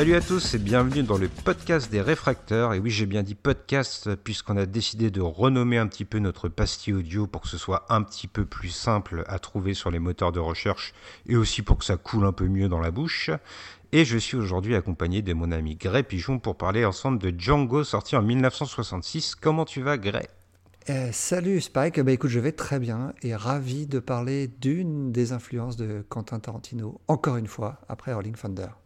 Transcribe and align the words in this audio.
Salut 0.00 0.14
à 0.14 0.22
tous 0.22 0.54
et 0.54 0.58
bienvenue 0.58 1.02
dans 1.02 1.18
le 1.18 1.28
podcast 1.28 1.90
des 1.90 2.00
réfracteurs. 2.00 2.72
Et 2.72 2.78
oui, 2.78 2.88
j'ai 2.88 3.04
bien 3.04 3.22
dit 3.22 3.34
podcast 3.34 4.08
puisqu'on 4.24 4.56
a 4.56 4.64
décidé 4.64 5.10
de 5.10 5.20
renommer 5.20 5.76
un 5.76 5.86
petit 5.86 6.06
peu 6.06 6.20
notre 6.20 6.48
pastille 6.48 6.94
audio 6.94 7.26
pour 7.26 7.42
que 7.42 7.48
ce 7.48 7.58
soit 7.58 7.84
un 7.90 8.02
petit 8.02 8.26
peu 8.26 8.46
plus 8.46 8.70
simple 8.70 9.24
à 9.26 9.38
trouver 9.38 9.74
sur 9.74 9.90
les 9.90 9.98
moteurs 9.98 10.32
de 10.32 10.40
recherche 10.40 10.94
et 11.26 11.36
aussi 11.36 11.60
pour 11.60 11.76
que 11.76 11.84
ça 11.84 11.98
coule 11.98 12.24
un 12.24 12.32
peu 12.32 12.46
mieux 12.46 12.70
dans 12.70 12.80
la 12.80 12.90
bouche. 12.90 13.28
Et 13.92 14.06
je 14.06 14.16
suis 14.16 14.38
aujourd'hui 14.38 14.74
accompagné 14.74 15.20
de 15.20 15.34
mon 15.34 15.52
ami 15.52 15.76
Gray 15.76 16.02
Pigeon 16.02 16.38
pour 16.38 16.56
parler 16.56 16.86
ensemble 16.86 17.18
de 17.18 17.38
Django 17.38 17.84
sorti 17.84 18.16
en 18.16 18.22
1966. 18.22 19.34
Comment 19.34 19.66
tu 19.66 19.82
vas 19.82 19.98
Gray 19.98 20.28
Euh, 20.88 21.10
salut 21.12 21.60
Spike, 21.60 22.00
bah 22.00 22.12
écoute, 22.12 22.30
je 22.30 22.40
vais 22.40 22.52
très 22.52 22.78
bien 22.78 23.12
et 23.20 23.36
ravi 23.36 23.86
de 23.86 23.98
parler 23.98 24.48
d'une 24.48 25.12
des 25.12 25.32
influences 25.32 25.76
de 25.76 26.02
Quentin 26.08 26.40
Tarantino, 26.40 27.02
encore 27.06 27.36
une 27.36 27.48
fois, 27.48 27.82
après 27.86 28.14
Rolling 28.14 28.34
Thunder. 28.34 28.79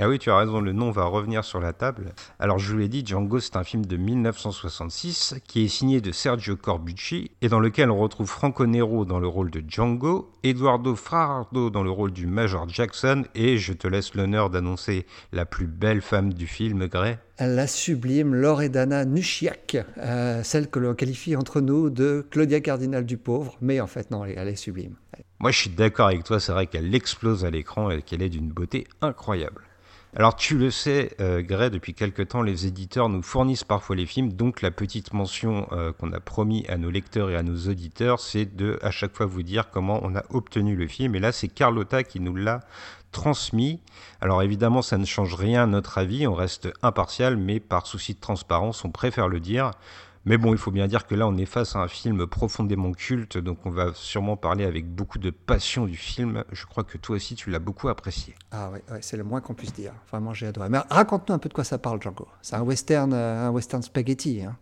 Ah 0.00 0.08
oui, 0.08 0.20
tu 0.20 0.30
as 0.30 0.36
raison, 0.36 0.60
le 0.60 0.70
nom 0.72 0.92
va 0.92 1.06
revenir 1.06 1.42
sur 1.42 1.58
la 1.58 1.72
table. 1.72 2.12
Alors 2.38 2.60
je 2.60 2.70
vous 2.70 2.78
l'ai 2.78 2.86
dit, 2.86 3.04
Django 3.04 3.40
c'est 3.40 3.56
un 3.56 3.64
film 3.64 3.84
de 3.84 3.96
1966 3.96 5.34
qui 5.44 5.64
est 5.64 5.68
signé 5.68 6.00
de 6.00 6.12
Sergio 6.12 6.54
Corbucci 6.54 7.32
et 7.42 7.48
dans 7.48 7.58
lequel 7.58 7.90
on 7.90 7.98
retrouve 7.98 8.28
Franco 8.28 8.64
Nero 8.64 9.04
dans 9.04 9.18
le 9.18 9.26
rôle 9.26 9.50
de 9.50 9.60
Django, 9.66 10.30
Eduardo 10.44 10.94
Frardo 10.94 11.70
dans 11.70 11.82
le 11.82 11.90
rôle 11.90 12.12
du 12.12 12.28
Major 12.28 12.68
Jackson 12.68 13.24
et 13.34 13.58
je 13.58 13.72
te 13.72 13.88
laisse 13.88 14.14
l'honneur 14.14 14.50
d'annoncer 14.50 15.04
la 15.32 15.44
plus 15.44 15.66
belle 15.66 16.00
femme 16.00 16.32
du 16.32 16.46
film, 16.46 16.86
Gray. 16.86 17.18
La 17.40 17.66
sublime 17.66 18.36
Loredana 18.36 19.04
Nuchiak, 19.04 19.78
euh, 19.98 20.44
celle 20.44 20.70
que 20.70 20.78
l'on 20.78 20.94
qualifie 20.94 21.34
entre 21.34 21.60
nous 21.60 21.90
de 21.90 22.24
Claudia 22.30 22.60
Cardinal 22.60 23.04
du 23.04 23.16
pauvre, 23.16 23.56
mais 23.60 23.80
en 23.80 23.88
fait 23.88 24.12
non, 24.12 24.24
elle 24.24 24.30
est, 24.30 24.34
elle 24.36 24.48
est 24.48 24.54
sublime. 24.54 24.94
Moi 25.40 25.50
je 25.50 25.58
suis 25.58 25.70
d'accord 25.70 26.06
avec 26.06 26.22
toi, 26.22 26.38
c'est 26.38 26.52
vrai 26.52 26.68
qu'elle 26.68 26.94
explose 26.94 27.44
à 27.44 27.50
l'écran 27.50 27.90
et 27.90 28.02
qu'elle 28.02 28.22
est 28.22 28.28
d'une 28.28 28.50
beauté 28.50 28.86
incroyable. 29.00 29.67
Alors 30.16 30.36
tu 30.36 30.56
le 30.56 30.70
sais, 30.70 31.14
euh, 31.20 31.42
Gray, 31.42 31.70
depuis 31.70 31.92
quelque 31.92 32.22
temps, 32.22 32.40
les 32.40 32.66
éditeurs 32.66 33.10
nous 33.10 33.22
fournissent 33.22 33.64
parfois 33.64 33.94
les 33.94 34.06
films, 34.06 34.32
donc 34.32 34.62
la 34.62 34.70
petite 34.70 35.12
mention 35.12 35.68
euh, 35.72 35.92
qu'on 35.92 36.12
a 36.12 36.20
promis 36.20 36.64
à 36.66 36.78
nos 36.78 36.90
lecteurs 36.90 37.28
et 37.30 37.36
à 37.36 37.42
nos 37.42 37.68
auditeurs, 37.68 38.18
c'est 38.18 38.56
de 38.56 38.78
à 38.80 38.90
chaque 38.90 39.14
fois 39.14 39.26
vous 39.26 39.42
dire 39.42 39.68
comment 39.70 40.00
on 40.02 40.16
a 40.16 40.24
obtenu 40.30 40.76
le 40.76 40.88
film. 40.88 41.14
Et 41.14 41.20
là, 41.20 41.30
c'est 41.30 41.48
Carlotta 41.48 42.04
qui 42.04 42.20
nous 42.20 42.34
l'a 42.34 42.60
transmis. 43.12 43.80
Alors 44.22 44.42
évidemment, 44.42 44.80
ça 44.80 44.96
ne 44.96 45.04
change 45.04 45.34
rien 45.34 45.64
à 45.64 45.66
notre 45.66 45.98
avis, 45.98 46.26
on 46.26 46.34
reste 46.34 46.70
impartial, 46.82 47.36
mais 47.36 47.60
par 47.60 47.86
souci 47.86 48.14
de 48.14 48.20
transparence, 48.20 48.86
on 48.86 48.90
préfère 48.90 49.28
le 49.28 49.40
dire. 49.40 49.72
Mais 50.24 50.36
bon, 50.36 50.52
il 50.52 50.58
faut 50.58 50.70
bien 50.70 50.86
dire 50.86 51.06
que 51.06 51.14
là, 51.14 51.26
on 51.26 51.36
est 51.36 51.46
face 51.46 51.76
à 51.76 51.80
un 51.80 51.88
film 51.88 52.26
profondément 52.26 52.92
culte, 52.92 53.38
donc 53.38 53.58
on 53.64 53.70
va 53.70 53.92
sûrement 53.94 54.36
parler 54.36 54.64
avec 54.64 54.86
beaucoup 54.86 55.18
de 55.18 55.30
passion 55.30 55.86
du 55.86 55.96
film. 55.96 56.44
Je 56.52 56.66
crois 56.66 56.84
que 56.84 56.98
toi 56.98 57.16
aussi, 57.16 57.34
tu 57.34 57.50
l'as 57.50 57.58
beaucoup 57.58 57.88
apprécié. 57.88 58.34
Ah 58.50 58.70
ouais, 58.70 58.82
c'est 59.00 59.16
le 59.16 59.24
moins 59.24 59.40
qu'on 59.40 59.54
puisse 59.54 59.72
dire. 59.72 59.92
Vraiment, 60.10 60.34
j'ai 60.34 60.46
adoré. 60.46 60.68
Mais 60.68 60.78
raconte-nous 60.90 61.34
un 61.34 61.38
peu 61.38 61.48
de 61.48 61.54
quoi 61.54 61.64
ça 61.64 61.78
parle, 61.78 62.02
Django. 62.02 62.28
C'est 62.42 62.56
un 62.56 62.62
western, 62.62 63.12
euh, 63.12 63.48
un 63.48 63.50
western 63.50 63.82
spaghetti. 63.82 64.42
Hein. 64.42 64.56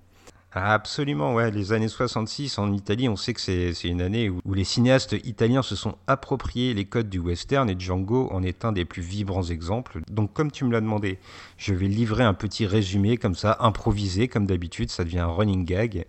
Absolument, 0.58 1.34
ouais. 1.34 1.50
Les 1.50 1.74
années 1.74 1.86
66 1.86 2.56
en 2.56 2.72
Italie, 2.72 3.10
on 3.10 3.16
sait 3.16 3.34
que 3.34 3.42
c'est 3.42 3.74
une 3.84 4.00
année 4.00 4.30
où 4.30 4.54
les 4.54 4.64
cinéastes 4.64 5.14
italiens 5.24 5.60
se 5.60 5.76
sont 5.76 5.97
appropriés 6.06 6.72
les 6.72 6.86
codes 6.86 7.10
du 7.10 7.19
western 7.19 7.69
et 7.69 7.78
Django 7.78 8.31
en 8.32 8.42
est 8.42 8.64
un 8.64 8.72
des 8.72 8.86
plus 8.86 9.03
vibrants 9.03 9.42
exemples. 9.42 10.00
Donc, 10.10 10.32
comme 10.32 10.50
tu 10.50 10.64
me 10.64 10.72
l'as 10.72 10.81
demandé, 10.81 11.19
je 11.58 11.75
vais 11.75 11.88
livrer 11.88 12.25
un 12.25 12.32
petit 12.32 12.64
résumé 12.64 13.19
comme 13.19 13.34
ça, 13.34 13.58
improvisé, 13.60 14.28
comme 14.28 14.47
d'habitude, 14.47 14.88
ça 14.88 15.04
devient 15.04 15.19
un 15.19 15.26
running 15.26 15.66
gag. 15.66 16.06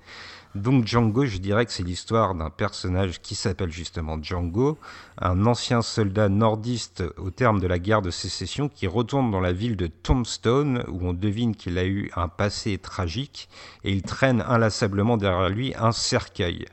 Donc 0.55 0.87
Django, 0.87 1.25
je 1.25 1.37
dirais 1.37 1.65
que 1.65 1.71
c'est 1.71 1.83
l'histoire 1.83 2.33
d'un 2.33 2.49
personnage 2.49 3.21
qui 3.21 3.35
s'appelle 3.35 3.71
justement 3.71 4.21
Django, 4.21 4.77
un 5.19 5.45
ancien 5.45 5.81
soldat 5.81 6.29
nordiste 6.29 7.03
au 7.17 7.29
terme 7.29 7.59
de 7.59 7.67
la 7.67 7.79
guerre 7.79 8.01
de 8.01 8.11
sécession 8.11 8.69
qui 8.69 8.87
retourne 8.87 9.29
dans 9.29 9.41
la 9.41 9.53
ville 9.53 9.75
de 9.75 9.87
Tombstone 9.87 10.83
où 10.87 11.07
on 11.07 11.13
devine 11.13 11.55
qu'il 11.55 11.77
a 11.77 11.85
eu 11.85 12.11
un 12.15 12.27
passé 12.27 12.77
tragique 12.77 13.49
et 13.83 13.91
il 13.91 14.01
traîne 14.01 14.41
inlassablement 14.47 15.17
derrière 15.17 15.49
lui 15.49 15.73
un 15.77 15.91
cercueil. 15.91 16.65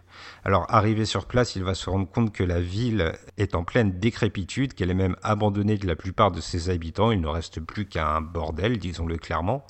Alors 0.44 0.66
arrivé 0.68 1.04
sur 1.04 1.26
place, 1.26 1.56
il 1.56 1.64
va 1.64 1.74
se 1.74 1.88
rendre 1.88 2.08
compte 2.08 2.32
que 2.32 2.44
la 2.44 2.60
ville 2.60 3.12
est 3.38 3.54
en 3.54 3.64
pleine 3.64 3.98
décrépitude, 3.98 4.74
qu'elle 4.74 4.90
est 4.90 4.94
même 4.94 5.16
abandonnée 5.22 5.78
de 5.78 5.86
la 5.86 5.96
plupart 5.96 6.30
de 6.30 6.40
ses 6.40 6.70
habitants, 6.70 7.10
il 7.10 7.20
ne 7.20 7.28
reste 7.28 7.60
plus 7.60 7.86
qu'un 7.86 8.20
bordel, 8.20 8.78
disons-le 8.78 9.16
clairement, 9.16 9.66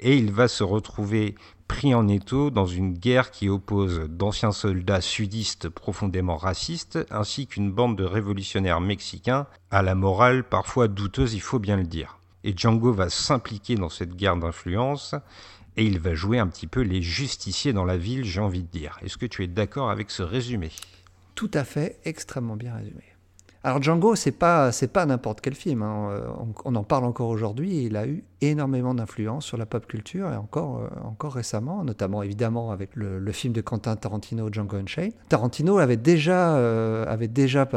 et 0.00 0.16
il 0.16 0.32
va 0.32 0.48
se 0.48 0.64
retrouver 0.64 1.34
pris 1.68 1.94
en 1.94 2.06
étau 2.06 2.50
dans 2.50 2.66
une 2.66 2.92
guerre 2.92 3.30
qui 3.30 3.48
oppose 3.48 4.00
d'anciens 4.08 4.52
soldats 4.52 5.00
sudistes 5.00 5.70
profondément 5.70 6.36
racistes 6.36 6.98
ainsi 7.10 7.46
qu'une 7.46 7.72
bande 7.72 7.96
de 7.96 8.04
révolutionnaires 8.04 8.80
mexicains 8.80 9.46
à 9.70 9.82
la 9.82 9.94
morale 9.94 10.44
parfois 10.44 10.88
douteuse, 10.88 11.32
il 11.32 11.40
faut 11.40 11.58
bien 11.58 11.76
le 11.76 11.84
dire. 11.84 12.18
Et 12.44 12.54
Django 12.56 12.92
va 12.92 13.08
s'impliquer 13.08 13.76
dans 13.76 13.88
cette 13.88 14.16
guerre 14.16 14.36
d'influence 14.36 15.14
et 15.76 15.84
il 15.84 15.98
va 15.98 16.14
jouer 16.14 16.38
un 16.38 16.46
petit 16.46 16.66
peu 16.66 16.80
les 16.80 17.02
justiciers 17.02 17.72
dans 17.72 17.84
la 17.84 17.96
ville, 17.96 18.24
j'ai 18.24 18.40
envie 18.40 18.62
de 18.62 18.68
dire. 18.68 18.98
Est-ce 19.02 19.16
que 19.16 19.26
tu 19.26 19.42
es 19.42 19.46
d'accord 19.46 19.90
avec 19.90 20.10
ce 20.10 20.22
résumé? 20.22 20.70
Tout 21.34 21.50
à 21.54 21.64
fait, 21.64 21.98
extrêmement 22.04 22.56
bien 22.56 22.74
résumé. 22.74 23.02
Alors 23.64 23.80
Django, 23.80 24.16
c'est 24.16 24.32
pas 24.32 24.72
c'est 24.72 24.88
pas 24.88 25.06
n'importe 25.06 25.40
quel 25.40 25.54
film. 25.54 25.82
hein. 25.82 26.08
Euh, 26.10 26.26
On, 26.64 26.74
en 26.74 26.82
parle 26.82 27.04
encore 27.04 27.28
aujourd'hui. 27.28 27.84
Il 27.84 27.96
a 27.96 28.08
eu 28.08 28.24
énormément 28.40 28.92
d'influence 28.92 29.44
sur 29.44 29.56
la 29.56 29.66
pop 29.66 29.86
culture 29.86 30.32
et 30.32 30.36
encore 30.36 30.78
euh, 30.78 30.88
encore 31.04 31.34
récemment, 31.34 31.84
notamment 31.84 32.24
évidemment 32.24 32.72
avec 32.72 32.90
le, 32.96 33.20
film 33.30 33.52
de 33.52 33.60
Quentin 33.60 33.94
Tarantino, 33.94 34.52
Django 34.52 34.76
Unchained. 34.76 35.12
Tarantino 35.28 35.78
avait 35.78 35.96
déjà 35.96 36.56
euh, 36.56 37.04
avait 37.06 37.28
déjà 37.28 37.68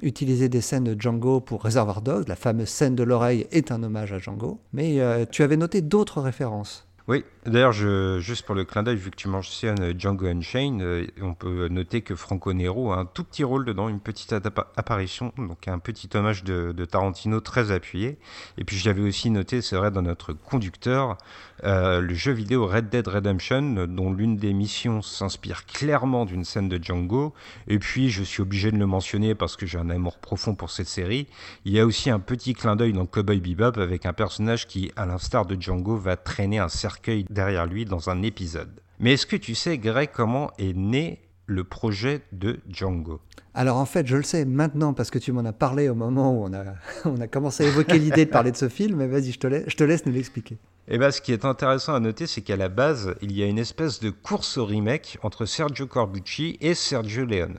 utilisé 0.00 0.48
des 0.48 0.62
scènes 0.62 0.84
de 0.84 0.98
Django 0.98 1.40
pour 1.40 1.62
Reservoir 1.62 2.00
Dogs. 2.00 2.26
La 2.26 2.36
fameuse 2.36 2.68
scène 2.70 2.94
de 2.94 3.02
l'oreille 3.02 3.46
est 3.52 3.70
un 3.70 3.82
hommage 3.82 4.14
à 4.14 4.18
Django. 4.18 4.60
Mais 4.72 4.98
tu 5.30 5.42
avais 5.42 5.58
noté 5.58 5.82
d'autres 5.82 6.22
références. 6.22 6.86
Oui, 7.06 7.22
d'ailleurs, 7.44 7.72
juste 7.74 8.46
pour 8.46 8.54
le 8.54 8.64
clin 8.64 8.82
d'œil, 8.82 8.96
vu 8.96 9.10
que 9.10 9.16
tu 9.16 9.28
mentionnes 9.28 9.92
Django 9.98 10.24
Unchained, 10.24 10.80
euh, 10.80 11.06
on 11.20 11.34
peut 11.34 11.68
noter 11.68 12.00
que 12.00 12.14
Franco 12.14 12.54
Nero 12.54 12.92
a 12.92 12.96
un 12.96 13.04
tout 13.04 13.24
petit 13.24 13.44
rôle 13.44 13.66
dedans, 13.66 13.90
une 13.90 14.00
petite 14.00 14.32
appa- 14.32 14.68
apparition, 14.78 15.30
donc 15.36 15.68
un 15.68 15.78
petit 15.78 16.08
hommage 16.14 16.44
de, 16.44 16.72
Tarantino 16.86 17.40
très 17.40 17.72
appuyé. 17.72 18.16
Et 18.56 18.64
puis 18.64 18.78
je 18.78 18.88
l'avais 18.88 19.02
aussi 19.02 19.28
noté, 19.28 19.60
c'est 19.60 19.76
vrai, 19.76 19.90
dans 19.90 20.00
notre 20.00 20.32
conducteur, 20.32 21.18
euh, 21.64 22.00
le 22.00 22.14
jeu 22.14 22.32
vidéo 22.32 22.66
Red 22.66 22.88
Dead 22.88 23.06
Redemption, 23.06 23.86
dont 23.86 24.10
l'une 24.10 24.36
des 24.36 24.54
missions 24.54 25.02
s'inspire 25.02 25.66
clairement 25.66 26.24
d'une 26.24 26.44
scène 26.44 26.70
de 26.70 26.82
Django. 26.82 27.34
Et 27.68 27.78
puis, 27.78 28.08
je 28.08 28.22
suis 28.22 28.40
obligé 28.40 28.72
de 28.72 28.78
le 28.78 28.86
mentionner 28.86 29.34
parce 29.34 29.56
que 29.56 29.66
j'ai 29.66 29.78
un 29.78 29.90
amour 29.90 30.18
profond 30.18 30.54
pour 30.54 30.70
cette 30.70 30.88
série. 30.88 31.26
Il 31.66 31.72
y 31.72 31.80
a 31.80 31.84
aussi 31.84 32.08
un 32.08 32.18
petit 32.18 32.54
clin 32.54 32.76
d'œil 32.76 32.94
dans 32.94 33.04
Cowboy 33.04 33.40
Bebop 33.40 33.78
avec 33.78 34.06
un 34.06 34.14
personnage 34.14 34.66
qui, 34.66 34.90
à 34.96 35.04
l'instar 35.04 35.44
de 35.44 35.60
Django, 35.60 35.96
va 35.96 36.16
traîner 36.16 36.58
un 36.58 36.68
cercueil 36.94 37.26
derrière 37.28 37.66
lui 37.66 37.84
dans 37.84 38.08
un 38.08 38.22
épisode. 38.22 38.80
Mais 39.00 39.14
est-ce 39.14 39.26
que 39.26 39.36
tu 39.36 39.54
sais, 39.54 39.78
Greg, 39.78 40.10
comment 40.12 40.52
est 40.58 40.76
né 40.76 41.20
le 41.46 41.64
projet 41.64 42.22
de 42.32 42.60
Django? 42.68 43.20
Alors 43.52 43.76
en 43.76 43.84
fait, 43.84 44.06
je 44.06 44.16
le 44.16 44.22
sais 44.22 44.44
maintenant 44.44 44.94
parce 44.94 45.10
que 45.10 45.18
tu 45.18 45.32
m'en 45.32 45.44
as 45.44 45.52
parlé 45.52 45.88
au 45.88 45.94
moment 45.94 46.32
où 46.32 46.44
on 46.44 46.52
a, 46.54 46.64
on 47.04 47.20
a 47.20 47.26
commencé 47.26 47.64
à 47.64 47.68
évoquer 47.68 47.98
l'idée 47.98 48.24
de 48.26 48.30
parler 48.30 48.52
de 48.52 48.56
ce 48.56 48.68
film. 48.68 48.96
Mais 48.96 49.08
vas-y, 49.08 49.32
je 49.32 49.38
te 49.38 49.46
laisse, 49.46 49.64
je 49.66 49.76
te 49.76 49.84
laisse 49.84 50.06
nous 50.06 50.12
l'expliquer. 50.12 50.56
Eh 50.86 50.98
ben, 50.98 51.10
ce 51.10 51.20
qui 51.20 51.32
est 51.32 51.44
intéressant 51.44 51.94
à 51.94 52.00
noter, 52.00 52.26
c'est 52.26 52.42
qu'à 52.42 52.56
la 52.56 52.68
base, 52.68 53.14
il 53.22 53.32
y 53.32 53.42
a 53.42 53.46
une 53.46 53.58
espèce 53.58 54.00
de 54.00 54.10
course 54.10 54.58
au 54.58 54.66
remake 54.66 55.18
entre 55.22 55.46
Sergio 55.46 55.86
Corbucci 55.86 56.58
et 56.60 56.74
Sergio 56.74 57.24
Leone. 57.24 57.58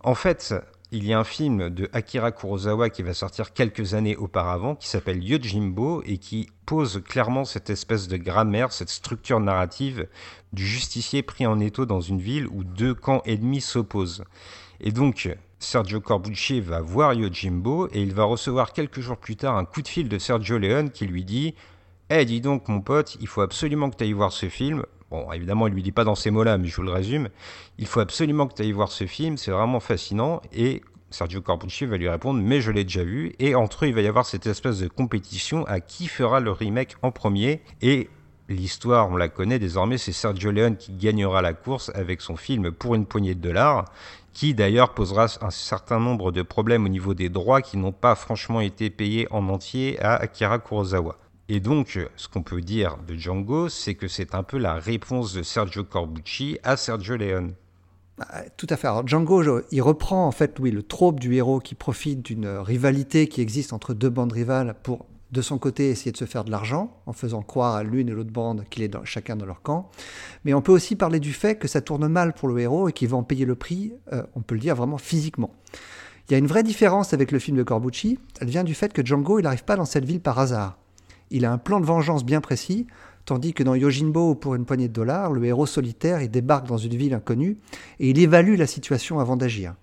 En 0.00 0.14
fait, 0.14 0.54
il 0.90 1.04
y 1.04 1.12
a 1.12 1.18
un 1.18 1.24
film 1.24 1.68
de 1.68 1.90
Akira 1.92 2.32
Kurosawa 2.32 2.88
qui 2.88 3.02
va 3.02 3.12
sortir 3.12 3.52
quelques 3.52 3.92
années 3.92 4.16
auparavant, 4.16 4.74
qui 4.74 4.88
s'appelle 4.88 5.22
Yojimbo, 5.22 6.02
et 6.06 6.16
qui 6.16 6.48
pose 6.64 7.02
clairement 7.04 7.44
cette 7.44 7.68
espèce 7.68 8.08
de 8.08 8.16
grammaire, 8.16 8.72
cette 8.72 8.88
structure 8.88 9.40
narrative 9.40 10.08
du 10.54 10.66
justicier 10.66 11.22
pris 11.22 11.46
en 11.46 11.60
étau 11.60 11.84
dans 11.84 12.00
une 12.00 12.20
ville 12.20 12.46
où 12.48 12.64
deux 12.64 12.94
camps 12.94 13.22
ennemis 13.26 13.60
s'opposent. 13.60 14.24
Et 14.80 14.90
donc, 14.90 15.28
Sergio 15.58 16.00
Corbucci 16.00 16.60
va 16.60 16.80
voir 16.80 17.12
Yojimbo 17.12 17.88
et 17.92 18.00
il 18.00 18.14
va 18.14 18.24
recevoir 18.24 18.72
quelques 18.72 19.00
jours 19.00 19.18
plus 19.18 19.36
tard 19.36 19.56
un 19.56 19.66
coup 19.66 19.82
de 19.82 19.88
fil 19.88 20.08
de 20.08 20.18
Sergio 20.18 20.56
Leone 20.56 20.90
qui 20.90 21.06
lui 21.06 21.24
dit 21.24 21.54
Eh, 22.08 22.24
dis 22.24 22.40
donc, 22.40 22.68
mon 22.68 22.80
pote, 22.80 23.18
il 23.20 23.26
faut 23.26 23.42
absolument 23.42 23.90
que 23.90 23.96
tu 23.96 24.04
ailles 24.04 24.12
voir 24.12 24.32
ce 24.32 24.48
film. 24.48 24.84
Bon, 25.10 25.30
évidemment, 25.32 25.66
il 25.66 25.74
lui 25.74 25.82
dit 25.82 25.92
pas 25.92 26.04
dans 26.04 26.14
ces 26.14 26.30
mots-là, 26.30 26.58
mais 26.58 26.68
je 26.68 26.76
vous 26.76 26.82
le 26.82 26.92
résume. 26.92 27.28
Il 27.78 27.86
faut 27.86 28.00
absolument 28.00 28.46
que 28.46 28.54
tu 28.54 28.62
ailles 28.62 28.72
voir 28.72 28.92
ce 28.92 29.06
film, 29.06 29.36
c'est 29.36 29.50
vraiment 29.50 29.80
fascinant. 29.80 30.42
Et 30.52 30.82
Sergio 31.10 31.40
Corbucci 31.40 31.86
va 31.86 31.96
lui 31.96 32.08
répondre 32.08 32.40
Mais 32.42 32.60
je 32.60 32.70
l'ai 32.70 32.84
déjà 32.84 33.04
vu. 33.04 33.32
Et 33.38 33.54
entre 33.54 33.84
eux, 33.84 33.88
il 33.88 33.94
va 33.94 34.02
y 34.02 34.06
avoir 34.06 34.26
cette 34.26 34.46
espèce 34.46 34.80
de 34.80 34.88
compétition 34.88 35.64
à 35.66 35.80
qui 35.80 36.08
fera 36.08 36.40
le 36.40 36.52
remake 36.52 36.96
en 37.02 37.10
premier. 37.10 37.62
Et 37.80 38.10
L'histoire, 38.50 39.10
on 39.10 39.16
la 39.18 39.28
connaît 39.28 39.58
désormais, 39.58 39.98
c'est 39.98 40.12
Sergio 40.12 40.50
Leone 40.50 40.78
qui 40.78 40.92
gagnera 40.92 41.42
la 41.42 41.52
course 41.52 41.92
avec 41.94 42.22
son 42.22 42.34
film 42.34 42.72
Pour 42.72 42.94
une 42.94 43.04
poignée 43.04 43.34
de 43.34 43.42
dollars, 43.42 43.84
qui 44.32 44.54
d'ailleurs 44.54 44.94
posera 44.94 45.26
un 45.42 45.50
certain 45.50 46.00
nombre 46.00 46.32
de 46.32 46.40
problèmes 46.40 46.86
au 46.86 46.88
niveau 46.88 47.12
des 47.12 47.28
droits 47.28 47.60
qui 47.60 47.76
n'ont 47.76 47.92
pas 47.92 48.14
franchement 48.14 48.62
été 48.62 48.88
payés 48.88 49.28
en 49.32 49.50
entier 49.50 50.00
à 50.00 50.14
Akira 50.14 50.60
Kurosawa. 50.60 51.18
Et 51.48 51.60
donc, 51.60 51.98
ce 52.16 52.28
qu'on 52.28 52.42
peut 52.42 52.60
dire 52.60 52.98
de 53.06 53.14
Django, 53.14 53.68
c'est 53.68 53.94
que 53.94 54.06
c'est 54.06 54.34
un 54.34 54.42
peu 54.42 54.58
la 54.58 54.74
réponse 54.74 55.32
de 55.32 55.42
Sergio 55.42 55.82
Corbucci 55.82 56.58
à 56.62 56.76
Sergio 56.76 57.16
Leone. 57.16 57.54
Bah, 58.18 58.26
tout 58.56 58.66
à 58.68 58.76
fait. 58.76 58.88
Alors 58.88 59.06
Django, 59.06 59.62
il 59.70 59.80
reprend 59.80 60.26
en 60.26 60.32
fait, 60.32 60.58
oui, 60.58 60.70
le 60.70 60.82
trope 60.82 61.20
du 61.20 61.34
héros 61.34 61.60
qui 61.60 61.74
profite 61.74 62.20
d'une 62.22 62.48
rivalité 62.48 63.28
qui 63.28 63.40
existe 63.40 63.72
entre 63.72 63.94
deux 63.94 64.10
bandes 64.10 64.32
rivales 64.32 64.74
pour, 64.82 65.06
de 65.30 65.40
son 65.40 65.56
côté, 65.56 65.88
essayer 65.88 66.12
de 66.12 66.16
se 66.16 66.26
faire 66.26 66.44
de 66.44 66.50
l'argent 66.50 66.90
en 67.06 67.12
faisant 67.12 67.42
croire 67.42 67.76
à 67.76 67.82
l'une 67.82 68.08
et 68.08 68.12
l'autre 68.12 68.32
bande 68.32 68.64
qu'il 68.68 68.82
est 68.82 68.88
dans, 68.88 69.04
chacun 69.04 69.36
dans 69.36 69.46
leur 69.46 69.62
camp. 69.62 69.90
Mais 70.44 70.52
on 70.52 70.60
peut 70.60 70.72
aussi 70.72 70.96
parler 70.96 71.20
du 71.20 71.32
fait 71.32 71.54
que 71.54 71.68
ça 71.68 71.80
tourne 71.80 72.08
mal 72.08 72.34
pour 72.34 72.48
le 72.48 72.58
héros 72.58 72.88
et 72.88 72.92
qu'il 72.92 73.08
va 73.08 73.16
en 73.16 73.22
payer 73.22 73.44
le 73.44 73.54
prix, 73.54 73.94
euh, 74.12 74.22
on 74.34 74.40
peut 74.40 74.54
le 74.54 74.60
dire 74.60 74.74
vraiment 74.74 74.98
physiquement. 74.98 75.54
Il 76.28 76.32
y 76.32 76.34
a 76.34 76.38
une 76.38 76.46
vraie 76.46 76.62
différence 76.62 77.14
avec 77.14 77.32
le 77.32 77.38
film 77.38 77.56
de 77.56 77.62
Corbucci. 77.62 78.18
Elle 78.40 78.48
vient 78.48 78.64
du 78.64 78.74
fait 78.74 78.92
que 78.92 79.04
Django, 79.04 79.38
il 79.38 79.44
n'arrive 79.44 79.64
pas 79.64 79.76
dans 79.76 79.86
cette 79.86 80.04
ville 80.04 80.20
par 80.20 80.38
hasard. 80.38 80.76
Il 81.30 81.44
a 81.44 81.52
un 81.52 81.58
plan 81.58 81.80
de 81.80 81.86
vengeance 81.86 82.24
bien 82.24 82.40
précis, 82.40 82.86
tandis 83.24 83.52
que 83.52 83.62
dans 83.62 83.74
Yojimbo, 83.74 84.34
pour 84.34 84.54
une 84.54 84.64
poignée 84.64 84.88
de 84.88 84.92
dollars, 84.92 85.32
le 85.32 85.44
héros 85.44 85.66
solitaire, 85.66 86.26
débarque 86.28 86.66
dans 86.66 86.78
une 86.78 86.94
ville 86.94 87.14
inconnue 87.14 87.58
et 88.00 88.10
il 88.10 88.18
évalue 88.18 88.56
la 88.56 88.66
situation 88.66 89.20
avant 89.20 89.36
d'agir. 89.36 89.74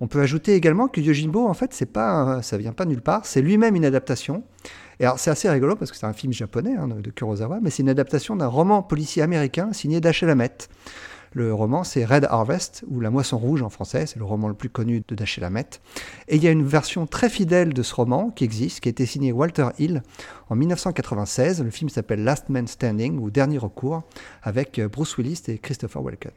On 0.00 0.06
peut 0.06 0.20
ajouter 0.20 0.54
également 0.54 0.88
que 0.88 1.00
Yojimbo, 1.00 1.46
en 1.46 1.54
fait, 1.54 1.74
c'est 1.74 1.92
pas, 1.92 2.40
ça 2.42 2.56
vient 2.56 2.72
pas 2.72 2.86
nulle 2.86 3.02
part, 3.02 3.26
c'est 3.26 3.42
lui-même 3.42 3.76
une 3.76 3.84
adaptation. 3.84 4.44
Et 4.98 5.04
alors, 5.04 5.18
c'est 5.18 5.30
assez 5.30 5.48
rigolo 5.50 5.76
parce 5.76 5.90
que 5.90 5.96
c'est 5.96 6.06
un 6.06 6.12
film 6.12 6.32
japonais 6.32 6.74
hein, 6.74 6.88
de 6.88 7.10
Kurosawa, 7.10 7.58
mais 7.60 7.70
c'est 7.70 7.82
une 7.82 7.88
adaptation 7.88 8.36
d'un 8.36 8.46
roman 8.46 8.82
policier 8.82 9.22
américain 9.22 9.72
signé 9.72 10.00
Dashiell 10.00 10.30
Hammett. 10.30 10.70
Le 11.32 11.54
roman, 11.54 11.84
c'est 11.84 12.04
Red 12.04 12.26
Harvest, 12.28 12.84
ou 12.88 12.98
La 12.98 13.10
Moisson 13.10 13.38
Rouge 13.38 13.62
en 13.62 13.70
français, 13.70 14.06
c'est 14.06 14.18
le 14.18 14.24
roman 14.24 14.48
le 14.48 14.54
plus 14.54 14.68
connu 14.68 15.04
de 15.06 15.14
Dashiell 15.14 15.44
Hammett. 15.44 15.80
Et 16.26 16.36
il 16.36 16.42
y 16.42 16.48
a 16.48 16.50
une 16.50 16.66
version 16.66 17.06
très 17.06 17.30
fidèle 17.30 17.72
de 17.72 17.82
ce 17.84 17.94
roman 17.94 18.30
qui 18.30 18.42
existe, 18.42 18.80
qui 18.80 18.88
a 18.88 18.90
été 18.90 19.06
signé 19.06 19.30
Walter 19.30 19.68
Hill 19.78 20.02
en 20.48 20.56
1996. 20.56 21.62
Le 21.62 21.70
film 21.70 21.88
s'appelle 21.88 22.24
Last 22.24 22.48
Man 22.48 22.66
Standing, 22.66 23.18
ou 23.20 23.30
Dernier 23.30 23.58
recours, 23.58 24.02
avec 24.42 24.80
Bruce 24.80 25.16
Willis 25.18 25.42
et 25.46 25.58
Christopher 25.58 26.02
Walken. 26.02 26.32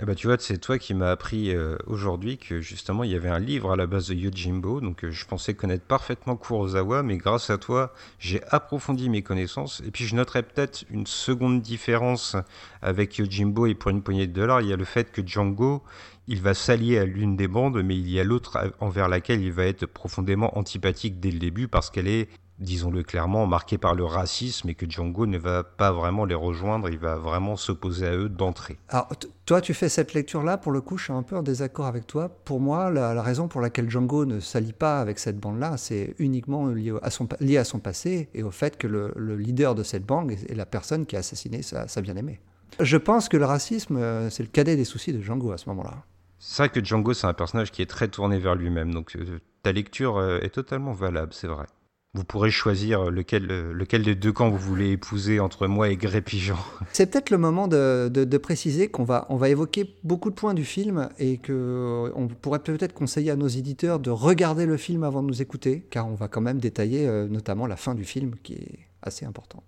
Eh 0.00 0.04
ben, 0.04 0.14
tu 0.14 0.28
vois, 0.28 0.36
c'est 0.38 0.58
toi 0.58 0.78
qui 0.78 0.94
m'as 0.94 1.10
appris 1.10 1.50
euh, 1.50 1.76
aujourd'hui 1.88 2.38
que 2.38 2.60
justement 2.60 3.02
il 3.02 3.10
y 3.10 3.16
avait 3.16 3.30
un 3.30 3.40
livre 3.40 3.72
à 3.72 3.76
la 3.76 3.88
base 3.88 4.06
de 4.08 4.14
Yojimbo. 4.14 4.80
Donc 4.80 5.02
euh, 5.02 5.10
je 5.10 5.26
pensais 5.26 5.54
connaître 5.54 5.84
parfaitement 5.84 6.36
Kurosawa, 6.36 7.02
mais 7.02 7.16
grâce 7.16 7.50
à 7.50 7.58
toi, 7.58 7.92
j'ai 8.20 8.40
approfondi 8.50 9.08
mes 9.08 9.22
connaissances. 9.22 9.82
Et 9.84 9.90
puis 9.90 10.04
je 10.04 10.14
noterais 10.14 10.44
peut-être 10.44 10.84
une 10.90 11.04
seconde 11.04 11.62
différence 11.62 12.36
avec 12.80 13.18
Yojimbo 13.18 13.66
et 13.66 13.74
pour 13.74 13.90
une 13.90 14.02
poignée 14.02 14.28
de 14.28 14.32
dollars. 14.32 14.60
Il 14.60 14.68
y 14.68 14.72
a 14.72 14.76
le 14.76 14.84
fait 14.84 15.10
que 15.10 15.20
Django, 15.26 15.82
il 16.28 16.40
va 16.42 16.54
s'allier 16.54 16.98
à 16.98 17.04
l'une 17.04 17.36
des 17.36 17.48
bandes, 17.48 17.82
mais 17.82 17.96
il 17.96 18.08
y 18.08 18.20
a 18.20 18.24
l'autre 18.24 18.72
envers 18.78 19.08
laquelle 19.08 19.42
il 19.42 19.52
va 19.52 19.64
être 19.64 19.84
profondément 19.86 20.56
antipathique 20.56 21.18
dès 21.18 21.32
le 21.32 21.40
début 21.40 21.66
parce 21.66 21.90
qu'elle 21.90 22.06
est 22.06 22.28
disons-le 22.58 23.02
clairement, 23.02 23.46
marqué 23.46 23.78
par 23.78 23.94
le 23.94 24.04
racisme 24.04 24.68
et 24.68 24.74
que 24.74 24.88
Django 24.88 25.26
ne 25.26 25.38
va 25.38 25.62
pas 25.62 25.92
vraiment 25.92 26.24
les 26.24 26.34
rejoindre, 26.34 26.88
il 26.88 26.98
va 26.98 27.16
vraiment 27.16 27.56
s'opposer 27.56 28.06
à 28.06 28.16
eux 28.16 28.28
d'entrée. 28.28 28.78
Alors, 28.88 29.08
toi, 29.46 29.60
tu 29.60 29.74
fais 29.74 29.88
cette 29.88 30.14
lecture-là, 30.14 30.58
pour 30.58 30.72
le 30.72 30.80
coup, 30.80 30.98
je 30.98 31.04
suis 31.04 31.12
un 31.12 31.22
peu 31.22 31.36
en 31.36 31.42
désaccord 31.42 31.86
avec 31.86 32.06
toi. 32.06 32.28
Pour 32.44 32.60
moi, 32.60 32.90
la, 32.90 33.22
raison 33.22 33.48
pour 33.48 33.60
laquelle 33.60 33.88
Django 33.88 34.24
ne 34.24 34.40
s'allie 34.40 34.72
pas 34.72 35.00
avec 35.00 35.18
cette 35.18 35.38
bande-là, 35.38 35.76
c'est 35.76 36.14
uniquement 36.18 36.66
lié 36.66 36.92
à, 37.02 37.10
son, 37.10 37.28
lié 37.40 37.58
à 37.58 37.64
son 37.64 37.78
passé 37.78 38.28
et 38.34 38.42
au 38.42 38.50
fait 38.50 38.76
que 38.76 38.86
le, 38.86 39.36
leader 39.36 39.74
de 39.74 39.82
cette 39.82 40.04
bande 40.04 40.30
est 40.32 40.54
la 40.54 40.66
personne 40.66 41.06
qui 41.06 41.16
a 41.16 41.20
assassiné 41.20 41.62
sa, 41.62 41.86
bien-aimée. 42.00 42.40
Je 42.80 42.96
pense 42.96 43.28
que 43.28 43.36
le 43.36 43.44
racisme, 43.44 43.96
euh, 43.96 44.30
c'est 44.30 44.42
le 44.42 44.48
cadet 44.48 44.76
des 44.76 44.84
soucis 44.84 45.12
de 45.12 45.20
Django 45.20 45.52
à 45.52 45.58
ce 45.58 45.68
moment-là. 45.70 46.04
C'est 46.38 46.62
vrai 46.62 46.68
que 46.68 46.84
Django, 46.84 47.12
c'est 47.14 47.26
un 47.26 47.34
personnage 47.34 47.72
qui 47.72 47.82
est 47.82 47.86
très 47.86 48.08
tourné 48.08 48.38
vers 48.38 48.54
lui-même, 48.54 48.94
donc 48.94 49.16
euh, 49.16 49.40
ta 49.62 49.72
lecture 49.72 50.18
euh, 50.18 50.38
est 50.40 50.50
totalement 50.50 50.92
valable, 50.92 51.32
c'est 51.32 51.48
vrai. 51.48 51.66
Vous 52.14 52.24
pourrez 52.24 52.50
choisir 52.50 53.10
lequel, 53.10 53.46
lequel 53.46 54.02
des 54.02 54.14
deux 54.14 54.32
camps 54.32 54.48
vous 54.48 54.56
voulez 54.56 54.92
épouser 54.92 55.40
entre 55.40 55.66
moi 55.66 55.90
et 55.90 55.96
Gré 55.96 56.22
Pigeon. 56.22 56.56
C'est 56.92 57.10
peut-être 57.10 57.28
le 57.28 57.36
moment 57.36 57.68
de, 57.68 58.08
de, 58.08 58.38
préciser 58.38 58.88
qu'on 58.88 59.04
va, 59.04 59.26
on 59.28 59.36
va 59.36 59.50
évoquer 59.50 59.94
beaucoup 60.04 60.30
de 60.30 60.34
points 60.34 60.54
du 60.54 60.64
film 60.64 61.10
et 61.18 61.36
qu'on 61.36 62.28
pourrait 62.40 62.60
peut-être 62.60 62.94
conseiller 62.94 63.30
à 63.30 63.36
nos 63.36 63.46
éditeurs 63.46 63.98
de 63.98 64.10
regarder 64.10 64.64
le 64.64 64.78
film 64.78 65.04
avant 65.04 65.22
de 65.22 65.28
nous 65.28 65.42
écouter, 65.42 65.86
car 65.90 66.08
on 66.08 66.14
va 66.14 66.28
quand 66.28 66.40
même 66.40 66.58
détailler 66.58 67.06
euh, 67.06 67.28
notamment 67.28 67.66
la 67.66 67.76
fin 67.76 67.94
du 67.94 68.04
film 68.04 68.36
qui 68.42 68.54
est 68.54 68.78
assez 69.02 69.26
importante. 69.26 69.64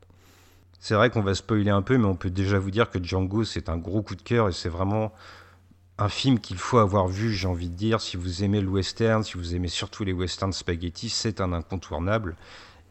C'est 0.78 0.94
vrai 0.94 1.10
qu'on 1.10 1.20
va 1.20 1.34
spoiler 1.34 1.70
un 1.70 1.82
peu, 1.82 1.98
mais 1.98 2.06
on 2.06 2.16
peut 2.16 2.30
déjà 2.30 2.58
vous 2.58 2.70
dire 2.70 2.88
que 2.88 3.02
Django, 3.02 3.44
c'est 3.44 3.68
un 3.68 3.76
gros 3.76 4.00
coup 4.00 4.16
de 4.16 4.22
cœur 4.22 4.48
et 4.48 4.52
c'est 4.52 4.70
vraiment 4.70 5.12
un 6.00 6.08
film 6.08 6.40
qu'il 6.40 6.56
faut 6.56 6.78
avoir 6.78 7.08
vu, 7.08 7.32
j'ai 7.32 7.46
envie 7.46 7.68
de 7.68 7.76
dire. 7.76 8.00
Si 8.00 8.16
vous 8.16 8.42
aimez 8.42 8.62
le 8.62 8.68
western, 8.68 9.22
si 9.22 9.34
vous 9.34 9.54
aimez 9.54 9.68
surtout 9.68 10.02
les 10.02 10.14
westerns 10.14 10.54
spaghetti, 10.54 11.10
c'est 11.10 11.40
un 11.40 11.52
incontournable 11.52 12.36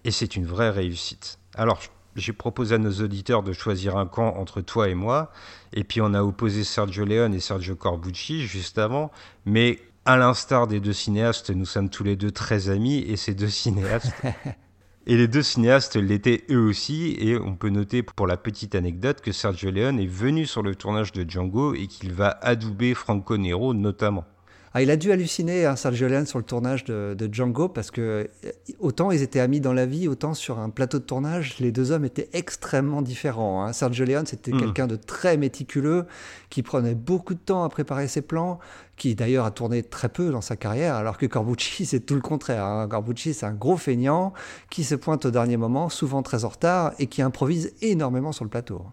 et 0.03 0.11
c'est 0.11 0.35
une 0.35 0.45
vraie 0.45 0.69
réussite. 0.69 1.39
Alors, 1.55 1.81
j'ai 2.15 2.33
proposé 2.33 2.75
à 2.75 2.77
nos 2.77 3.01
auditeurs 3.01 3.41
de 3.41 3.51
choisir 3.51 3.97
un 3.97 4.05
camp 4.05 4.35
entre 4.37 4.61
toi 4.61 4.89
et 4.89 4.93
moi, 4.93 5.31
et 5.73 5.83
puis 5.83 6.01
on 6.01 6.13
a 6.13 6.21
opposé 6.21 6.63
Sergio 6.63 7.03
Leone 7.03 7.33
et 7.33 7.39
Sergio 7.39 7.75
Corbucci 7.75 8.45
juste 8.45 8.77
avant, 8.77 9.11
mais 9.45 9.79
à 10.05 10.15
l'instar 10.15 10.67
des 10.67 10.79
deux 10.79 10.93
cinéastes, 10.93 11.49
nous 11.49 11.65
sommes 11.65 11.89
tous 11.89 12.03
les 12.03 12.15
deux 12.15 12.31
très 12.31 12.69
amis, 12.69 12.99
et 12.99 13.17
ces 13.17 13.33
deux 13.33 13.49
cinéastes 13.49 14.13
Et 15.09 15.17
les 15.17 15.27
deux 15.27 15.41
cinéastes 15.41 15.95
l'étaient 15.95 16.43
eux 16.51 16.59
aussi, 16.59 17.17
et 17.19 17.35
on 17.35 17.55
peut 17.55 17.69
noter 17.69 18.03
pour 18.03 18.27
la 18.27 18.37
petite 18.37 18.75
anecdote 18.75 19.21
que 19.21 19.31
Sergio 19.31 19.71
Leone 19.71 19.99
est 19.99 20.05
venu 20.05 20.45
sur 20.45 20.61
le 20.61 20.75
tournage 20.75 21.13
de 21.13 21.27
Django 21.27 21.73
et 21.73 21.87
qu'il 21.87 22.13
va 22.13 22.37
adouber 22.43 22.93
Franco 22.93 23.35
Nero 23.35 23.73
notamment. 23.73 24.25
Ah, 24.73 24.83
il 24.83 24.91
a 24.91 24.97
dû 24.97 25.11
halluciner, 25.11 25.65
hein, 25.65 25.75
Sergio 25.75 26.07
Leone, 26.07 26.27
sur 26.27 26.37
le 26.37 26.45
tournage 26.45 26.83
de, 26.83 27.29
Django, 27.31 27.69
parce 27.69 27.89
que 27.89 28.29
euh, 28.45 28.51
autant 28.79 29.09
ils 29.09 29.23
étaient 29.23 29.39
amis 29.39 29.59
dans 29.59 29.73
la 29.73 29.87
vie, 29.87 30.07
autant 30.07 30.35
sur 30.35 30.59
un 30.59 30.69
plateau 30.69 30.99
de 30.99 31.03
tournage, 31.03 31.57
les 31.59 31.71
deux 31.71 31.91
hommes 31.91 32.05
étaient 32.05 32.29
extrêmement 32.33 33.01
différents. 33.01 33.63
Hein. 33.63 33.73
Sergio 33.73 34.05
Leone, 34.05 34.27
c'était 34.27 34.51
hmm. 34.51 34.59
quelqu'un 34.59 34.87
de 34.87 34.95
très 34.95 35.37
méticuleux, 35.37 36.05
qui 36.51 36.61
prenait 36.61 36.93
beaucoup 36.93 37.33
de 37.33 37.39
temps 37.39 37.63
à 37.63 37.69
préparer 37.69 38.07
ses 38.07 38.21
plans, 38.21 38.59
qui 38.95 39.15
d'ailleurs 39.15 39.45
a 39.45 39.51
tourné 39.51 39.81
très 39.81 40.09
peu 40.09 40.29
dans 40.29 40.41
sa 40.41 40.55
carrière, 40.55 40.95
alors 40.95 41.17
que 41.17 41.25
Corbucci, 41.25 41.85
c'est 41.87 42.01
tout 42.01 42.15
le 42.15 42.21
contraire. 42.21 42.63
Hein. 42.63 42.87
Corbucci, 42.87 43.33
c'est 43.33 43.47
un 43.47 43.53
gros 43.53 43.77
feignant, 43.77 44.33
qui 44.69 44.83
se 44.83 44.93
pointe 44.93 45.25
au 45.25 45.31
dernier 45.31 45.57
moment, 45.57 45.89
souvent 45.89 46.21
très 46.21 46.45
en 46.45 46.49
retard, 46.49 46.93
et 46.99 47.07
qui 47.07 47.23
improvise 47.23 47.73
énormément 47.81 48.31
sur 48.31 48.43
le 48.43 48.51
plateau. 48.51 48.83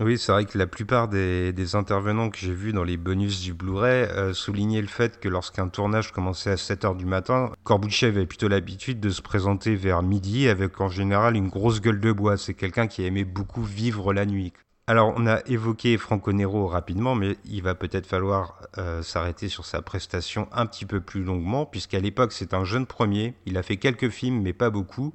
Oui, 0.00 0.16
c'est 0.16 0.30
vrai 0.30 0.44
que 0.44 0.56
la 0.56 0.68
plupart 0.68 1.08
des, 1.08 1.74
intervenants 1.74 2.30
que 2.30 2.38
j'ai 2.38 2.54
vus 2.54 2.72
dans 2.72 2.84
les 2.84 2.96
bonus 2.96 3.40
du 3.40 3.52
Blu-ray 3.52 4.04
euh, 4.04 4.32
soulignaient 4.32 4.80
le 4.80 4.86
fait 4.86 5.18
que 5.18 5.28
lorsqu'un 5.28 5.68
tournage 5.68 6.12
commençait 6.12 6.50
à 6.50 6.54
7h 6.54 6.96
du 6.96 7.04
matin, 7.04 7.50
Corbucci 7.64 8.04
avait 8.04 8.24
plutôt 8.24 8.46
l'habitude 8.46 9.00
de 9.00 9.10
se 9.10 9.22
présenter 9.22 9.74
vers 9.74 10.04
midi 10.04 10.48
avec 10.48 10.80
en 10.80 10.88
général 10.88 11.34
une 11.34 11.48
grosse 11.48 11.80
gueule 11.80 11.98
de 11.98 12.12
bois. 12.12 12.36
C'est 12.36 12.54
quelqu'un 12.54 12.86
qui 12.86 13.04
aimait 13.04 13.24
beaucoup 13.24 13.64
vivre 13.64 14.12
la 14.12 14.24
nuit. 14.24 14.52
Alors, 14.88 15.12
on 15.18 15.26
a 15.26 15.40
évoqué 15.44 15.98
Franco 15.98 16.32
Nero 16.32 16.66
rapidement, 16.66 17.14
mais 17.14 17.36
il 17.44 17.62
va 17.62 17.74
peut-être 17.74 18.06
falloir 18.06 18.62
euh, 18.78 19.02
s'arrêter 19.02 19.50
sur 19.50 19.66
sa 19.66 19.82
prestation 19.82 20.48
un 20.50 20.64
petit 20.64 20.86
peu 20.86 21.02
plus 21.02 21.22
longuement, 21.22 21.66
puisqu'à 21.66 22.00
l'époque, 22.00 22.32
c'est 22.32 22.54
un 22.54 22.64
jeune 22.64 22.86
premier. 22.86 23.34
Il 23.44 23.58
a 23.58 23.62
fait 23.62 23.76
quelques 23.76 24.08
films, 24.08 24.40
mais 24.40 24.54
pas 24.54 24.70
beaucoup. 24.70 25.12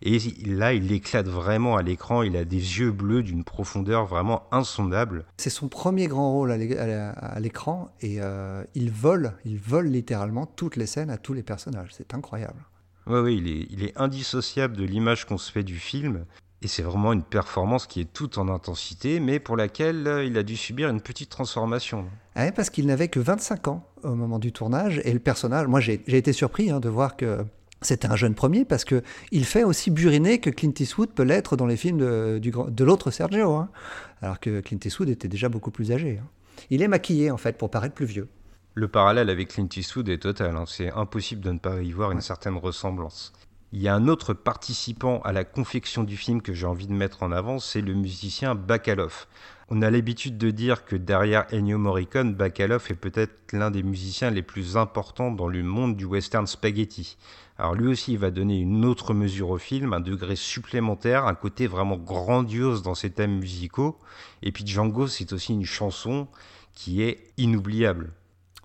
Et 0.00 0.20
là, 0.46 0.74
il 0.74 0.92
éclate 0.92 1.26
vraiment 1.26 1.76
à 1.76 1.82
l'écran. 1.82 2.22
Il 2.22 2.36
a 2.36 2.44
des 2.44 2.78
yeux 2.78 2.92
bleus 2.92 3.24
d'une 3.24 3.42
profondeur 3.42 4.06
vraiment 4.06 4.46
insondable. 4.52 5.24
C'est 5.38 5.50
son 5.50 5.66
premier 5.66 6.06
grand 6.06 6.30
rôle 6.30 6.52
à 6.52 7.40
l'écran, 7.40 7.90
et 8.02 8.20
euh, 8.20 8.62
il 8.76 8.92
vole, 8.92 9.32
il 9.44 9.58
vole 9.58 9.88
littéralement 9.88 10.46
toutes 10.46 10.76
les 10.76 10.86
scènes 10.86 11.10
à 11.10 11.18
tous 11.18 11.32
les 11.32 11.42
personnages. 11.42 11.90
C'est 11.90 12.14
incroyable. 12.14 12.64
Oui, 13.08 13.18
oui, 13.18 13.36
il 13.38 13.48
est, 13.48 13.66
il 13.70 13.82
est 13.82 13.98
indissociable 13.98 14.76
de 14.76 14.84
l'image 14.84 15.24
qu'on 15.24 15.38
se 15.38 15.50
fait 15.50 15.64
du 15.64 15.80
film. 15.80 16.26
Et 16.62 16.68
c'est 16.68 16.82
vraiment 16.82 17.12
une 17.12 17.22
performance 17.22 17.86
qui 17.86 18.00
est 18.00 18.12
toute 18.12 18.38
en 18.38 18.48
intensité, 18.48 19.20
mais 19.20 19.38
pour 19.38 19.56
laquelle 19.56 20.06
euh, 20.06 20.24
il 20.24 20.38
a 20.38 20.42
dû 20.42 20.56
subir 20.56 20.88
une 20.88 21.00
petite 21.00 21.28
transformation. 21.28 22.06
Ah 22.34 22.50
parce 22.52 22.70
qu'il 22.70 22.86
n'avait 22.86 23.08
que 23.08 23.20
25 23.20 23.68
ans 23.68 23.86
au 24.02 24.14
moment 24.14 24.38
du 24.38 24.52
tournage, 24.52 25.00
et 25.04 25.12
le 25.12 25.18
personnage, 25.18 25.66
moi 25.66 25.80
j'ai 25.80 26.02
été 26.06 26.32
surpris 26.32 26.70
hein, 26.70 26.80
de 26.80 26.88
voir 26.88 27.16
que 27.16 27.44
c'était 27.82 28.08
un 28.08 28.16
jeune 28.16 28.34
premier, 28.34 28.64
parce 28.64 28.84
qu'il 28.84 29.44
fait 29.44 29.64
aussi 29.64 29.90
buriner 29.90 30.38
que 30.38 30.50
Clint 30.50 30.72
Eastwood 30.78 31.10
peut 31.10 31.24
l'être 31.24 31.56
dans 31.56 31.66
les 31.66 31.76
films 31.76 31.98
de, 31.98 32.40
de 32.40 32.84
l'autre 32.84 33.10
Sergio, 33.10 33.54
hein. 33.54 33.68
alors 34.22 34.40
que 34.40 34.60
Clint 34.60 34.78
Eastwood 34.82 35.10
était 35.10 35.28
déjà 35.28 35.48
beaucoup 35.48 35.70
plus 35.70 35.92
âgé. 35.92 36.20
Hein. 36.22 36.26
Il 36.70 36.82
est 36.82 36.88
maquillé 36.88 37.30
en 37.30 37.36
fait 37.36 37.58
pour 37.58 37.70
paraître 37.70 37.94
plus 37.94 38.06
vieux. 38.06 38.28
Le 38.74 38.88
parallèle 38.88 39.30
avec 39.30 39.48
Clint 39.48 39.68
Eastwood 39.74 40.08
est 40.08 40.18
total, 40.18 40.54
c'est 40.66 40.90
impossible 40.92 41.42
de 41.42 41.52
ne 41.52 41.58
pas 41.58 41.80
y 41.80 41.92
voir 41.92 42.12
une 42.12 42.20
certaine 42.20 42.56
ressemblance. 42.56 43.32
Il 43.72 43.82
y 43.82 43.88
a 43.88 43.94
un 43.94 44.06
autre 44.06 44.32
participant 44.32 45.20
à 45.22 45.32
la 45.32 45.42
confection 45.42 46.04
du 46.04 46.16
film 46.16 46.40
que 46.40 46.52
j'ai 46.52 46.66
envie 46.66 46.86
de 46.86 46.92
mettre 46.92 47.24
en 47.24 47.32
avant, 47.32 47.58
c'est 47.58 47.80
le 47.80 47.94
musicien 47.94 48.54
Bakalov. 48.54 49.26
On 49.68 49.82
a 49.82 49.90
l'habitude 49.90 50.38
de 50.38 50.52
dire 50.52 50.84
que 50.84 50.94
derrière 50.94 51.46
Ennio 51.52 51.76
Morricone, 51.76 52.32
Bakalov 52.32 52.86
est 52.88 52.94
peut-être 52.94 53.52
l'un 53.52 53.72
des 53.72 53.82
musiciens 53.82 54.30
les 54.30 54.42
plus 54.42 54.76
importants 54.76 55.32
dans 55.32 55.48
le 55.48 55.64
monde 55.64 55.96
du 55.96 56.04
western 56.04 56.46
spaghetti. 56.46 57.16
Alors 57.58 57.74
lui 57.74 57.88
aussi, 57.88 58.12
il 58.12 58.18
va 58.18 58.30
donner 58.30 58.60
une 58.60 58.84
autre 58.84 59.14
mesure 59.14 59.50
au 59.50 59.58
film, 59.58 59.92
un 59.92 60.00
degré 60.00 60.36
supplémentaire, 60.36 61.26
un 61.26 61.34
côté 61.34 61.66
vraiment 61.66 61.96
grandiose 61.96 62.82
dans 62.82 62.94
ses 62.94 63.10
thèmes 63.10 63.38
musicaux. 63.40 63.98
Et 64.42 64.52
puis 64.52 64.64
Django, 64.64 65.08
c'est 65.08 65.32
aussi 65.32 65.52
une 65.52 65.64
chanson 65.64 66.28
qui 66.72 67.02
est 67.02 67.32
inoubliable. 67.36 68.12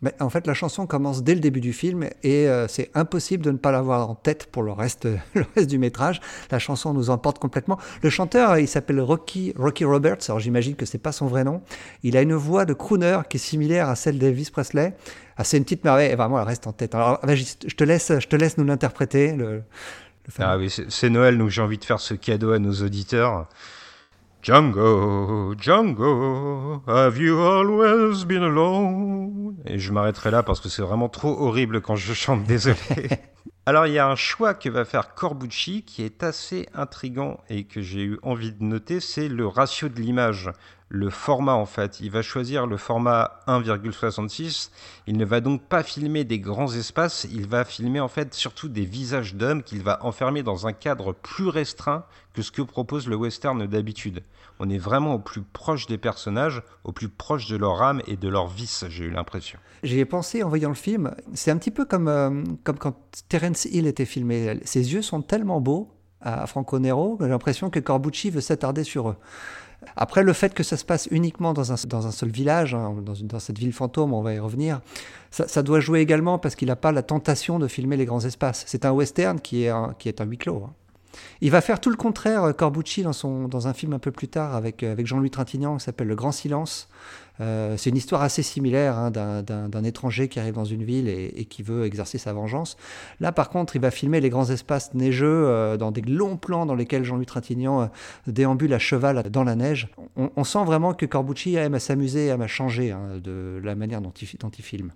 Mais 0.02 0.14
en 0.20 0.30
fait, 0.30 0.48
la 0.48 0.54
chanson 0.54 0.88
commence 0.88 1.24
dès 1.24 1.36
le 1.36 1.40
début 1.40 1.62
du 1.62 1.74
film 1.74 2.06
et 2.24 2.48
euh, 2.48 2.68
c'est 2.68 2.90
impossible 2.96 3.44
de 3.44 3.52
ne 3.52 3.58
pas 3.58 3.72
l'avoir 3.72 4.10
en 4.10 4.16
tête 4.16 4.48
pour 4.52 4.64
le 4.64 4.72
reste, 4.72 5.08
le 5.36 5.46
reste 5.56 5.70
du 5.70 5.78
métrage. 5.78 6.22
La 6.50 6.60
chanson 6.60 6.94
nous 6.94 7.10
emporte 7.10 7.40
complètement. 7.40 7.78
Le 8.02 8.10
chanteur, 8.10 8.58
il 8.58 8.68
s'appelle 8.68 9.00
Rocky, 9.00 9.54
Rocky 9.58 9.86
Roberts. 9.86 10.18
Alors 10.28 10.40
j'imagine 10.40 10.76
que 10.76 10.86
c'est 10.86 10.98
pas 10.98 11.12
son 11.12 11.28
vrai 11.28 11.44
nom. 11.44 11.62
Il 12.04 12.18
a 12.18 12.22
une 12.22 12.34
voix 12.34 12.66
de 12.66 12.74
crooner 12.74 13.20
qui 13.30 13.38
est 13.38 13.40
similaire 13.40 13.90
à 13.90 13.96
celle 13.96 14.18
d'Elvis 14.18 14.50
Presley. 14.52 14.96
Ah, 15.38 15.44
c'est 15.44 15.58
une 15.58 15.64
petite 15.64 15.84
merveille. 15.84 16.12
Et 16.12 16.16
vraiment, 16.16 16.40
elle 16.40 16.48
reste 16.48 16.68
en 16.68 16.74
tête. 16.74 16.96
Alors 16.96 17.20
je 17.28 17.76
te 17.76 17.84
laisse, 17.84 18.12
je 18.20 18.28
te 18.28 18.36
laisse 18.36 18.58
nous 18.58 18.66
l'interpréter. 18.66 19.38
Ah 20.40 20.58
oui, 20.58 20.74
c'est 20.88 21.10
Noël, 21.10 21.38
donc 21.38 21.50
j'ai 21.50 21.62
envie 21.62 21.78
de 21.78 21.86
faire 21.86 22.00
ce 22.00 22.14
cadeau 22.14 22.52
à 22.52 22.60
nos 22.60 22.74
auditeurs. 22.74 23.48
Django, 24.42 25.54
Django, 25.54 26.82
have 26.88 27.16
you 27.20 27.40
always 27.40 28.26
been 28.26 28.42
alone? 28.42 29.56
Et 29.68 29.78
je 29.78 29.92
m'arrêterai 29.92 30.32
là 30.32 30.42
parce 30.42 30.60
que 30.60 30.68
c'est 30.68 30.82
vraiment 30.82 31.10
trop 31.10 31.30
horrible 31.40 31.80
quand 31.80 31.96
je 31.96 32.12
chante, 32.14 32.44
désolé. 32.46 32.76
Alors 33.68 33.86
il 33.86 33.94
y 33.94 34.00
a 34.00 34.08
un 34.08 34.16
choix 34.16 34.56
que 34.56 34.68
va 34.68 34.84
faire 34.84 35.14
Corbucci 35.14 35.84
qui 35.84 36.02
est 36.04 36.24
assez 36.24 36.68
intrigant 36.74 37.40
et 37.50 37.66
que 37.66 37.84
j'ai 37.84 38.02
eu 38.02 38.20
envie 38.24 38.52
de 38.52 38.64
noter, 38.64 39.00
c'est 39.00 39.28
le 39.28 39.46
ratio 39.46 39.90
de 39.90 40.02
l'image, 40.02 40.50
le 40.94 41.10
format 41.10 41.54
en 41.54 41.66
fait. 41.66 42.02
Il 42.02 42.12
va 42.12 42.22
choisir 42.22 42.68
le 42.68 42.76
format 42.76 43.40
1,66. 43.48 44.72
Il 45.08 45.18
ne 45.18 45.24
va 45.24 45.40
donc 45.40 45.62
pas 45.62 45.84
filmer 45.84 46.26
des 46.26 46.40
grands 46.40 46.74
espaces, 46.74 47.26
il 47.32 47.48
va 47.48 47.64
filmer 47.64 48.02
en 48.02 48.10
fait 48.10 48.34
surtout 48.34 48.68
des 48.68 48.84
visages 48.84 49.36
d'hommes 49.36 49.64
qu'il 49.64 49.82
va 49.82 50.04
enfermer 50.06 50.44
dans 50.44 50.68
un 50.68 50.74
cadre 50.74 51.14
plus 51.14 51.48
restreint 51.48 52.04
que 52.34 52.42
ce 52.42 52.52
que 52.52 52.62
propose 52.62 53.08
le 53.08 53.16
western 53.16 53.66
d'habitude. 53.66 54.22
On 54.60 54.70
est 54.70 54.78
vraiment 54.78 55.14
au 55.14 55.20
plus 55.20 55.42
proche 55.42 55.88
des 55.88 55.98
personnages, 55.98 56.62
au 56.84 56.92
plus 56.92 57.08
proche 57.08 57.48
de 57.48 57.56
leur 57.56 57.82
âme 57.82 58.02
et 58.06 58.18
de 58.18 58.28
leur 58.28 58.48
vice, 58.48 58.84
j'ai 58.90 59.06
eu 59.06 59.12
l'impression. 59.12 59.60
J'y 59.84 60.00
ai 60.00 60.06
pensé 60.06 60.44
en 60.44 60.50
voyant 60.50 60.70
le 60.70 60.76
film. 60.76 61.16
C'est 61.34 61.52
un 61.52 61.58
petit 61.58 61.72
peu 61.72 61.86
comme, 61.86 62.10
euh, 62.10 62.44
comme 62.64 62.78
quand 62.78 62.96
Terence 63.30 63.66
Hill 63.66 63.88
était 63.88 64.06
filmé. 64.06 64.60
Ses 64.66 64.94
yeux 64.94 65.02
sont 65.02 65.22
tellement 65.22 65.62
beaux 65.62 65.90
à 66.22 66.46
Franco 66.46 66.78
Nero 66.78 67.18
j'ai 67.20 67.28
l'impression 67.28 67.70
que 67.70 67.80
Corbucci 67.80 68.30
veut 68.30 68.42
s'attarder 68.42 68.84
sur 68.84 69.10
eux. 69.10 69.16
Après, 69.96 70.24
le 70.24 70.34
fait 70.34 70.54
que 70.54 70.64
ça 70.64 70.78
se 70.78 70.86
passe 70.86 71.08
uniquement 71.12 71.54
dans 71.54 71.72
un, 71.72 71.76
dans 71.88 72.08
un 72.08 72.12
seul 72.12 72.30
village, 72.30 72.74
hein, 72.74 72.96
dans, 73.02 73.14
dans, 73.22 73.40
cette 73.40 73.58
ville 73.58 73.74
fantôme, 73.74 74.14
on 74.14 74.22
va 74.22 74.34
y 74.34 74.40
revenir, 74.40 74.82
ça, 75.32 75.64
doit 75.64 75.80
jouer 75.80 76.02
également 76.02 76.38
parce 76.40 76.56
qu'il 76.56 76.68
n'a 76.68 76.76
pas 76.76 76.92
la 76.92 77.04
tentation 77.04 77.58
de 77.58 77.68
filmer 77.68 77.98
les 77.98 78.06
grands 78.06 78.24
espaces. 78.24 78.64
C'est 78.68 78.86
un 78.86 78.92
western 78.92 79.40
qui 79.40 79.64
est 79.64 79.70
un, 79.70 79.96
qui 79.98 80.10
est 80.10 80.22
un 80.22 80.26
huis 80.26 80.38
clos. 80.38 80.64
Hein. 80.66 80.74
Il 81.42 81.52
va 81.52 81.62
faire 81.62 81.80
tout 81.80 81.90
le 81.90 81.96
contraire, 81.96 82.44
euh, 82.44 82.54
Corbucci, 82.54 83.04
dans, 83.04 83.14
son, 83.14 83.48
dans 83.48 83.68
un 83.68 83.74
film 83.74 83.94
un 83.94 84.00
peu 84.00 84.12
plus 84.12 84.28
tard 84.28 84.56
avec, 84.56 84.84
euh, 84.84 84.92
avec 84.92 85.08
Jean-Louis 85.08 85.32
Trintignant 85.32 85.78
qui 85.78 85.84
s'appelle 85.84 86.08
Le 86.08 86.16
Grand 86.16 86.32
Silence. 86.32 86.88
Euh, 87.40 87.76
c'est 87.78 87.90
une 87.90 87.98
histoire 87.98 88.22
assez 88.22 88.44
similaire 88.44 88.98
hein, 88.98 89.10
d'un 89.10 89.84
étranger 89.84 90.28
qui 90.28 90.40
arrive 90.40 90.54
dans 90.54 90.66
une 90.66 90.84
ville 90.84 91.08
et, 91.08 91.46
qui 91.46 91.64
veut 91.64 91.86
exercer 91.86 92.20
sa 92.20 92.34
vengeance. 92.34 92.78
Là, 93.20 93.32
par 93.32 93.50
contre, 93.50 93.76
il 93.76 93.82
va 93.82 93.90
filmer 93.90 94.22
les 94.22 94.30
grands 94.30 94.50
espaces 94.52 94.94
neigeux 94.94 95.76
dans 95.80 95.92
des 95.92 96.02
longs 96.02 96.38
plans 96.38 96.68
dans 96.68 96.76
lesquels 96.76 97.04
Jean-Louis 97.04 97.26
Trintignant 97.26 97.90
déambule 98.28 98.74
à 98.74 98.80
cheval 98.80 99.24
dans 99.32 99.44
la 99.44 99.56
neige. 99.56 99.88
On, 100.16 100.44
sent 100.44 100.64
vraiment 100.66 100.94
que 100.94 101.08
Corbucci 101.08 101.56
aime 101.56 101.74
à 101.74 101.80
s'amuser, 101.80 102.28
aime 102.28 102.42
à 102.42 102.48
changer 102.48 102.92
hein, 102.92 103.18
de 103.24 103.60
la 103.64 103.74
manière 103.74 104.02
dont 104.02 104.14
il, 104.22 104.28
dont 104.40 104.50
il 104.50 104.64
filme. 104.64 104.92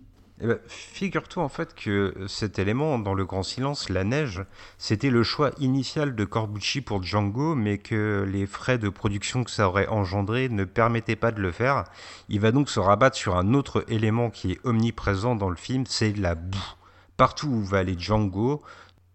Eh 0.45 0.47
ben, 0.47 0.59
figure-toi 0.67 1.43
en 1.43 1.49
fait 1.49 1.73
que 1.73 2.13
cet 2.27 2.59
élément 2.59 2.99
dans 2.99 3.15
le 3.15 3.25
grand 3.25 3.41
silence, 3.41 3.89
la 3.89 4.03
neige, 4.03 4.43
c'était 4.77 5.09
le 5.09 5.23
choix 5.23 5.49
initial 5.57 6.13
de 6.13 6.23
Corbucci 6.23 6.81
pour 6.81 7.01
Django, 7.01 7.55
mais 7.55 7.79
que 7.79 8.23
les 8.31 8.45
frais 8.45 8.77
de 8.77 8.89
production 8.89 9.43
que 9.43 9.49
ça 9.49 9.67
aurait 9.67 9.87
engendré 9.87 10.47
ne 10.47 10.63
permettaient 10.63 11.15
pas 11.15 11.31
de 11.31 11.41
le 11.41 11.51
faire. 11.51 11.85
Il 12.29 12.41
va 12.41 12.51
donc 12.51 12.69
se 12.69 12.79
rabattre 12.79 13.17
sur 13.17 13.35
un 13.37 13.55
autre 13.55 13.85
élément 13.87 14.29
qui 14.29 14.51
est 14.51 14.59
omniprésent 14.63 15.33
dans 15.33 15.49
le 15.49 15.55
film, 15.55 15.85
c'est 15.87 16.15
la 16.15 16.35
boue. 16.35 16.75
Partout 17.17 17.47
où 17.47 17.63
va 17.63 17.79
aller 17.79 17.95
Django, 17.97 18.61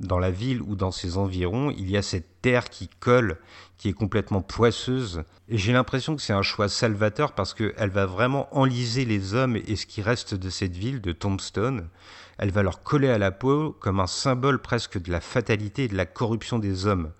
dans 0.00 0.18
la 0.18 0.32
ville 0.32 0.62
ou 0.62 0.74
dans 0.74 0.90
ses 0.90 1.16
environs, 1.16 1.70
il 1.70 1.88
y 1.88 1.96
a 1.96 2.02
cette 2.02 2.29
terre 2.42 2.70
qui 2.70 2.88
colle, 3.00 3.38
qui 3.78 3.88
est 3.88 3.94
complètement 3.94 4.42
poisseuse. 4.42 5.22
Et 5.48 5.58
j'ai 5.58 5.72
l'impression 5.72 6.16
que 6.16 6.22
c'est 6.22 6.32
un 6.32 6.42
choix 6.42 6.68
salvateur 6.68 7.32
parce 7.32 7.54
qu'elle 7.54 7.90
va 7.90 8.06
vraiment 8.06 8.48
enliser 8.56 9.04
les 9.04 9.34
hommes 9.34 9.56
et 9.56 9.76
ce 9.76 9.86
qui 9.86 10.02
reste 10.02 10.34
de 10.34 10.50
cette 10.50 10.76
ville, 10.76 11.00
de 11.00 11.12
Tombstone. 11.12 11.88
Elle 12.38 12.50
va 12.50 12.62
leur 12.62 12.82
coller 12.82 13.08
à 13.08 13.18
la 13.18 13.30
peau 13.30 13.76
comme 13.80 14.00
un 14.00 14.06
symbole 14.06 14.60
presque 14.60 15.00
de 15.00 15.10
la 15.10 15.20
fatalité 15.20 15.84
et 15.84 15.88
de 15.88 15.96
la 15.96 16.06
corruption 16.06 16.58
des 16.58 16.86
hommes. 16.86 17.12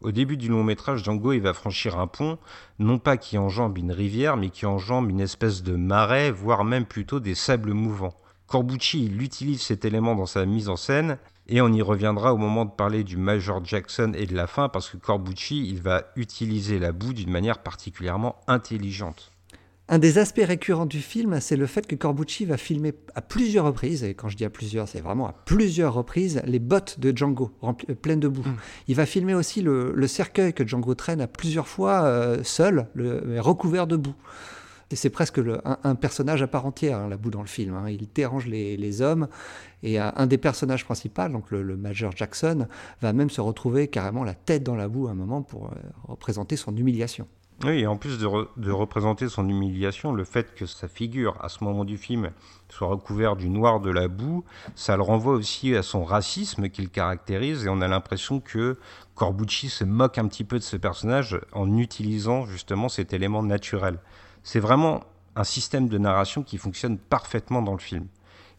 Au 0.00 0.12
début 0.12 0.36
du 0.36 0.48
long 0.48 0.64
métrage, 0.64 1.02
Django 1.02 1.32
il 1.32 1.40
va 1.40 1.54
franchir 1.54 1.98
un 1.98 2.06
pont, 2.06 2.38
non 2.78 2.98
pas 2.98 3.16
qui 3.16 3.38
enjambe 3.38 3.78
une 3.78 3.92
rivière, 3.92 4.36
mais 4.36 4.50
qui 4.50 4.66
enjambe 4.66 5.08
une 5.10 5.20
espèce 5.20 5.62
de 5.62 5.76
marais, 5.76 6.30
voire 6.30 6.64
même 6.64 6.84
plutôt 6.84 7.20
des 7.20 7.34
sables 7.34 7.72
mouvants. 7.72 8.14
Corbucci 8.46 9.06
il 9.06 9.22
utilise 9.22 9.62
cet 9.62 9.84
élément 9.84 10.14
dans 10.14 10.26
sa 10.26 10.44
mise 10.44 10.68
en 10.68 10.76
scène 10.76 11.18
et 11.48 11.60
on 11.60 11.72
y 11.72 11.82
reviendra 11.82 12.32
au 12.32 12.36
moment 12.36 12.64
de 12.64 12.70
parler 12.70 13.04
du 13.04 13.16
Major 13.16 13.64
Jackson 13.64 14.12
et 14.16 14.26
de 14.26 14.34
la 14.34 14.46
fin, 14.46 14.68
parce 14.68 14.88
que 14.88 14.96
Corbucci, 14.96 15.68
il 15.68 15.80
va 15.80 16.04
utiliser 16.16 16.78
la 16.78 16.92
boue 16.92 17.12
d'une 17.12 17.30
manière 17.30 17.58
particulièrement 17.58 18.36
intelligente. 18.46 19.30
Un 19.86 19.98
des 19.98 20.16
aspects 20.16 20.40
récurrents 20.42 20.86
du 20.86 21.00
film, 21.00 21.38
c'est 21.40 21.56
le 21.56 21.66
fait 21.66 21.86
que 21.86 21.94
Corbucci 21.94 22.46
va 22.46 22.56
filmer 22.56 22.94
à 23.14 23.20
plusieurs 23.20 23.66
reprises, 23.66 24.02
et 24.02 24.14
quand 24.14 24.30
je 24.30 24.36
dis 24.36 24.46
à 24.46 24.50
plusieurs, 24.50 24.88
c'est 24.88 25.02
vraiment 25.02 25.26
à 25.26 25.34
plusieurs 25.44 25.92
reprises, 25.92 26.40
les 26.46 26.58
bottes 26.58 26.98
de 27.00 27.14
Django, 27.14 27.50
euh, 27.62 27.94
pleines 27.94 28.20
de 28.20 28.28
boue. 28.28 28.48
Mm. 28.48 28.56
Il 28.88 28.96
va 28.96 29.04
filmer 29.04 29.34
aussi 29.34 29.60
le, 29.60 30.06
cercueil 30.06 30.54
que 30.54 30.66
Django 30.66 30.94
traîne 30.94 31.20
à 31.20 31.26
plusieurs 31.26 31.68
fois 31.68 32.04
euh, 32.04 32.42
seul, 32.44 32.86
le, 32.94 33.38
recouvert 33.40 33.86
de 33.86 33.96
boue 33.96 34.14
c'est 34.92 35.10
presque 35.10 35.40
un, 35.64 35.94
personnage 35.94 36.42
à 36.42 36.46
part 36.46 36.66
entière, 36.66 36.98
hein, 36.98 37.08
la 37.08 37.16
boue 37.16 37.30
dans 37.30 37.40
le 37.40 37.46
film. 37.46 37.74
Hein. 37.74 37.88
Il 37.88 38.08
dérange 38.12 38.46
les, 38.46 39.02
hommes. 39.02 39.28
Et 39.82 39.98
un, 39.98 40.26
des 40.26 40.38
personnages 40.38 40.84
principaux, 40.84 41.28
donc 41.28 41.50
le, 41.50 41.76
Major 41.76 42.12
Jackson, 42.14 42.66
va 43.02 43.12
même 43.12 43.30
se 43.30 43.40
retrouver 43.40 43.88
carrément 43.88 44.24
la 44.24 44.34
tête 44.34 44.62
dans 44.62 44.76
la 44.76 44.88
boue 44.88 45.08
à 45.08 45.10
un 45.10 45.14
moment 45.14 45.42
pour 45.42 45.66
euh, 45.66 45.76
représenter 46.04 46.56
son 46.56 46.74
humiliation. 46.76 47.26
Oui, 47.62 47.80
et 47.80 47.86
en 47.86 47.96
plus 47.96 48.18
de, 48.18 48.70
représenter 48.70 49.28
son 49.28 49.48
humiliation, 49.48 50.12
le 50.12 50.24
fait 50.24 50.54
que 50.54 50.66
sa 50.66 50.88
figure, 50.88 51.36
à 51.40 51.48
ce 51.48 51.62
moment 51.62 51.84
du 51.84 51.96
film, 51.96 52.30
soit 52.68 52.88
recouverte 52.88 53.38
du 53.38 53.48
noir 53.48 53.80
de 53.80 53.90
la 53.90 54.08
boue, 54.08 54.44
ça 54.74 54.96
le 54.96 55.02
renvoie 55.02 55.34
aussi 55.34 55.74
à 55.76 55.82
son 55.82 56.04
racisme 56.04 56.68
qu'il 56.68 56.90
caractérise, 56.90 57.64
et 57.64 57.68
on 57.68 57.80
a 57.80 57.88
l'impression 57.88 58.40
que 58.40 58.76
Corbucci 59.14 59.68
se 59.68 59.84
moque 59.84 60.18
un 60.18 60.26
petit 60.26 60.44
peu 60.44 60.58
de 60.58 60.64
ce 60.64 60.76
personnage 60.76 61.40
en 61.52 61.78
utilisant 61.78 62.44
justement 62.44 62.88
cet 62.88 63.12
élément 63.12 63.42
naturel. 63.42 63.98
C'est 64.44 64.60
vraiment 64.60 65.02
un 65.34 65.44
système 65.44 65.88
de 65.88 65.98
narration 65.98 66.42
qui 66.42 66.58
fonctionne 66.58 66.98
parfaitement 66.98 67.62
dans 67.62 67.72
le 67.72 67.78
film. 67.78 68.06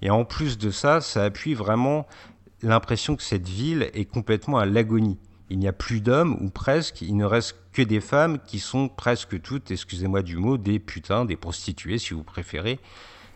Et 0.01 0.09
en 0.09 0.25
plus 0.25 0.57
de 0.57 0.71
ça, 0.71 0.99
ça 0.99 1.23
appuie 1.23 1.53
vraiment 1.53 2.05
l'impression 2.61 3.15
que 3.15 3.23
cette 3.23 3.47
ville 3.47 3.89
est 3.93 4.05
complètement 4.05 4.57
à 4.57 4.65
l'agonie. 4.65 5.17
Il 5.49 5.59
n'y 5.59 5.67
a 5.67 5.73
plus 5.73 6.01
d'hommes, 6.01 6.37
ou 6.41 6.49
presque, 6.49 7.01
il 7.01 7.15
ne 7.15 7.25
reste 7.25 7.55
que 7.71 7.83
des 7.83 8.01
femmes 8.01 8.39
qui 8.39 8.59
sont 8.59 8.89
presque 8.89 9.39
toutes, 9.41 9.69
excusez-moi 9.69 10.23
du 10.23 10.37
mot, 10.37 10.57
des 10.57 10.79
putains, 10.79 11.23
des 11.23 11.35
prostituées 11.35 11.99
si 11.99 12.13
vous 12.13 12.23
préférez. 12.23 12.79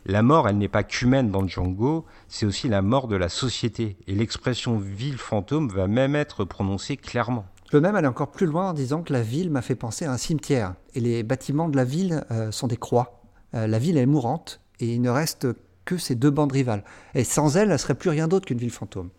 La 0.06 0.24
mort, 0.24 0.50
elle 0.50 0.58
n'est 0.58 0.68
pas 0.68 0.84
qu'humaine 0.84 1.30
dans 1.30 1.46
Django, 1.48 2.06
c'est 2.28 2.48
aussi 2.48 2.68
la 2.68 2.82
mort 2.82 3.08
de 3.08 3.16
la 3.16 3.30
société. 3.30 3.96
Et 4.08 4.16
l'expression 4.16 4.78
ville 4.80 5.18
fantôme 5.18 5.70
va 5.70 5.88
même 5.88 6.16
être 6.16 6.46
prononcée 6.46 6.98
clairement. 6.98 7.46
Je 7.70 7.78
peux 7.78 7.82
même 7.82 7.96
aller 7.96 8.08
encore 8.08 8.32
plus 8.32 8.48
loin 8.48 8.72
en 8.72 8.74
disant 8.74 9.04
que 9.04 9.14
la 9.14 9.22
ville 9.22 9.52
m'a 9.52 9.62
fait 9.62 9.76
penser 9.76 10.04
à 10.04 10.12
un 10.12 10.18
cimetière. 10.18 10.74
Et 10.96 11.00
les 11.00 11.22
bâtiments 11.22 11.70
de 11.70 11.78
la 11.78 11.84
ville 11.84 12.26
euh, 12.32 12.52
sont 12.52 12.66
des 12.66 12.78
croix. 12.78 13.22
Euh, 13.54 13.68
la 13.68 13.78
ville 13.78 14.00
est 14.00 14.08
mourante 14.08 14.60
et 14.80 14.96
il 14.96 15.04
ne 15.04 15.12
reste 15.12 15.46
que 15.86 15.96
ces 15.96 16.16
deux 16.16 16.32
bandes 16.32 16.52
rivales. 16.52 16.84
Et 17.14 17.24
sans 17.24 17.58
elles, 17.58 17.68
elle 17.68 17.74
ne 17.74 17.78
serait 17.78 17.94
plus 17.94 18.10
rien 18.10 18.28
d'autre 18.28 18.48
qu'une 18.48 18.58
ville 18.58 18.72
fantôme. 18.72 19.12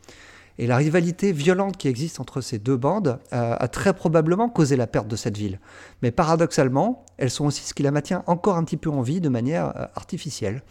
Et 0.59 0.67
la 0.67 0.77
rivalité 0.77 1.31
violente 1.31 1.77
qui 1.77 1.87
existe 1.87 2.19
entre 2.19 2.41
ces 2.41 2.59
deux 2.59 2.77
bandes 2.77 3.21
euh, 3.33 3.55
a 3.57 3.69
très 3.69 3.95
probablement 3.95 4.49
causé 4.49 4.75
la 4.75 4.89
perte 4.89 5.07
de 5.07 5.15
cette 5.15 5.37
ville. 5.37 5.61
Mais 6.03 6.11
paradoxalement, 6.11 7.07
elles 7.19 7.31
sont 7.31 7.47
aussi 7.47 7.63
ce 7.63 7.73
qui 7.73 7.85
la 7.85 7.93
maintient 7.93 8.25
encore 8.27 8.57
un 8.57 8.65
petit 8.65 8.77
peu 8.77 8.91
en 8.91 9.03
vie 9.03 9.21
de 9.21 9.29
manière 9.29 9.91
artificielle. 9.95 10.65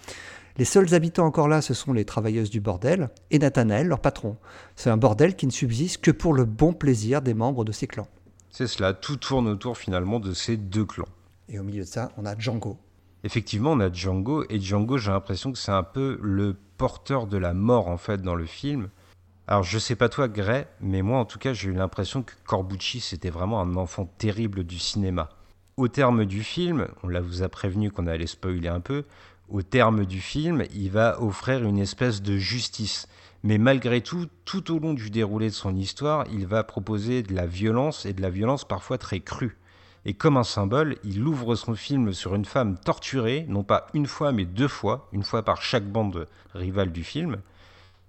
Les 0.58 0.66
seuls 0.66 0.94
habitants 0.94 1.26
encore 1.26 1.48
là, 1.48 1.62
ce 1.62 1.74
sont 1.74 1.94
les 1.94 2.06
travailleuses 2.06 2.50
du 2.50 2.60
bordel 2.60 3.10
et 3.32 3.40
Nathanaël, 3.40 3.88
leur 3.88 4.00
patron. 4.00 4.38
C'est 4.76 4.90
un 4.90 4.98
bordel 4.98 5.36
qui 5.36 5.46
ne 5.46 5.52
subsiste 5.52 6.02
que 6.02 6.12
pour 6.12 6.34
le 6.34 6.46
bon 6.46 6.74
plaisir 6.74 7.22
des 7.22 7.34
membres 7.34 7.64
de 7.64 7.72
ces 7.72 7.88
clans. 7.88 8.08
C'est 8.50 8.68
cela, 8.68 8.94
tout 8.94 9.18
tourne 9.18 9.48
autour 9.48 9.78
finalement 9.78 10.20
de 10.20 10.34
ces 10.34 10.58
deux 10.58 10.86
clans. 10.86 11.08
Et 11.48 11.60
au 11.60 11.64
milieu 11.64 11.84
de 11.84 11.88
ça, 11.88 12.12
on 12.18 12.26
a 12.26 12.38
Django. 12.38 12.78
Effectivement, 13.24 13.72
on 13.72 13.80
a 13.80 13.92
Django, 13.92 14.46
et 14.50 14.60
Django, 14.60 14.98
j'ai 14.98 15.12
l'impression 15.12 15.52
que 15.52 15.58
c'est 15.58 15.72
un 15.72 15.84
peu 15.84 16.18
le 16.22 16.56
porteur 16.78 17.28
de 17.28 17.38
la 17.38 17.54
mort 17.54 17.88
en 17.88 17.98
fait 17.98 18.22
dans 18.22 18.36
le 18.36 18.46
film. 18.46 18.90
Alors 19.48 19.64
je 19.64 19.78
sais 19.78 19.96
pas 19.96 20.10
toi 20.10 20.28
Gray, 20.28 20.66
mais 20.80 21.02
moi 21.02 21.20
en 21.20 21.26
tout 21.26 21.40
cas 21.40 21.54
j'ai 21.54 21.70
eu 21.70 21.74
l'impression 21.74 22.24
que 22.24 22.34
Corbucci 22.46 23.00
c'était 23.02 23.32
vraiment 23.32 23.60
un 23.60 23.76
enfant 23.76 24.06
terrible 24.18 24.64
du 24.64 24.80
cinéma. 24.80 25.30
Au 25.76 25.88
terme 25.88 26.26
du 26.26 26.44
film, 26.44 26.88
on 27.04 27.08
l'a 27.08 27.20
vous 27.20 27.44
a 27.44 27.50
prévenu 27.50 27.92
qu'on 27.92 28.08
allait 28.08 28.28
spoiler 28.28 28.68
un 28.68 28.80
peu, 28.80 29.06
au 29.50 29.62
terme 29.62 30.06
du 30.06 30.22
film, 30.22 30.64
il 30.74 30.92
va 30.92 31.22
offrir 31.22 31.64
une 31.64 31.80
espèce 31.80 32.22
de 32.22 32.38
justice. 32.38 33.08
Mais 33.44 33.58
malgré 33.58 34.02
tout, 34.02 34.28
tout 34.46 34.74
au 34.74 34.80
long 34.80 34.94
du 34.94 35.10
déroulé 35.10 35.48
de 35.48 35.54
son 35.54 35.76
histoire, 35.76 36.26
il 36.32 36.46
va 36.46 36.64
proposer 36.64 37.24
de 37.24 37.34
la 37.34 37.46
violence 37.46 38.06
et 38.06 38.14
de 38.14 38.22
la 38.22 38.30
violence 38.30 38.66
parfois 38.66 38.98
très 38.98 39.22
crue. 39.22 39.58
Et 40.06 40.14
comme 40.14 40.38
un 40.38 40.44
symbole, 40.44 40.98
il 41.04 41.26
ouvre 41.26 41.56
son 41.56 41.76
film 41.76 42.14
sur 42.14 42.36
une 42.36 42.46
femme 42.46 42.78
torturée, 42.78 43.46
non 43.48 43.64
pas 43.64 43.88
une 43.94 44.08
fois 44.08 44.32
mais 44.32 44.46
deux 44.46 44.68
fois, 44.68 45.08
une 45.12 45.24
fois 45.24 45.44
par 45.44 45.62
chaque 45.62 45.90
bande 45.90 46.28
rivale 46.54 46.92
du 46.92 47.04
film. 47.04 47.38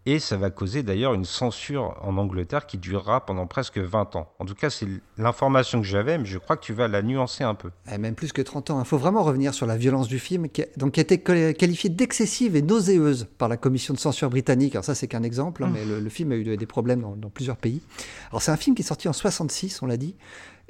Et 0.07 0.19
ça 0.19 0.39
va 0.39 0.51
causer 0.51 0.83
d'ailleurs 0.83 1.13
une 1.13 1.27
censure 1.27 1.95
en 2.03 2.17
Angleterre 2.17 2.67
qui 2.67 2.79
durera 2.79 3.27
pendant 3.27 3.47
presque 3.47 3.77
20 3.77 4.17
ans. 4.17 4.33
En 4.39 4.47
tout 4.47 4.55
cas, 4.55 4.71
c'est 4.71 4.87
l'information 5.19 5.81
que 5.81 5.87
j'avais, 5.87 6.17
mais 6.17 6.25
je 6.25 6.39
crois 6.39 6.57
que 6.57 6.65
tu 6.65 6.73
vas 6.73 6.89
la 6.89 7.03
nuancer 7.03 7.45
un 7.45 7.55
peu. 7.55 7.69
Et 7.87 7.95
eh, 7.95 7.99
même 7.99 8.15
plus 8.15 8.33
que 8.33 8.41
30 8.41 8.71
ans. 8.71 8.81
Il 8.81 8.87
faut 8.87 8.97
vraiment 8.97 9.23
revenir 9.23 9.53
sur 9.53 9.67
la 9.67 9.77
violence 9.77 10.09
du 10.09 10.19
film, 10.19 10.49
qui 10.49 10.63
a, 10.63 10.67
donc, 10.79 10.93
qui 10.93 11.01
a 11.01 11.03
été 11.03 11.19
qualifiée 11.21 11.91
d'excessive 11.91 12.57
et 12.57 12.63
nauséeuse 12.63 13.29
par 13.37 13.49
la 13.49 13.59
commission 13.59 13.93
de 13.93 13.99
censure 13.99 14.31
britannique. 14.31 14.75
Alors 14.75 14.85
ça, 14.85 14.95
c'est 14.95 15.07
qu'un 15.07 15.23
exemple, 15.23 15.65
hein, 15.65 15.69
mmh. 15.69 15.73
mais 15.75 16.01
le, 16.01 16.09
film 16.09 16.33
a 16.33 16.37
eu 16.37 16.57
des 16.57 16.67
problèmes 16.67 17.03
dans, 17.03 17.15
dans 17.15 17.31
plusieurs 17.31 17.59
pays. 17.59 17.83
Alors 18.31 18.41
c'est 18.41 18.53
un 18.53 18.57
film 18.57 18.75
qui 18.75 18.83
est 18.83 18.87
sorti 18.87 19.07
en 19.07 19.13
66, 19.13 19.83
on 19.83 19.87
l'a 19.87 19.99
dit. 19.99 20.17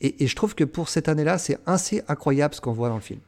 Et, 0.00 0.26
je 0.26 0.34
trouve 0.34 0.54
que 0.54 0.64
pour 0.64 0.88
cette 0.88 1.08
année-là, 1.08 1.36
c'est 1.38 1.58
assez 1.66 2.02
incroyable 2.08 2.54
ce 2.54 2.60
qu'on 2.60 2.72
voit 2.72 2.88
dans 2.88 2.94
le 2.94 3.00
film. 3.02 3.20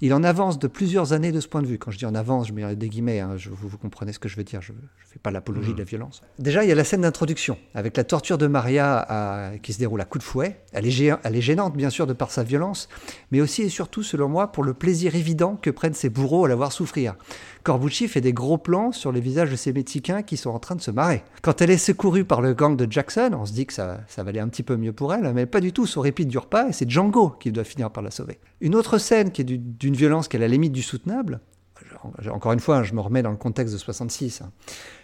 Il 0.00 0.12
en 0.14 0.24
avance 0.24 0.58
de 0.58 0.66
plusieurs 0.66 1.12
années 1.12 1.30
de 1.30 1.40
ce 1.40 1.46
point 1.46 1.62
de 1.62 1.66
vue. 1.66 1.78
Quand 1.78 1.92
je 1.92 1.98
dis 1.98 2.06
en 2.06 2.14
avance, 2.14 2.48
je 2.48 2.52
mets 2.52 2.74
des 2.74 2.88
guillemets, 2.88 3.20
hein, 3.20 3.36
vous, 3.50 3.78
comprenez 3.78 4.12
ce 4.12 4.18
que 4.18 4.28
je 4.28 4.36
veux 4.36 4.42
dire, 4.42 4.60
je 4.60 4.72
ne 4.72 4.78
fais 5.06 5.20
pas 5.20 5.30
l'apologie 5.30 5.72
de 5.74 5.78
la 5.78 5.84
violence. 5.84 6.22
Déjà, 6.40 6.64
il 6.64 6.68
y 6.68 6.72
a 6.72 6.74
la 6.74 6.82
scène 6.82 7.02
d'introduction, 7.02 7.56
avec 7.74 7.96
la 7.96 8.02
torture 8.02 8.36
de 8.36 8.48
Maria 8.48 9.52
qui 9.62 9.72
se 9.72 9.78
déroule 9.78 10.00
à 10.00 10.04
coup 10.04 10.18
de 10.18 10.24
fouet. 10.24 10.60
Elle 10.72 10.86
est, 10.86 11.12
elle 11.22 11.36
est 11.36 11.40
gênante, 11.40 11.76
bien 11.76 11.90
sûr, 11.90 12.08
de 12.08 12.12
par 12.12 12.32
sa 12.32 12.42
violence, 12.42 12.88
mais 13.30 13.40
aussi 13.40 13.62
et 13.62 13.68
surtout, 13.68 14.02
selon 14.02 14.28
moi, 14.28 14.50
pour 14.50 14.64
le 14.64 14.74
plaisir 14.74 15.14
évident 15.14 15.56
que 15.56 15.70
prennent 15.70 15.94
ses 15.94 16.10
bourreaux 16.10 16.46
à 16.46 16.48
la 16.48 16.56
voir 16.56 16.72
souffrir. 16.72 17.14
Corbucci 17.62 18.08
fait 18.08 18.20
des 18.20 18.32
gros 18.32 18.58
plans 18.58 18.90
sur 18.90 19.12
les 19.12 19.20
visages 19.20 19.52
de 19.52 19.56
ces 19.56 19.72
Mexicains 19.72 20.22
qui 20.22 20.36
sont 20.36 20.50
en 20.50 20.58
train 20.58 20.74
de 20.74 20.80
se 20.80 20.90
marrer. 20.90 21.22
Quand 21.42 21.62
elle 21.62 21.70
est 21.70 21.78
secourue 21.78 22.24
par 22.24 22.40
le 22.40 22.54
gang 22.54 22.76
de 22.76 22.90
Jackson, 22.90 23.30
on 23.34 23.46
se 23.46 23.52
dit 23.52 23.66
que 23.66 23.72
ça, 23.72 24.00
ça 24.08 24.24
va 24.24 24.30
aller 24.30 24.40
un 24.40 24.48
petit 24.48 24.64
peu 24.64 24.76
mieux 24.76 24.92
pour 24.92 25.14
elle, 25.14 25.32
mais 25.32 25.46
pas 25.46 25.60
du 25.60 25.72
tout, 25.72 25.86
son 25.86 26.00
répit 26.00 26.26
ne 26.26 26.30
dure 26.30 26.46
pas, 26.46 26.68
et 26.68 26.72
c'est 26.72 26.90
Django 26.90 27.30
qui 27.38 27.52
doit 27.52 27.62
finir 27.62 27.90
par 27.90 28.02
la 28.02 28.10
sauver. 28.10 28.40
Une 28.60 28.74
autre 28.74 28.98
scène 28.98 29.30
qui 29.30 29.42
est 29.42 29.44
d'une 29.58 29.94
violence 29.94 30.28
qui 30.28 30.36
est 30.36 30.40
à 30.40 30.42
la 30.42 30.48
limite 30.48 30.72
du 30.72 30.82
soutenable, 30.82 31.40
encore 32.30 32.52
une 32.52 32.60
fois, 32.60 32.82
je 32.82 32.94
me 32.94 33.00
remets 33.00 33.22
dans 33.22 33.30
le 33.30 33.36
contexte 33.36 33.72
de 33.74 33.78
66, 33.78 34.42
hein. 34.42 34.52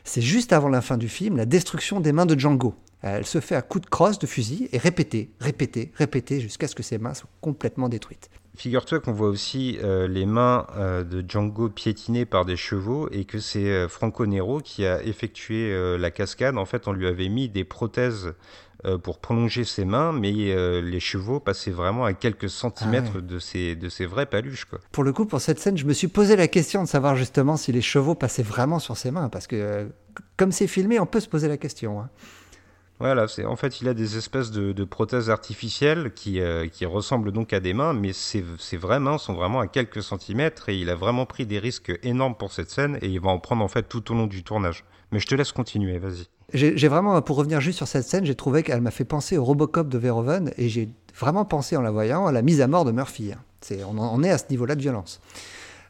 c'est 0.05 0.21
juste 0.21 0.53
avant 0.53 0.69
la 0.69 0.81
fin 0.81 0.97
du 0.97 1.09
film, 1.09 1.37
la 1.37 1.47
destruction 1.47 2.01
des 2.01 2.13
mains 2.13 2.27
de 2.27 2.39
Django. 2.39 2.75
Elle 3.03 3.27
se 3.27 3.41
fait 3.41 3.55
à 3.55 3.63
coups 3.63 3.85
de 3.85 3.91
crosse 3.91 4.19
de 4.19 4.27
fusil 4.27 4.69
et 4.73 4.79
répétée, 4.79 5.31
répétée, 5.39 5.93
répétée, 5.95 6.41
jusqu'à 6.41 6.67
ce 6.67 6.75
que 6.75 6.83
ses 6.83 6.99
mains 6.99 7.15
soient 7.15 7.31
complètement 7.41 7.89
détruites. 7.89 8.29
Figure-toi 8.57 8.99
qu'on 8.99 9.13
voit 9.13 9.29
aussi 9.29 9.79
euh, 9.85 10.09
les 10.09 10.27
mains 10.27 10.67
euh, 10.77 11.05
de 11.05 11.25
Django 11.27 11.69
piétinées 11.69 12.25
par 12.25 12.45
des 12.45 12.57
chevaux 12.57 13.09
et 13.13 13.25
que 13.25 13.39
c'est 13.39 13.71
euh, 13.71 13.87
Franco 13.87 14.27
Nero 14.27 14.59
qui 14.59 14.85
a 14.85 15.01
effectué 15.05 15.73
la 15.97 16.11
cascade. 16.11 16.59
En 16.59 16.65
fait, 16.65 16.89
on 16.89 16.93
lui 16.93 17.07
avait 17.07 17.29
mis 17.29 17.49
des 17.49 17.63
prothèses 17.63 18.35
pour 19.03 19.19
prolonger 19.19 19.65
ses 19.65 19.85
mains, 19.85 20.13
mais 20.13 20.31
les 20.31 21.01
chevaux 21.01 21.41
passaient 21.41 21.71
vraiment 21.71 22.05
à 22.05 22.13
quelques 22.13 22.49
centimètres 22.49 23.13
ah 23.17 23.21
de, 23.21 23.39
ces, 23.39 23.75
de 23.75 23.89
ces 23.89 24.07
vraies 24.07 24.27
paluches. 24.27 24.67
Quoi. 24.67 24.79
Pour 24.93 25.03
le 25.05 25.13
coup, 25.13 25.27
pour 25.27 25.41
cette 25.41 25.59
scène, 25.59 25.77
je 25.77 25.85
me 25.85 25.93
suis 25.93 26.09
posé 26.09 26.37
la 26.37 26.47
question 26.47 26.83
de 26.83 26.89
savoir 26.89 27.17
justement 27.17 27.57
si 27.57 27.73
les 27.73 27.83
chevaux 27.83 28.15
passaient 28.15 28.43
vraiment 28.43 28.79
sur 28.79 28.97
ses 28.97 29.11
mains, 29.11 29.29
parce 29.29 29.47
que 29.47 29.89
comme 30.37 30.53
c'est 30.53 30.67
filmé, 30.69 31.01
on 31.01 31.07
peut 31.07 31.21
se 31.21 31.29
poser 31.29 31.49
la 31.49 31.57
question. 31.57 32.01
Hein. 32.01 32.09
Voilà, 33.01 33.29
c'est 33.29 33.45
en 33.45 33.55
fait 33.55 33.81
il 33.81 33.89
a 33.89 33.95
des 33.95 34.17
espèces 34.17 34.51
de, 34.51 34.85
prothèses 34.85 35.31
artificielles 35.31 36.13
qui, 36.15 36.41
euh, 36.41 36.67
qui, 36.67 36.85
ressemblent 36.85 37.31
donc 37.31 37.53
à 37.53 37.61
des 37.61 37.73
mains, 37.73 37.93
mais 37.93 38.13
ces, 38.13 38.43
vraies 38.77 38.99
mains 38.99 39.19
sont 39.19 39.35
vraiment 39.35 39.61
à 39.61 39.69
quelques 39.69 40.03
centimètres 40.03 40.69
et 40.69 40.77
il 40.77 40.91
a 40.91 40.97
vraiment 40.97 41.25
pris 41.25 41.47
des 41.47 41.61
risques 41.61 41.97
énormes 42.03 42.35
pour 42.35 42.53
cette 42.53 42.71
scène 42.71 42.99
et 43.01 43.07
il 43.07 43.21
va 43.21 43.31
en 43.31 43.39
prendre 43.39 43.63
en 43.63 43.69
fait 43.69 43.89
tout 43.89 44.11
au 44.11 44.15
long 44.15 44.27
du 44.27 44.43
tournage. 44.43 44.85
Mais 45.13 45.21
je 45.21 45.27
te 45.27 45.35
laisse 45.37 45.53
continuer, 45.53 45.99
vas-y. 45.99 46.27
J'ai 46.55 46.89
vraiment, 46.89 47.21
pour 47.21 47.37
revenir 47.37 47.61
juste 47.61 47.77
sur 47.77 47.87
cette 47.87 48.07
scène, 48.07 48.25
j'ai 48.25 48.35
trouvé 48.35 48.63
qu'elle 48.63 48.81
m'a 48.81 48.91
fait 48.91 49.05
penser 49.05 49.37
au 49.37 49.45
Robocop 49.45 49.89
de 49.89 49.99
Verhoeven 49.99 50.51
et 50.57 50.71
j'ai 50.71 50.89
vraiment 51.15 51.45
pensé 51.45 51.77
en 51.77 51.83
la 51.83 51.91
voyant 51.91 52.27
à 52.27 52.33
la 52.33 52.41
mise 52.41 52.63
à 52.63 52.67
mort 52.67 52.87
de 52.87 52.93
Murphy. 52.93 53.33
Hein. 53.33 53.77
on, 53.87 53.99
on 53.99 54.23
est 54.23 54.31
à 54.31 54.39
ce 54.39 54.45
niveau-là 54.49 54.75
de 54.75 54.81
violence. 54.81 55.21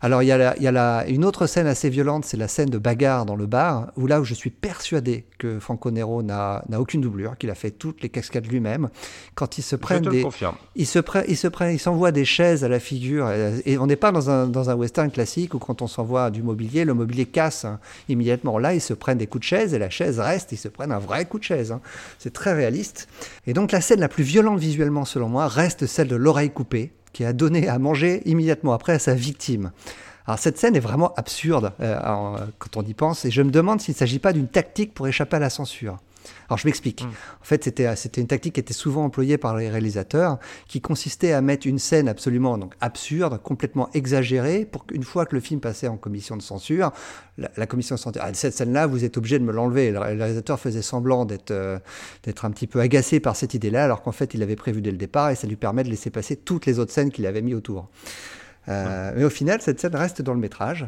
Alors 0.00 0.22
il 0.22 0.26
y 0.26 0.32
a, 0.32 1.04
une 1.08 1.24
autre 1.24 1.46
scène 1.46 1.66
assez 1.66 1.90
violente, 1.90 2.24
c'est 2.24 2.36
la 2.36 2.48
scène 2.48 2.70
de 2.70 2.78
bagarre 2.78 3.26
dans 3.26 3.36
le 3.36 3.46
bar, 3.46 3.92
où 3.96 4.06
là 4.06 4.20
où 4.20 4.24
je 4.24 4.34
suis 4.34 4.50
persuadé 4.50 5.24
que 5.38 5.58
Franco 5.58 5.90
Nero 5.90 6.22
n'a 6.22 6.62
aucune 6.78 7.00
doublure, 7.00 7.36
qu'il 7.36 7.50
a 7.50 7.54
fait 7.54 7.70
toutes 7.70 8.02
les 8.02 8.08
cascades 8.08 8.46
lui-même. 8.46 8.88
Quand 9.34 9.58
il 9.58 9.62
se 9.62 9.76
prennent 9.76 10.04
des, 10.04 10.24
il 10.76 10.86
se 10.86 10.98
prend, 10.98 11.22
il 11.26 11.36
se 11.36 11.48
prend, 11.48 11.66
il 11.66 11.78
s'envoie 11.78 12.12
des 12.12 12.24
chaises 12.24 12.64
à 12.64 12.68
la 12.68 12.80
figure, 12.80 13.30
et 13.30 13.78
on 13.78 13.86
n'est 13.86 13.96
pas 13.96 14.12
dans 14.12 14.30
un, 14.30 14.46
dans 14.46 14.70
un 14.70 14.74
western 14.74 15.10
classique 15.10 15.54
où 15.54 15.58
quand 15.58 15.82
on 15.82 15.86
s'envoie 15.86 16.30
du 16.30 16.42
mobilier, 16.42 16.84
le 16.84 16.94
mobilier 16.94 17.26
casse 17.26 17.64
hein, 17.64 17.80
immédiatement. 18.08 18.58
Là, 18.58 18.74
ils 18.74 18.80
se 18.80 18.94
prennent 18.94 19.18
des 19.18 19.26
coups 19.26 19.42
de 19.42 19.48
chaise 19.48 19.74
et 19.74 19.78
la 19.78 19.90
chaise 19.90 20.20
reste, 20.20 20.52
ils 20.52 20.58
se 20.58 20.68
prennent 20.68 20.92
un 20.92 20.98
vrai 20.98 21.24
coup 21.24 21.38
de 21.38 21.44
chaise. 21.44 21.72
Hein. 21.72 21.80
C'est 22.18 22.32
très 22.32 22.52
réaliste. 22.52 23.08
Et 23.46 23.52
donc 23.52 23.72
la 23.72 23.80
scène 23.80 24.00
la 24.00 24.08
plus 24.08 24.24
violente 24.24 24.58
visuellement, 24.58 25.04
selon 25.04 25.28
moi, 25.28 25.48
reste 25.48 25.86
celle 25.86 26.08
de 26.08 26.16
l'oreille 26.16 26.50
coupée 26.50 26.92
qui 27.18 27.24
a 27.24 27.32
donné 27.32 27.68
à 27.68 27.80
manger 27.80 28.22
immédiatement 28.26 28.72
après 28.72 28.92
à 28.92 29.00
sa 29.00 29.12
victime. 29.12 29.72
Alors 30.24 30.38
cette 30.38 30.56
scène 30.56 30.76
est 30.76 30.80
vraiment 30.80 31.12
absurde 31.16 31.72
euh, 31.80 31.98
quand 32.60 32.76
on 32.76 32.82
y 32.82 32.94
pense, 32.94 33.24
et 33.24 33.32
je 33.32 33.42
me 33.42 33.50
demande 33.50 33.80
s'il 33.80 33.94
ne 33.94 33.98
s'agit 33.98 34.20
pas 34.20 34.32
d'une 34.32 34.46
tactique 34.46 34.94
pour 34.94 35.08
échapper 35.08 35.34
à 35.34 35.40
la 35.40 35.50
censure. 35.50 35.96
Alors 36.48 36.58
je 36.58 36.66
m'explique. 36.66 37.04
Mm. 37.04 37.08
En 37.08 37.44
fait, 37.44 37.64
c'était, 37.64 37.94
c'était 37.96 38.20
une 38.20 38.26
tactique 38.26 38.54
qui 38.54 38.60
était 38.60 38.74
souvent 38.74 39.04
employée 39.04 39.38
par 39.38 39.56
les 39.56 39.68
réalisateurs, 39.68 40.38
qui 40.66 40.80
consistait 40.80 41.32
à 41.32 41.40
mettre 41.40 41.66
une 41.66 41.78
scène 41.78 42.08
absolument 42.08 42.58
donc, 42.58 42.74
absurde, 42.80 43.40
complètement 43.42 43.90
exagérée, 43.94 44.64
pour 44.64 44.86
qu'une 44.86 45.04
fois 45.04 45.26
que 45.26 45.34
le 45.34 45.40
film 45.40 45.60
passait 45.60 45.88
en 45.88 45.96
commission 45.96 46.36
de 46.36 46.42
censure, 46.42 46.92
la, 47.36 47.66
commission 47.66 47.94
de 47.94 48.00
censure, 48.00 48.22
ah, 48.24 48.32
cette 48.34 48.54
scène-là, 48.54 48.86
vous 48.86 49.04
êtes 49.04 49.16
obligé 49.16 49.38
de 49.38 49.44
me 49.44 49.52
l'enlever. 49.52 49.90
Le 49.90 49.98
réalisateur 50.00 50.58
faisait 50.58 50.82
semblant 50.82 51.24
d'être, 51.24 51.50
euh, 51.50 51.78
d'être 52.24 52.44
un 52.44 52.50
petit 52.50 52.66
peu 52.66 52.80
agacé 52.80 53.20
par 53.20 53.36
cette 53.36 53.54
idée-là, 53.54 53.84
alors 53.84 54.02
qu'en 54.02 54.12
fait, 54.12 54.34
il 54.34 54.42
avait 54.42 54.56
prévu 54.56 54.82
dès 54.82 54.90
le 54.90 54.96
départ, 54.96 55.30
et 55.30 55.34
ça 55.34 55.46
lui 55.46 55.56
permet 55.56 55.84
de 55.84 55.90
laisser 55.90 56.10
passer 56.10 56.36
toutes 56.36 56.66
les 56.66 56.78
autres 56.78 56.92
scènes 56.92 57.10
qu'il 57.10 57.26
avait 57.26 57.42
mis 57.42 57.54
autour. 57.54 57.88
Euh, 58.68 59.12
mais 59.16 59.24
au 59.24 59.30
final, 59.30 59.60
cette 59.62 59.80
scène 59.80 59.94
reste 59.94 60.22
dans 60.22 60.34
le 60.34 60.40
métrage. 60.40 60.86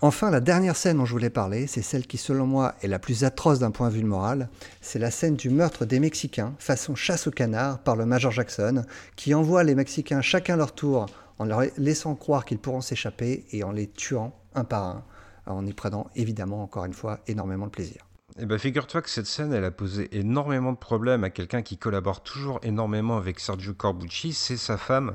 Enfin, 0.00 0.30
la 0.30 0.38
dernière 0.38 0.76
scène 0.76 0.98
dont 0.98 1.04
je 1.04 1.12
voulais 1.12 1.28
parler, 1.28 1.66
c'est 1.66 1.82
celle 1.82 2.06
qui, 2.06 2.18
selon 2.18 2.46
moi, 2.46 2.76
est 2.82 2.86
la 2.86 3.00
plus 3.00 3.24
atroce 3.24 3.58
d'un 3.58 3.72
point 3.72 3.88
de 3.88 3.94
vue 3.94 4.04
moral. 4.04 4.48
C'est 4.80 5.00
la 5.00 5.10
scène 5.10 5.34
du 5.34 5.50
meurtre 5.50 5.86
des 5.86 5.98
Mexicains, 5.98 6.54
façon 6.60 6.94
chasse 6.94 7.26
au 7.26 7.32
canard, 7.32 7.80
par 7.80 7.96
le 7.96 8.06
Major 8.06 8.30
Jackson, 8.30 8.84
qui 9.16 9.34
envoie 9.34 9.64
les 9.64 9.74
Mexicains 9.74 10.22
chacun 10.22 10.54
leur 10.54 10.72
tour 10.72 11.06
en 11.40 11.44
leur 11.44 11.62
laissant 11.76 12.14
croire 12.14 12.44
qu'ils 12.44 12.58
pourront 12.58 12.80
s'échapper 12.80 13.44
et 13.50 13.64
en 13.64 13.72
les 13.72 13.88
tuant 13.88 14.38
un 14.54 14.62
par 14.62 14.84
un, 14.84 15.04
en 15.46 15.66
y 15.66 15.72
prenant 15.72 16.08
évidemment, 16.14 16.62
encore 16.62 16.84
une 16.84 16.94
fois, 16.94 17.18
énormément 17.26 17.66
de 17.66 17.72
plaisir. 17.72 18.06
Eh 18.38 18.46
ben, 18.46 18.56
figure-toi 18.56 19.02
que 19.02 19.10
cette 19.10 19.26
scène, 19.26 19.52
elle 19.52 19.64
a 19.64 19.72
posé 19.72 20.16
énormément 20.16 20.70
de 20.70 20.78
problèmes 20.78 21.24
à 21.24 21.30
quelqu'un 21.30 21.62
qui 21.62 21.76
collabore 21.76 22.22
toujours 22.22 22.60
énormément 22.62 23.16
avec 23.16 23.40
Sergio 23.40 23.74
Corbucci, 23.74 24.32
c'est 24.32 24.56
sa 24.56 24.76
femme. 24.76 25.14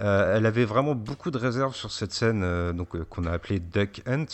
Euh, 0.00 0.36
elle 0.36 0.46
avait 0.46 0.64
vraiment 0.64 0.94
beaucoup 0.94 1.30
de 1.30 1.38
réserves 1.38 1.74
sur 1.74 1.92
cette 1.92 2.12
scène 2.12 2.42
euh, 2.42 2.72
donc 2.72 2.96
euh, 2.96 3.04
qu'on 3.04 3.26
a 3.26 3.32
appelée 3.32 3.60
Duck 3.60 4.02
Hunt. 4.06 4.26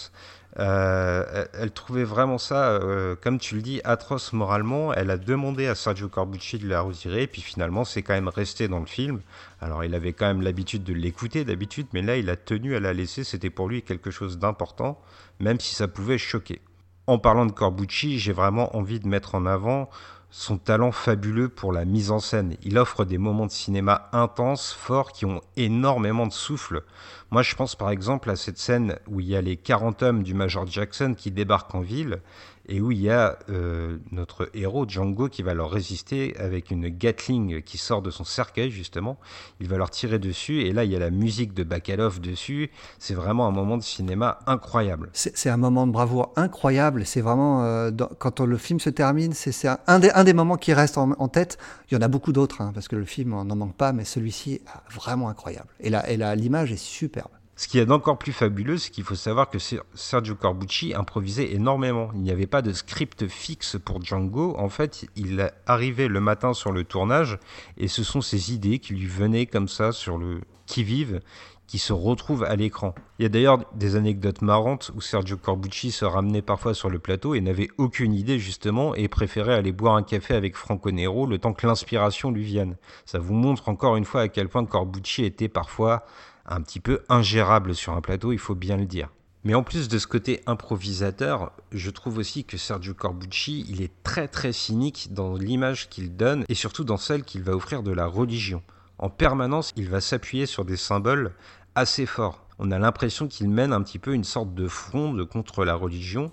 Elle, 0.57 1.71
trouvait 1.73 2.05
vraiment 2.05 2.37
ça, 2.37 2.81
comme 3.23 3.39
tu 3.39 3.55
le 3.55 3.63
dis, 3.63 3.81
atroce 3.85 4.33
moralement. 4.33 4.93
Elle 4.93 5.11
a 5.11 5.17
demandé 5.17 5.69
à 5.69 5.77
Sergio 5.77 6.09
Corbucci 6.09 6.59
de 6.59 6.69
la 6.69 6.81
retirer, 6.81 7.29
puis 7.29 7.41
finalement, 7.41 7.85
c'est 7.85 8.03
quand 8.03 8.15
même 8.15 8.29
resté 8.29 8.67
dans 8.67 8.81
le 8.81 8.87
film. 8.87 9.21
Alors, 9.61 9.85
il 9.85 9.95
avait 9.95 10.13
quand 10.13 10.27
même 10.27 10.43
l'habitude 10.43 10.83
de 10.83 10.93
l'écouter 10.93 11.45
d'habitude, 11.45 11.87
mais 11.93 12.03
là, 12.03 12.17
il 12.17 12.29
a 12.31 12.37
tenu 12.37 12.75
à 12.75 12.81
la 12.81 12.93
laisser. 12.93 13.23
C'était 13.23 13.49
pour 13.49 13.69
lui 13.69 13.83
quelque 13.83 14.11
chose 14.11 14.39
d'important, 14.39 15.01
même 15.39 15.61
si 15.61 15.77
ça 15.77 15.87
pouvait 15.87 16.19
choquer. 16.19 16.61
En 17.07 17.19
parlant 17.19 17.47
de 17.47 17.53
Corbucci, 17.53 18.19
j'ai 18.19 18.33
vraiment 18.33 18.77
envie 18.77 18.99
de 18.99 19.07
mettre 19.07 19.37
en 19.37 19.47
avant 19.47 19.89
son 20.31 20.59
talent 20.59 20.93
fabuleux 20.93 21.49
pour 21.49 21.73
la 21.73 21.85
mise 21.85 22.11
en 22.11 22.21
scène. 22.21 22.57
Il 22.63 22.79
offre 22.79 23.05
des 23.05 23.19
moments 23.19 23.47
de 23.47 23.51
cinéma 23.51 24.09
intenses, 24.13 24.73
forts, 24.73 25.13
qui 25.13 25.27
ont 25.27 25.41
énormément 25.57 26.27
de 26.27 26.33
souffle. 26.33 26.83
Moi, 27.31 27.43
je 27.43 27.55
pense 27.55 27.75
par 27.75 27.91
exemple 27.91 28.31
à 28.31 28.37
cette 28.37 28.59
scène 28.59 28.97
où 29.09 29.21
il 29.21 29.27
y 29.27 29.37
a 29.37 29.41
les 29.41 29.57
40 29.57 30.03
hommes 30.03 30.23
du 30.23 30.35
Major 30.35 30.67
Jackson 30.67 31.15
qui 31.17 31.31
débarquent 31.31 31.75
en 31.75 31.81
ville 31.81 32.21
et 32.71 32.81
où 32.81 32.93
il 32.93 33.01
y 33.03 33.11
a 33.11 33.37
euh, 33.51 33.99
notre 34.13 34.49
héros 34.55 34.87
Django 34.89 35.29
qui 35.29 35.43
va 35.43 35.55
leur 35.55 35.71
résister 35.71 36.37
avec 36.39 36.71
une 36.71 36.89
Gatling 36.89 37.63
qui 37.63 37.79
sort 37.79 38.01
de 38.01 38.11
son 38.11 38.25
cercueil 38.25 38.71
justement. 38.71 39.19
Il 39.59 39.69
va 39.69 39.77
leur 39.77 39.91
tirer 39.91 40.21
dessus 40.21 40.63
et 40.63 40.73
là 40.73 40.85
il 40.85 40.93
y 40.93 40.97
a 40.97 41.01
la 41.01 41.11
musique 41.11 41.53
de 41.53 41.65
Bakalov 41.65 42.21
dessus. 42.21 42.71
C'est 43.01 43.15
vraiment 43.15 43.49
un 43.49 43.51
moment 43.51 43.77
de 43.77 43.83
cinéma 43.83 44.39
incroyable. 44.47 45.11
C'est 45.13 45.51
un 45.51 45.57
moment 45.57 45.87
de 45.87 45.93
bravoure 45.93 46.33
incroyable. 46.37 47.05
C'est 47.05 47.21
vraiment 47.21 47.65
euh, 47.65 47.91
quand 48.19 48.41
le 48.41 48.57
film 48.57 48.79
se 48.79 48.91
termine, 48.91 49.33
c'est 49.33 49.69
un, 49.87 50.25
des, 50.25 50.33
moments 50.33 50.57
qui 50.57 50.73
reste 50.73 50.97
en, 50.97 51.29
tête. 51.29 51.59
Il 51.91 51.95
y 51.95 51.97
en 51.97 52.03
a 52.03 52.09
beaucoup 52.09 52.33
d'autres 52.33 52.61
hein, 52.61 52.71
parce 52.73 52.87
que 52.87 52.97
le 52.97 53.05
film 53.05 53.31
n'en 53.31 53.57
manque 53.57 53.75
pas, 53.75 53.93
mais 53.93 54.05
celui-ci 54.05 54.55
est 54.55 54.63
vraiment 54.95 55.29
incroyable. 55.29 55.69
Et 55.81 55.91
là, 55.91 56.35
l'image 56.37 56.71
est 56.71 56.77
superbe. 56.77 57.31
Ce 57.61 57.69
qui 57.69 57.79
est 57.79 57.91
encore 57.91 58.17
plus 58.17 58.33
fabuleux, 58.33 58.79
c'est 58.79 58.89
qu'il 58.89 59.05
faut 59.05 59.15
savoir 59.15 59.51
que 59.51 59.59
Sergio 59.93 60.35
Corbucci 60.35 60.95
improvisait 60.95 61.53
énormément. 61.53 62.09
Il 62.15 62.23
n'y 62.23 62.31
avait 62.31 62.47
pas 62.47 62.63
de 62.63 62.73
script 62.73 63.29
fixe 63.29 63.77
pour 63.85 64.03
Django. 64.03 64.55
En 64.57 64.71
fait, 64.71 65.05
il 65.15 65.53
arrivait 65.67 66.09
le 66.09 66.21
matin 66.21 66.55
sur 66.55 66.73
le 66.73 66.85
tournage 66.85 67.39
et 67.77 67.87
ce 67.87 68.03
sont 68.03 68.23
ses 68.23 68.55
idées 68.55 68.79
qui 68.79 68.95
lui 68.95 69.07
venaient 69.07 69.45
comme 69.45 69.69
ça 69.69 69.93
sur 69.93 70.17
le 70.17 70.41
qui-vive 70.65 71.21
qui 71.67 71.79
se 71.79 71.93
retrouvent 71.93 72.45
à 72.45 72.57
l'écran. 72.57 72.95
Il 73.19 73.23
y 73.23 73.27
a 73.27 73.29
d'ailleurs 73.29 73.59
des 73.75 73.95
anecdotes 73.95 74.43
marrantes 74.43 74.91
où 74.97 75.01
Sergio 75.01 75.37
Corbucci 75.37 75.93
se 75.93 76.05
ramenait 76.05 76.43
parfois 76.43 76.75
sur 76.75 76.89
le 76.91 76.99
plateau 76.99 77.35
et 77.35 77.41
n'avait 77.41 77.69
aucune 77.79 78.13
idée 78.13 78.41
justement 78.41 78.95
et 78.97 79.07
préférait 79.07 79.55
aller 79.55 79.71
boire 79.71 79.95
un 79.95 80.03
café 80.03 80.35
avec 80.35 80.57
Franco 80.57 80.91
Nero 80.91 81.27
le 81.27 81.39
temps 81.39 81.53
que 81.53 81.67
l'inspiration 81.67 82.33
lui 82.33 82.43
vienne. 82.43 82.77
Ça 83.05 83.21
vous 83.21 83.35
montre 83.35 83.69
encore 83.69 83.97
une 83.97 84.05
fois 84.05 84.23
à 84.23 84.29
quel 84.29 84.49
point 84.49 84.65
Corbucci 84.65 85.25
était 85.25 85.49
parfois 85.49 86.07
un 86.47 86.63
petit 86.63 86.81
peu 86.81 87.01
ingérable 87.09 87.75
sur 87.75 87.93
un 87.95 88.01
plateau, 88.01 88.33
il 88.33 88.39
faut 88.39 88.55
bien 88.55 88.77
le 88.77 88.87
dire. 88.87 89.09
Mais 89.43 89.55
en 89.55 89.63
plus 89.63 89.89
de 89.89 89.99
ce 89.99 90.07
côté 90.07 90.43
improvisateur, 90.47 91.53
je 91.73 91.91
trouve 91.91 92.19
aussi 92.19 92.45
que 92.45 92.59
Sergio 92.59 92.93
Corbucci, 92.93 93.65
il 93.69 93.81
est 93.81 93.93
très 94.03 94.29
très 94.29 94.53
cynique 94.53 95.09
dans 95.13 95.35
l'image 95.35 95.89
qu'il 95.89 96.15
donne 96.15 96.45
et 96.49 96.55
surtout 96.55 96.85
dans 96.85 96.99
celle 96.99 97.25
qu'il 97.25 97.43
va 97.43 97.57
offrir 97.57 97.83
de 97.83 97.93
la 97.93 98.07
religion. 98.07 98.63
En 98.99 99.09
permanence, 99.09 99.73
il 99.77 99.89
va 99.89 100.03
s'appuyer 100.03 100.45
sur 100.45 100.67
des 100.67 100.77
symboles 100.77 101.33
assez 101.75 102.05
forts. 102.05 102.45
On 102.59 102.71
a 102.71 102.79
l'impression 102.79 103.29
qu'il 103.29 103.49
mène 103.49 103.73
un 103.73 103.83
petit 103.83 103.99
peu 103.99 104.13
une 104.13 104.25
sorte 104.25 104.55
de 104.55 104.69
fronde 104.69 105.25
contre 105.25 105.65
la 105.65 105.75
religion. 105.75 106.31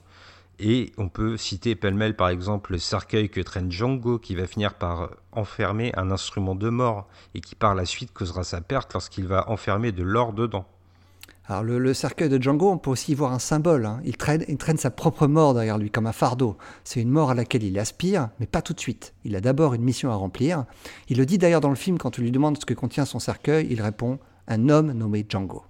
Et 0.59 0.91
on 0.97 1.07
peut 1.07 1.37
citer 1.37 1.75
pêle-mêle 1.75 2.15
par 2.15 2.29
exemple 2.29 2.71
le 2.71 2.79
cercueil 2.79 3.29
que 3.29 3.41
traîne 3.41 3.71
Django 3.71 4.17
qui 4.17 4.35
va 4.35 4.47
finir 4.47 4.73
par 4.73 5.11
enfermer 5.31 5.91
un 5.95 6.09
instrument 6.09 6.55
de 6.55 6.69
mort 6.69 7.07
et 7.35 7.41
qui 7.41 7.53
par 7.53 7.75
la 7.75 7.85
suite 7.85 8.11
causera 8.11 8.43
sa 8.43 8.61
perte 8.61 8.93
lorsqu'il 8.93 9.27
va 9.27 9.49
enfermer 9.49 9.91
de 9.91 10.01
l'or 10.01 10.33
dedans. 10.33 10.65
Alors 11.49 11.63
le, 11.63 11.93
cercueil 11.93 12.27
de 12.27 12.41
Django, 12.41 12.69
on 12.69 12.77
peut 12.77 12.89
aussi 12.89 13.13
y 13.13 13.15
voir 13.15 13.31
un 13.31 13.39
symbole. 13.39 13.85
Hein. 13.85 14.01
Il, 14.03 14.17
traîne, 14.17 14.43
il 14.49 14.57
traîne 14.57 14.77
sa 14.77 14.91
propre 14.91 15.27
mort 15.27 15.53
derrière 15.53 15.77
lui 15.77 15.89
comme 15.89 16.07
un 16.07 16.11
fardeau. 16.11 16.57
C'est 16.83 17.01
une 17.01 17.09
mort 17.09 17.29
à 17.29 17.35
laquelle 17.35 17.63
il 17.63 17.79
aspire, 17.79 18.29
mais 18.39 18.47
pas 18.47 18.61
tout 18.61 18.73
de 18.73 18.79
suite. 18.79 19.13
Il 19.23 19.35
a 19.35 19.41
d'abord 19.41 19.73
une 19.73 19.83
mission 19.83 20.11
à 20.11 20.15
remplir. 20.15 20.65
Il 21.07 21.17
le 21.17 21.25
dit 21.25 21.37
d'ailleurs 21.37 21.61
dans 21.61 21.69
le 21.69 21.75
film 21.75 21.97
quand 21.97 22.19
on 22.19 22.21
lui 22.21 22.31
demande 22.31 22.59
ce 22.59 22.65
que 22.65 22.73
contient 22.73 23.05
son 23.05 23.19
cercueil, 23.19 23.67
il 23.69 23.81
répond 23.81 24.19
un 24.47 24.67
homme 24.67 24.91
nommé 24.91 25.25
Django. 25.27 25.63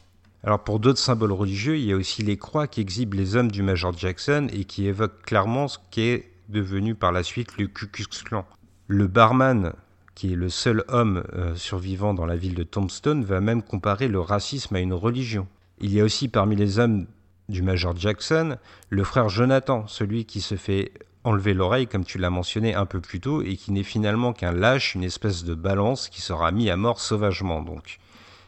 Alors 0.48 0.64
pour 0.64 0.80
d'autres 0.80 0.98
symboles 0.98 1.34
religieux, 1.34 1.78
il 1.78 1.84
y 1.84 1.92
a 1.92 1.98
aussi 1.98 2.24
les 2.24 2.38
croix 2.38 2.68
qui 2.68 2.80
exhibent 2.80 3.16
les 3.16 3.36
hommes 3.36 3.52
du 3.52 3.64
Major 3.64 3.92
Jackson 3.92 4.48
et 4.54 4.64
qui 4.64 4.88
évoquent 4.88 5.22
clairement 5.24 5.68
ce 5.68 5.78
qu'est 5.92 6.32
devenu 6.48 6.96
par 6.96 7.12
la 7.12 7.22
suite 7.22 7.58
le 7.58 7.68
Ku 7.68 7.88
Klux 7.88 8.24
Klan. 8.24 8.46
Le 8.88 9.08
barman, 9.08 9.74
qui 10.16 10.32
est 10.32 10.38
le 10.38 10.48
seul 10.48 10.86
homme 10.88 11.26
euh, 11.34 11.54
survivant 11.56 12.14
dans 12.14 12.26
la 12.26 12.38
ville 12.38 12.56
de 12.56 12.64
Tombstone, 12.64 13.26
va 13.26 13.42
même 13.42 13.62
comparer 13.62 14.08
le 14.08 14.22
racisme 14.22 14.74
à 14.78 14.80
une 14.80 14.94
religion. 14.94 15.50
Il 15.82 15.94
y 15.94 16.00
a 16.00 16.06
aussi 16.06 16.30
parmi 16.30 16.56
les 16.56 16.80
hommes 16.80 17.08
du 17.50 17.62
Major 17.62 17.94
Jackson 17.98 18.56
le 18.90 19.04
frère 19.04 19.28
Jonathan, 19.28 19.86
celui 19.88 20.24
qui 20.24 20.40
se 20.40 20.56
fait 20.56 20.94
enlever 21.26 21.54
l'oreille, 21.54 21.88
comme 21.88 22.06
tu 22.06 22.20
l'as 22.20 22.30
mentionné 22.30 22.74
un 22.74 22.86
peu 22.86 23.02
plus 23.02 23.20
tôt, 23.20 23.42
et 23.42 23.58
qui 23.58 23.74
n'est 23.74 23.84
finalement 23.84 24.32
qu'un 24.32 24.54
lâche, 24.54 24.96
une 24.96 25.04
espèce 25.04 25.44
de 25.44 25.56
balance 25.56 26.08
qui 26.08 26.22
sera 26.22 26.54
mis 26.54 26.70
à 26.70 26.78
mort 26.78 27.02
sauvagement 27.02 27.62
donc. 27.62 28.00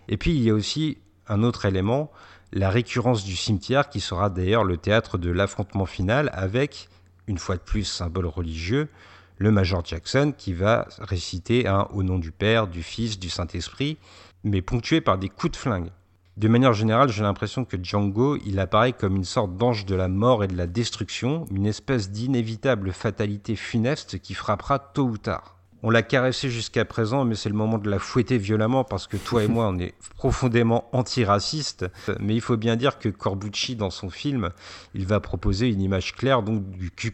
Et 0.08 0.16
puis 0.16 0.34
il 0.34 0.42
y 0.44 0.50
a 0.50 0.54
aussi 0.54 0.98
un 1.30 1.44
autre 1.44 1.66
élément, 1.66 2.12
la 2.52 2.70
récurrence 2.70 3.24
du 3.24 3.36
cimetière 3.36 3.90
qui 3.90 4.00
sera 4.00 4.30
d'ailleurs 4.30 4.64
le 4.64 4.78
théâtre 4.78 5.18
de 5.18 5.30
l'affrontement 5.30 5.86
final 5.86 6.30
avec, 6.34 6.90
une 7.28 7.38
fois 7.38 7.56
de 7.56 7.62
plus, 7.62 7.86
symbole 7.86 8.26
religieux, 8.26 8.90
le 9.38 9.52
Major 9.52 9.86
Jackson 9.86 10.34
qui 10.38 10.54
va 10.54 10.88
réciter 11.00 11.68
un 11.68 11.88
Au 11.94 12.04
nom 12.04 12.20
du 12.20 12.32
Père, 12.32 12.68
du 12.68 12.84
Fils, 12.84 13.20
du 13.20 13.30
Saint-Esprit, 13.30 13.98
mais 14.44 14.62
ponctué 14.62 15.00
par 15.00 15.18
des 15.18 15.30
coups 15.30 15.54
de 15.54 15.58
flingue. 15.58 15.92
De 16.38 16.48
manière 16.48 16.74
générale, 16.74 17.10
j'ai 17.10 17.24
l'impression 17.24 17.66
que 17.66 17.78
Django, 17.82 18.38
il 18.46 18.60
apparaît 18.60 18.94
comme 18.94 19.18
une 19.18 19.26
sorte 19.26 19.58
d'ange 19.58 19.86
de 19.86 19.96
la 19.96 20.08
mort 20.08 20.44
et 20.44 20.48
de 20.48 20.56
la 20.56 20.68
destruction, 20.68 21.46
une 21.52 21.66
espèce 21.66 22.12
d'inévitable 22.12 22.94
fatalité 22.94 23.56
funeste 23.56 24.20
qui 24.20 24.34
frappera 24.34 24.80
tôt 24.80 25.04
ou 25.04 25.18
tard. 25.18 25.59
On 25.82 25.92
l'a 25.92 26.02
caressé 26.02 26.50
jusqu'à 26.50 26.84
présent, 26.84 27.24
mais 27.24 27.36
c'est 27.36 27.48
le 27.48 27.56
moment 27.56 27.78
de 27.78 27.90
la 27.90 28.00
fouetter 28.00 28.38
violemment 28.38 28.84
parce 28.84 29.08
que 29.08 29.16
toi 29.16 29.46
et 29.46 29.48
moi, 29.48 29.70
on 29.70 29.80
est 29.80 29.94
profondément 30.18 30.90
antiracistes. 30.92 31.86
Mais 32.20 32.36
il 32.36 32.42
faut 32.42 32.58
bien 32.58 32.76
dire 32.76 33.00
que 33.00 33.08
Corbucci, 33.08 33.78
dans 33.78 33.90
son 33.90 34.10
film, 34.10 34.50
il 34.94 35.06
va 35.06 35.22
proposer 35.22 35.70
une 35.70 35.80
image 35.80 36.16
claire 36.16 36.44
donc 36.44 36.70
du 36.72 36.92
Ku 36.92 37.14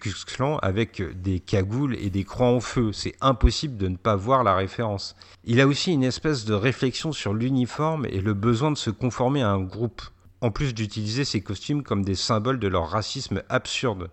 avec 0.63 1.03
des 1.21 1.39
cagoules 1.39 1.95
et 1.95 2.09
des 2.09 2.23
croix 2.23 2.47
en 2.47 2.59
feu. 2.59 2.91
C'est 2.91 3.15
impossible 3.21 3.77
de 3.77 3.87
ne 3.87 3.97
pas 3.97 4.15
voir 4.15 4.43
la 4.43 4.55
référence. 4.55 5.15
Il 5.43 5.61
a 5.61 5.67
aussi 5.67 5.93
une 5.93 6.03
espèce 6.03 6.43
de 6.45 6.55
réflexion 6.55 7.11
sur 7.11 7.35
l'uniforme 7.35 8.07
et 8.07 8.19
le 8.19 8.33
besoin 8.33 8.71
de 8.71 8.77
se 8.77 8.89
conformer 8.89 9.43
à 9.43 9.51
un 9.51 9.61
groupe, 9.61 10.01
en 10.41 10.49
plus 10.49 10.73
d'utiliser 10.73 11.23
ces 11.23 11.41
costumes 11.41 11.83
comme 11.83 12.03
des 12.03 12.15
symboles 12.15 12.59
de 12.59 12.67
leur 12.67 12.89
racisme 12.89 13.43
absurde. 13.47 14.09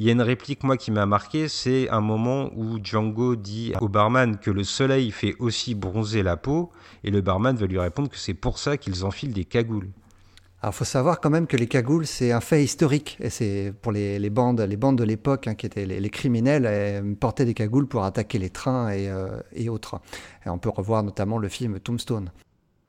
Il 0.00 0.04
y 0.04 0.10
a 0.10 0.12
une 0.12 0.22
réplique, 0.22 0.62
moi, 0.62 0.76
qui 0.76 0.92
m'a 0.92 1.06
marqué, 1.06 1.48
c'est 1.48 1.88
un 1.90 2.00
moment 2.00 2.52
où 2.54 2.78
Django 2.80 3.34
dit 3.34 3.72
au 3.80 3.88
barman 3.88 4.38
que 4.38 4.52
le 4.52 4.62
soleil 4.62 5.10
fait 5.10 5.34
aussi 5.40 5.74
bronzer 5.74 6.22
la 6.22 6.36
peau, 6.36 6.70
et 7.02 7.10
le 7.10 7.20
barman 7.20 7.56
va 7.56 7.66
lui 7.66 7.80
répondre 7.80 8.08
que 8.08 8.16
c'est 8.16 8.32
pour 8.32 8.60
ça 8.60 8.76
qu'ils 8.76 9.04
enfilent 9.04 9.32
des 9.32 9.44
cagoules. 9.44 9.88
Alors, 10.62 10.72
il 10.72 10.76
faut 10.76 10.84
savoir 10.84 11.20
quand 11.20 11.30
même 11.30 11.48
que 11.48 11.56
les 11.56 11.66
cagoules, 11.66 12.06
c'est 12.06 12.30
un 12.30 12.40
fait 12.40 12.62
historique. 12.62 13.16
Et 13.18 13.28
c'est 13.28 13.74
pour 13.82 13.90
les, 13.90 14.30
bandes, 14.30 14.60
les 14.60 14.76
bandes 14.76 14.98
de 14.98 15.02
l'époque, 15.02 15.48
hein, 15.48 15.56
qui 15.56 15.66
étaient 15.66 15.84
les, 15.84 16.10
criminels, 16.10 17.16
portaient 17.16 17.44
des 17.44 17.54
cagoules 17.54 17.88
pour 17.88 18.04
attaquer 18.04 18.38
les 18.38 18.50
trains 18.50 18.90
et, 18.90 19.08
euh, 19.08 19.40
et, 19.52 19.68
autres. 19.68 20.00
Et 20.46 20.48
on 20.48 20.58
peut 20.58 20.70
revoir 20.70 21.02
notamment 21.02 21.38
le 21.38 21.48
film 21.48 21.80
Tombstone. 21.80 22.30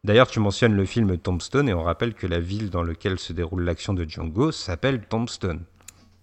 D'ailleurs, 0.04 0.28
tu 0.28 0.40
mentionnes 0.40 0.76
le 0.76 0.86
film 0.86 1.18
Tombstone, 1.18 1.70
et 1.70 1.74
on 1.74 1.82
rappelle 1.82 2.14
que 2.14 2.28
la 2.28 2.40
ville 2.40 2.70
dans 2.70 2.84
laquelle 2.84 3.18
se 3.18 3.34
déroule 3.34 3.64
l'action 3.64 3.96
de 3.96 4.08
Django 4.08 4.52
s'appelle 4.52 5.02
Tombstone. 5.10 5.64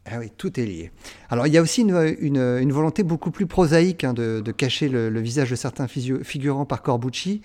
Ah 0.08 0.18
oui, 0.18 0.30
tout 0.36 0.58
est 0.60 0.64
lié. 0.64 0.92
Alors 1.30 1.46
il 1.46 1.52
y 1.52 1.58
a 1.58 1.62
aussi 1.62 1.82
une, 1.82 2.72
volonté 2.72 3.02
beaucoup 3.02 3.30
plus 3.30 3.46
prosaïque 3.46 4.04
hein, 4.04 4.14
de, 4.14 4.52
cacher 4.52 4.88
le, 4.88 5.20
visage 5.20 5.50
de 5.50 5.56
certains 5.56 5.88
figurants 5.88 6.64
par 6.64 6.82
Corbucci, 6.82 7.42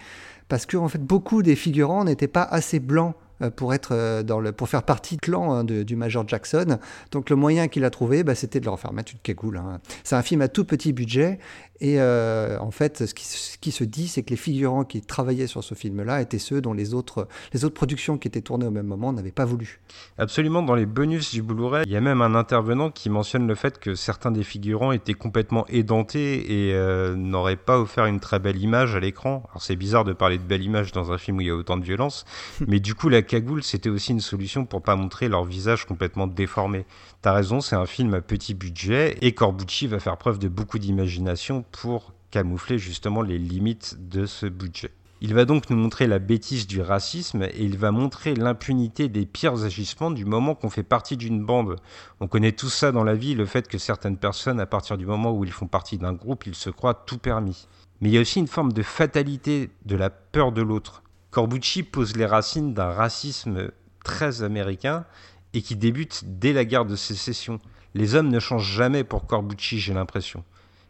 parce 0.47 0.65
que 0.65 0.77
en 0.77 0.87
fait 0.87 1.03
beaucoup 1.03 1.41
des 1.41 1.55
figurants 1.55 2.03
n'étaient 2.03 2.27
pas 2.27 2.43
assez 2.43 2.79
blancs 2.79 3.15
pour, 3.49 3.73
être 3.73 3.93
euh, 3.93 4.23
dans 4.23 4.39
le, 4.39 4.51
pour 4.51 4.69
faire 4.69 4.83
partie 4.83 5.15
du 5.15 5.21
clan 5.21 5.53
hein, 5.53 5.63
du 5.63 5.95
Major 5.95 6.27
Jackson. 6.27 6.77
Donc 7.11 7.29
le 7.29 7.35
moyen 7.35 7.67
qu'il 7.67 7.83
a 7.83 7.89
trouvé, 7.89 8.23
bah, 8.23 8.35
c'était 8.35 8.59
de 8.59 8.65
leur 8.65 8.79
faire 8.79 8.93
mettre 8.93 9.13
une 9.13 9.19
cagoule. 9.19 9.57
Hein. 9.57 9.79
C'est 10.03 10.15
un 10.15 10.21
film 10.21 10.41
à 10.41 10.47
tout 10.47 10.65
petit 10.65 10.93
budget 10.93 11.39
et 11.81 11.99
euh, 11.99 12.59
en 12.59 12.69
fait, 12.69 13.07
ce 13.07 13.13
qui, 13.15 13.71
se 13.71 13.83
dit, 13.83 14.07
c'est 14.07 14.21
que 14.21 14.29
les 14.29 14.35
figurants 14.35 14.83
qui 14.83 15.01
travaillaient 15.01 15.47
sur 15.47 15.63
ce 15.63 15.73
film-là 15.73 16.21
étaient 16.21 16.37
ceux 16.37 16.61
dont 16.61 16.73
les 16.73 16.93
autres, 16.93 17.27
les 17.53 17.65
autres 17.65 17.73
productions 17.73 18.19
qui 18.19 18.27
étaient 18.27 18.41
tournées 18.41 18.67
au 18.67 18.71
même 18.71 18.85
moment 18.85 19.11
n'avaient 19.11 19.31
pas 19.31 19.45
voulu. 19.45 19.81
Absolument, 20.19 20.61
dans 20.61 20.75
les 20.75 20.85
bonus 20.85 21.33
du 21.33 21.41
Blu-ray, 21.41 21.83
il 21.87 21.91
y 21.91 21.95
a 21.95 22.01
même 22.01 22.21
un 22.21 22.35
intervenant 22.35 22.91
qui 22.91 23.09
mentionne 23.09 23.47
le 23.47 23.55
fait 23.55 23.79
que 23.79 23.95
certains 23.95 24.29
des 24.29 24.43
figurants 24.43 24.91
étaient 24.91 25.15
complètement 25.15 25.65
édentés 25.69 26.67
et 26.67 26.75
euh, 26.75 27.15
n'auraient 27.15 27.55
pas 27.55 27.79
offert 27.79 28.05
une 28.05 28.19
très 28.19 28.37
belle 28.37 28.57
image 28.57 28.95
à 28.95 28.99
l'écran. 28.99 29.43
Alors 29.49 29.63
c'est 29.63 29.75
bizarre 29.75 30.05
de 30.05 30.13
parler 30.13 30.37
de 30.37 30.43
belle 30.43 30.61
image 30.61 30.91
dans 30.91 31.11
un 31.11 31.17
film 31.17 31.37
où 31.37 31.41
il 31.41 31.47
y 31.47 31.49
a 31.49 31.55
autant 31.55 31.77
de 31.77 31.83
violence, 31.83 32.25
mais 32.67 32.79
du 32.79 32.93
coup 32.93 33.09
la 33.09 33.23
cagoule 33.31 33.63
c'était 33.63 33.89
aussi 33.89 34.11
une 34.11 34.19
solution 34.19 34.65
pour 34.65 34.81
pas 34.81 34.97
montrer 34.97 35.29
leur 35.29 35.45
visage 35.45 35.85
complètement 35.85 36.27
déformé. 36.27 36.85
T'as 37.21 37.31
raison, 37.31 37.61
c'est 37.61 37.77
un 37.77 37.85
film 37.85 38.13
à 38.13 38.19
petit 38.19 38.53
budget 38.53 39.17
et 39.21 39.31
Corbucci 39.31 39.87
va 39.87 40.01
faire 40.01 40.17
preuve 40.17 40.37
de 40.37 40.49
beaucoup 40.49 40.79
d'imagination 40.79 41.63
pour 41.71 42.11
camoufler 42.29 42.77
justement 42.77 43.21
les 43.21 43.37
limites 43.37 43.95
de 44.09 44.25
ce 44.25 44.47
budget. 44.47 44.91
Il 45.21 45.33
va 45.33 45.45
donc 45.45 45.69
nous 45.69 45.77
montrer 45.77 46.07
la 46.07 46.19
bêtise 46.19 46.67
du 46.67 46.81
racisme 46.81 47.43
et 47.43 47.63
il 47.63 47.77
va 47.77 47.91
montrer 47.91 48.35
l'impunité 48.35 49.07
des 49.07 49.25
pires 49.25 49.63
agissements 49.63 50.11
du 50.11 50.25
moment 50.25 50.53
qu'on 50.53 50.69
fait 50.69 50.83
partie 50.83 51.15
d'une 51.15 51.41
bande. 51.41 51.77
On 52.19 52.27
connaît 52.27 52.51
tout 52.51 52.69
ça 52.69 52.91
dans 52.91 53.05
la 53.05 53.15
vie, 53.15 53.33
le 53.33 53.45
fait 53.45 53.69
que 53.69 53.77
certaines 53.77 54.17
personnes, 54.17 54.59
à 54.59 54.65
partir 54.65 54.97
du 54.97 55.05
moment 55.05 55.31
où 55.31 55.45
ils 55.45 55.53
font 55.53 55.67
partie 55.67 55.97
d'un 55.97 56.11
groupe, 56.11 56.47
ils 56.47 56.55
se 56.55 56.69
croient 56.69 57.05
tout 57.05 57.17
permis. 57.17 57.69
Mais 58.01 58.09
il 58.09 58.13
y 58.13 58.17
a 58.17 58.21
aussi 58.21 58.39
une 58.39 58.47
forme 58.47 58.73
de 58.73 58.83
fatalité 58.83 59.69
de 59.85 59.95
la 59.95 60.09
peur 60.09 60.51
de 60.51 60.61
l'autre. 60.61 61.01
Corbucci 61.31 61.83
pose 61.83 62.17
les 62.17 62.25
racines 62.25 62.73
d'un 62.73 62.91
racisme 62.91 63.71
très 64.03 64.43
américain 64.43 65.05
et 65.53 65.61
qui 65.61 65.77
débute 65.77 66.23
dès 66.25 66.51
la 66.51 66.65
guerre 66.65 66.85
de 66.85 66.97
sécession. 66.97 67.61
Les 67.93 68.15
hommes 68.15 68.27
ne 68.27 68.39
changent 68.41 68.75
jamais 68.75 69.05
pour 69.05 69.27
Corbucci, 69.27 69.79
j'ai 69.79 69.93
l'impression. 69.93 70.43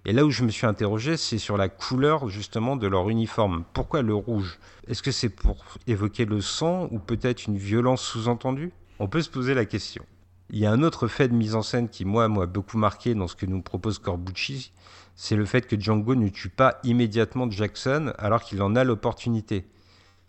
Et 0.03 0.13
là 0.13 0.25
où 0.25 0.31
je 0.31 0.43
me 0.43 0.49
suis 0.49 0.65
interrogé, 0.65 1.15
c'est 1.15 1.37
sur 1.37 1.57
la 1.57 1.69
couleur 1.69 2.27
justement 2.27 2.75
de 2.75 2.87
leur 2.87 3.07
uniforme. 3.11 3.65
Pourquoi 3.73 4.01
le 4.01 4.15
rouge? 4.15 4.57
Est-ce 4.87 5.03
que 5.03 5.11
c'est 5.11 5.29
pour 5.29 5.63
évoquer 5.85 6.25
le 6.25 6.41
sang 6.41 6.87
ou 6.89 6.97
peut-être 6.97 7.45
une 7.45 7.57
violence 7.57 8.01
sous-entendue? 8.01 8.71
On 8.97 9.07
peut 9.07 9.21
se 9.21 9.29
poser 9.29 9.53
la 9.53 9.65
question. 9.65 10.03
Il 10.49 10.57
y 10.57 10.65
a 10.65 10.71
un 10.71 10.81
autre 10.81 11.07
fait 11.07 11.27
de 11.27 11.35
mise 11.35 11.53
en 11.53 11.61
scène 11.61 11.87
qui, 11.87 12.03
moi, 12.03 12.27
m'a 12.27 12.47
beaucoup 12.47 12.79
marqué 12.79 13.13
dans 13.13 13.27
ce 13.27 13.35
que 13.35 13.45
nous 13.45 13.61
propose 13.61 13.99
Corbucci, 13.99 14.71
c'est 15.15 15.35
le 15.35 15.45
fait 15.45 15.67
que 15.67 15.79
Django 15.79 16.15
ne 16.15 16.29
tue 16.29 16.49
pas 16.49 16.79
immédiatement 16.83 17.49
Jackson 17.49 18.11
alors 18.17 18.41
qu'il 18.41 18.63
en 18.63 18.75
a 18.75 18.83
l'opportunité. 18.83 19.67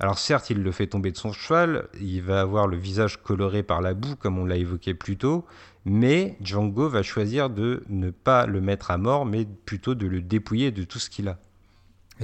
Alors 0.01 0.19
certes, 0.19 0.51
il 0.51 0.63
le 0.63 0.73
fait 0.73 0.89
tomber 0.89 1.13
de 1.13 1.17
son 1.17 1.33
cheval, 1.33 1.89
il 2.01 2.23
va 2.23 2.41
avoir 2.41 2.67
le 2.67 2.77
visage 2.77 3.23
coloré 3.23 3.63
par 3.63 3.81
la 3.81 3.95
boue, 3.95 4.17
comme 4.17 4.39
on 4.39 4.45
l'a 4.45 4.57
évoqué 4.57 4.95
plus 4.95 5.17
tôt, 5.17 5.45
mais 5.85 6.37
Django 6.41 6.89
va 6.89 7.03
choisir 7.03 7.51
de 7.51 7.85
ne 7.89 8.11
pas 8.11 8.47
le 8.47 8.61
mettre 8.61 8.91
à 8.91 8.99
mort, 8.99 9.27
mais 9.27 9.45
plutôt 9.45 9.95
de 9.95 10.07
le 10.07 10.21
dépouiller 10.21 10.71
de 10.71 10.83
tout 10.83 10.99
ce 10.99 11.09
qu'il 11.09 11.29
a. 11.29 11.39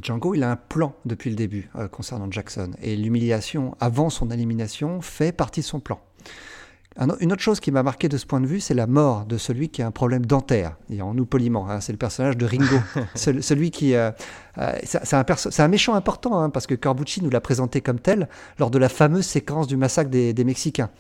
Django, 0.03 0.35
il 0.35 0.43
a 0.43 0.51
un 0.51 0.57
plan 0.57 0.95
depuis 1.05 1.31
le 1.31 1.37
début 1.37 1.71
euh, 1.77 1.89
concernant 1.89 2.31
Jackson. 2.31 2.73
Et 2.81 2.97
l'humiliation 2.97 3.77
avant 3.81 4.11
son 4.11 4.31
élimination 4.31 5.01
fait 5.01 5.33
partie 5.33 5.61
de 5.61 5.67
son 5.67 5.81
plan. 5.81 6.01
Une 7.21 7.33
autre 7.33 7.43
chose 7.43 7.61
qui 7.61 7.71
m'a 7.71 7.83
marqué 7.83 8.09
de 8.09 8.17
ce 8.17 8.27
point 8.27 8.41
de 8.41 8.47
vue, 8.47 8.61
c'est 8.61 8.75
la 8.75 8.87
mort 8.87 9.25
de 9.25 9.39
celui 9.39 9.69
qui 9.69 9.83
a 9.83 9.87
un 9.87 9.91
problème 9.91 10.27
dentaire. 10.27 10.77
Et 10.91 11.01
en 11.01 11.15
nous 11.15 11.27
poliment, 11.27 11.71
hein, 11.71 11.81
c'est 11.81 11.93
le 11.93 11.99
personnage 11.99 12.37
de 12.37 12.45
Ringo. 12.45 12.79
celui 13.15 13.71
qui. 13.71 13.95
Euh, 13.95 14.11
euh, 14.59 14.73
c'est 14.83 15.15
un, 15.15 15.25
un, 15.59 15.69
méchant 15.69 15.95
important, 15.95 16.41
hein, 16.41 16.51
parce 16.51 16.67
que 16.67 16.75
Corbucci 16.75 17.23
nous 17.23 17.31
l'a 17.31 17.41
présenté 17.41 17.81
comme 17.81 18.01
tel 18.01 18.29
lors 18.59 18.71
de 18.71 18.79
la 18.79 18.89
fameuse 18.89 19.27
séquence 19.27 19.69
du 19.69 19.77
massacre 19.77 20.11
des, 20.11 20.33
des 20.33 20.45
Mexicains. 20.45 20.91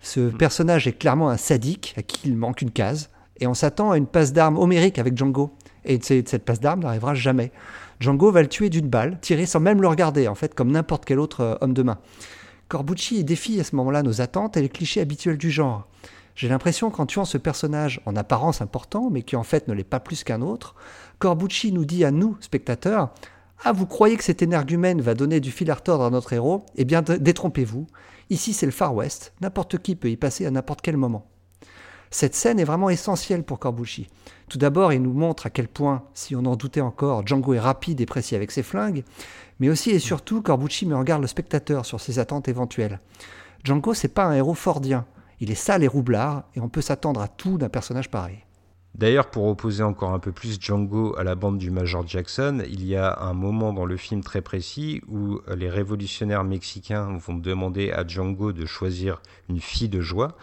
Ce 0.00 0.20
mm. 0.20 0.36
personnage 0.36 0.86
est 0.86 0.92
clairement 0.92 1.30
un 1.30 1.36
sadique 1.36 1.94
à 1.96 2.02
qui 2.02 2.28
il 2.28 2.36
manque 2.36 2.60
une 2.62 2.70
case. 2.70 3.10
Et 3.38 3.46
on 3.46 3.54
s'attend 3.54 3.90
à 3.90 3.96
une 3.96 4.06
passe 4.06 4.34
d'armes 4.34 4.58
homérique 4.58 4.98
avec 4.98 5.16
Django. 5.16 5.50
Et 5.86 5.98
cette 6.02 6.44
passe 6.44 6.60
d'armes 6.60 6.80
n'arrivera 6.80 7.14
jamais. 7.14 7.52
Django 8.00 8.30
va 8.30 8.42
le 8.42 8.48
tuer 8.48 8.68
d'une 8.68 8.88
balle, 8.88 9.18
tirée 9.20 9.46
sans 9.46 9.60
même 9.60 9.80
le 9.80 9.88
regarder, 9.88 10.28
en 10.28 10.34
fait, 10.34 10.54
comme 10.54 10.70
n'importe 10.70 11.04
quel 11.04 11.18
autre 11.18 11.40
euh, 11.40 11.54
homme 11.60 11.74
de 11.74 11.82
main. 11.82 11.98
Corbucci 12.70 13.24
défie 13.24 13.58
à 13.58 13.64
ce 13.64 13.74
moment-là 13.74 14.04
nos 14.04 14.20
attentes 14.20 14.56
et 14.56 14.62
les 14.62 14.68
clichés 14.68 15.00
habituels 15.00 15.36
du 15.36 15.50
genre. 15.50 15.88
J'ai 16.36 16.48
l'impression 16.48 16.88
qu'en 16.90 17.04
tuant 17.04 17.24
ce 17.24 17.36
personnage 17.36 18.00
en 18.06 18.14
apparence 18.14 18.62
important, 18.62 19.10
mais 19.10 19.22
qui 19.22 19.34
en 19.34 19.42
fait 19.42 19.66
ne 19.66 19.74
l'est 19.74 19.82
pas 19.82 19.98
plus 19.98 20.22
qu'un 20.22 20.40
autre, 20.40 20.76
Corbucci 21.18 21.72
nous 21.72 21.84
dit 21.84 22.04
à 22.04 22.12
nous, 22.12 22.36
spectateurs, 22.40 23.12
Ah, 23.64 23.72
vous 23.72 23.86
croyez 23.86 24.16
que 24.16 24.22
cet 24.22 24.40
énergumène 24.40 25.00
va 25.00 25.14
donner 25.14 25.40
du 25.40 25.50
fil 25.50 25.68
à 25.68 25.74
retordre 25.74 26.04
à 26.04 26.10
notre 26.10 26.32
héros? 26.32 26.64
Eh 26.76 26.84
bien, 26.84 27.02
détrompez-vous. 27.02 27.88
Ici, 28.30 28.52
c'est 28.52 28.66
le 28.66 28.72
Far 28.72 28.94
West. 28.94 29.32
N'importe 29.40 29.78
qui 29.78 29.96
peut 29.96 30.08
y 30.08 30.16
passer 30.16 30.46
à 30.46 30.52
n'importe 30.52 30.80
quel 30.80 30.96
moment. 30.96 31.26
Cette 32.10 32.34
scène 32.34 32.58
est 32.58 32.64
vraiment 32.64 32.90
essentielle 32.90 33.44
pour 33.44 33.60
Corbucci. 33.60 34.08
Tout 34.48 34.58
d'abord, 34.58 34.92
il 34.92 35.00
nous 35.00 35.12
montre 35.12 35.46
à 35.46 35.50
quel 35.50 35.68
point, 35.68 36.02
si 36.12 36.34
on 36.34 36.44
en 36.44 36.56
doutait 36.56 36.80
encore, 36.80 37.24
Django 37.24 37.54
est 37.54 37.60
rapide 37.60 38.00
et 38.00 38.06
précis 38.06 38.34
avec 38.34 38.50
ses 38.50 38.64
flingues, 38.64 39.04
mais 39.60 39.68
aussi 39.68 39.90
et 39.90 40.00
surtout, 40.00 40.42
Corbucci 40.42 40.86
met 40.86 40.94
en 40.94 41.04
garde 41.04 41.22
le 41.22 41.28
spectateur 41.28 41.86
sur 41.86 42.00
ses 42.00 42.18
attentes 42.18 42.48
éventuelles. 42.48 42.98
Django, 43.62 43.94
c'est 43.94 44.08
pas 44.08 44.24
un 44.24 44.34
héros 44.34 44.54
fordien. 44.54 45.06
Il 45.38 45.52
est 45.52 45.54
sale 45.54 45.84
et 45.84 45.88
roublard, 45.88 46.44
et 46.56 46.60
on 46.60 46.68
peut 46.68 46.80
s'attendre 46.80 47.20
à 47.20 47.28
tout 47.28 47.58
d'un 47.58 47.68
personnage 47.68 48.10
pareil. 48.10 48.44
D'ailleurs, 48.94 49.30
pour 49.30 49.46
opposer 49.46 49.82
encore 49.82 50.12
un 50.12 50.18
peu 50.18 50.32
plus 50.32 50.60
Django 50.60 51.16
à 51.16 51.22
la 51.22 51.34
bande 51.34 51.58
du 51.58 51.70
Major 51.70 52.06
Jackson, 52.06 52.62
il 52.68 52.84
y 52.84 52.96
a 52.96 53.20
un 53.20 53.34
moment 53.34 53.72
dans 53.72 53.84
le 53.84 53.96
film 53.96 54.22
très 54.22 54.42
précis 54.42 55.00
où 55.08 55.40
les 55.56 55.70
révolutionnaires 55.70 56.44
mexicains 56.44 57.16
vont 57.16 57.36
demander 57.36 57.92
à 57.92 58.06
Django 58.06 58.52
de 58.52 58.66
choisir 58.66 59.22
une 59.48 59.60
fille 59.60 59.88
de 59.88 60.00
joie 60.00 60.36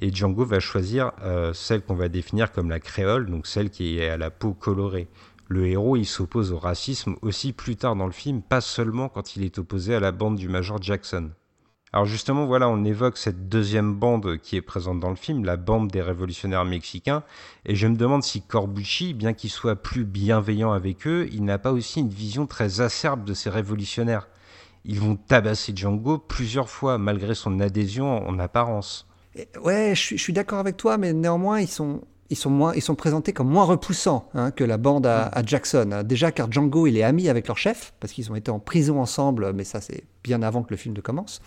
et 0.00 0.12
Django 0.12 0.44
va 0.44 0.60
choisir 0.60 1.12
euh, 1.22 1.52
celle 1.52 1.82
qu'on 1.82 1.94
va 1.94 2.08
définir 2.08 2.52
comme 2.52 2.68
la 2.68 2.80
créole, 2.80 3.30
donc 3.30 3.46
celle 3.46 3.70
qui 3.70 3.98
est 3.98 4.08
à 4.08 4.16
la 4.16 4.30
peau 4.30 4.52
colorée. 4.52 5.08
Le 5.48 5.66
héros, 5.66 5.96
il 5.96 6.06
s'oppose 6.06 6.52
au 6.52 6.58
racisme 6.58 7.16
aussi 7.22 7.52
plus 7.52 7.76
tard 7.76 7.96
dans 7.96 8.06
le 8.06 8.12
film, 8.12 8.42
pas 8.42 8.60
seulement 8.60 9.08
quand 9.08 9.36
il 9.36 9.44
est 9.44 9.58
opposé 9.58 9.94
à 9.94 10.00
la 10.00 10.10
bande 10.10 10.36
du 10.36 10.48
Major 10.48 10.80
Jackson. 10.80 11.30
Alors 11.94 12.06
justement, 12.06 12.44
voilà, 12.44 12.68
on 12.68 12.84
évoque 12.84 13.16
cette 13.16 13.48
deuxième 13.48 13.94
bande 13.94 14.38
qui 14.38 14.56
est 14.56 14.62
présente 14.62 14.98
dans 14.98 15.10
le 15.10 15.14
film, 15.14 15.44
la 15.44 15.56
bande 15.56 15.92
des 15.92 16.02
révolutionnaires 16.02 16.64
mexicains, 16.64 17.22
et 17.66 17.76
je 17.76 17.86
me 17.86 17.94
demande 17.94 18.24
si 18.24 18.42
Corbucci, 18.42 19.14
bien 19.14 19.32
qu'il 19.32 19.48
soit 19.48 19.76
plus 19.76 20.04
bienveillant 20.04 20.72
avec 20.72 21.06
eux, 21.06 21.28
il 21.30 21.44
n'a 21.44 21.56
pas 21.56 21.70
aussi 21.70 22.00
une 22.00 22.08
vision 22.08 22.48
très 22.48 22.80
acerbe 22.80 23.24
de 23.24 23.32
ces 23.32 23.48
révolutionnaires. 23.48 24.26
Ils 24.84 24.98
vont 24.98 25.14
tabasser 25.14 25.72
Django 25.72 26.18
plusieurs 26.18 26.68
fois, 26.68 26.98
malgré 26.98 27.36
son 27.36 27.60
adhésion 27.60 28.26
en 28.26 28.40
apparence. 28.40 29.06
Ouais, 29.62 29.92
je 29.94 30.16
suis, 30.16 30.32
d'accord 30.32 30.58
avec 30.58 30.76
toi, 30.76 30.98
mais 30.98 31.12
néanmoins, 31.12 31.60
ils 31.60 31.68
sont, 31.68 32.00
ils 32.34 32.36
sont, 32.36 32.50
moins, 32.50 32.74
ils 32.74 32.82
sont 32.82 32.96
présentés 32.96 33.32
comme 33.32 33.48
moins 33.48 33.64
repoussants 33.64 34.28
hein, 34.34 34.50
que 34.50 34.64
la 34.64 34.76
bande 34.76 35.06
à, 35.06 35.30
Jackson. 35.46 36.02
Déjà, 36.04 36.32
car 36.32 36.50
Django, 36.50 36.88
il 36.88 36.96
est 36.96 37.04
ami 37.04 37.28
avec 37.28 37.46
leur 37.46 37.56
chef, 37.56 37.94
parce 38.00 38.12
qu'ils 38.12 38.30
ont 38.32 38.34
été 38.34 38.50
en 38.50 38.58
prison 38.58 39.00
ensemble, 39.00 39.52
mais 39.52 39.62
ça, 39.62 39.80
c'est 39.80 40.02
bien 40.24 40.42
avant 40.42 40.64
que 40.64 40.70
le 40.70 40.76
film 40.76 40.96
ne 40.96 41.00
commence. 41.00 41.40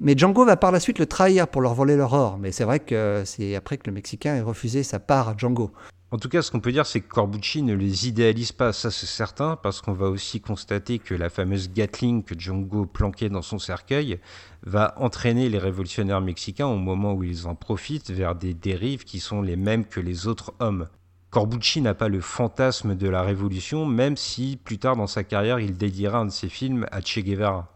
Mais 0.00 0.16
Django 0.16 0.44
va 0.44 0.56
par 0.56 0.72
la 0.72 0.80
suite 0.80 0.98
le 0.98 1.06
trahir 1.06 1.48
pour 1.48 1.62
leur 1.62 1.74
voler 1.74 1.96
leur 1.96 2.12
or. 2.12 2.38
Mais 2.38 2.52
c'est 2.52 2.64
vrai 2.64 2.80
que 2.80 3.22
c'est 3.24 3.54
après 3.54 3.76
que 3.76 3.86
le 3.86 3.92
Mexicain 3.92 4.34
ait 4.34 4.40
refusé 4.40 4.82
sa 4.82 4.98
part 4.98 5.28
à 5.28 5.34
Django. 5.36 5.70
En 6.10 6.18
tout 6.18 6.28
cas, 6.28 6.42
ce 6.42 6.52
qu'on 6.52 6.60
peut 6.60 6.70
dire, 6.70 6.86
c'est 6.86 7.00
que 7.00 7.08
Corbucci 7.08 7.62
ne 7.62 7.74
les 7.74 8.06
idéalise 8.06 8.52
pas, 8.52 8.72
ça 8.72 8.92
c'est 8.92 9.06
certain, 9.06 9.56
parce 9.56 9.80
qu'on 9.80 9.94
va 9.94 10.06
aussi 10.06 10.40
constater 10.40 11.00
que 11.00 11.12
la 11.12 11.28
fameuse 11.28 11.72
Gatling 11.72 12.22
que 12.22 12.38
Django 12.38 12.86
planquait 12.86 13.30
dans 13.30 13.42
son 13.42 13.58
cercueil 13.58 14.20
va 14.62 14.94
entraîner 14.98 15.48
les 15.48 15.58
révolutionnaires 15.58 16.20
mexicains 16.20 16.68
au 16.68 16.76
moment 16.76 17.14
où 17.14 17.24
ils 17.24 17.48
en 17.48 17.56
profitent 17.56 18.12
vers 18.12 18.36
des 18.36 18.54
dérives 18.54 19.02
qui 19.02 19.18
sont 19.18 19.42
les 19.42 19.56
mêmes 19.56 19.84
que 19.84 19.98
les 19.98 20.28
autres 20.28 20.54
hommes. 20.60 20.86
Corbucci 21.30 21.80
n'a 21.80 21.94
pas 21.94 22.06
le 22.06 22.20
fantasme 22.20 22.94
de 22.94 23.08
la 23.08 23.22
révolution, 23.22 23.84
même 23.84 24.16
si 24.16 24.56
plus 24.62 24.78
tard 24.78 24.94
dans 24.94 25.08
sa 25.08 25.24
carrière 25.24 25.58
il 25.58 25.76
dédiera 25.76 26.18
un 26.18 26.26
de 26.26 26.30
ses 26.30 26.48
films 26.48 26.86
à 26.92 27.00
Che 27.00 27.18
Guevara. 27.18 27.73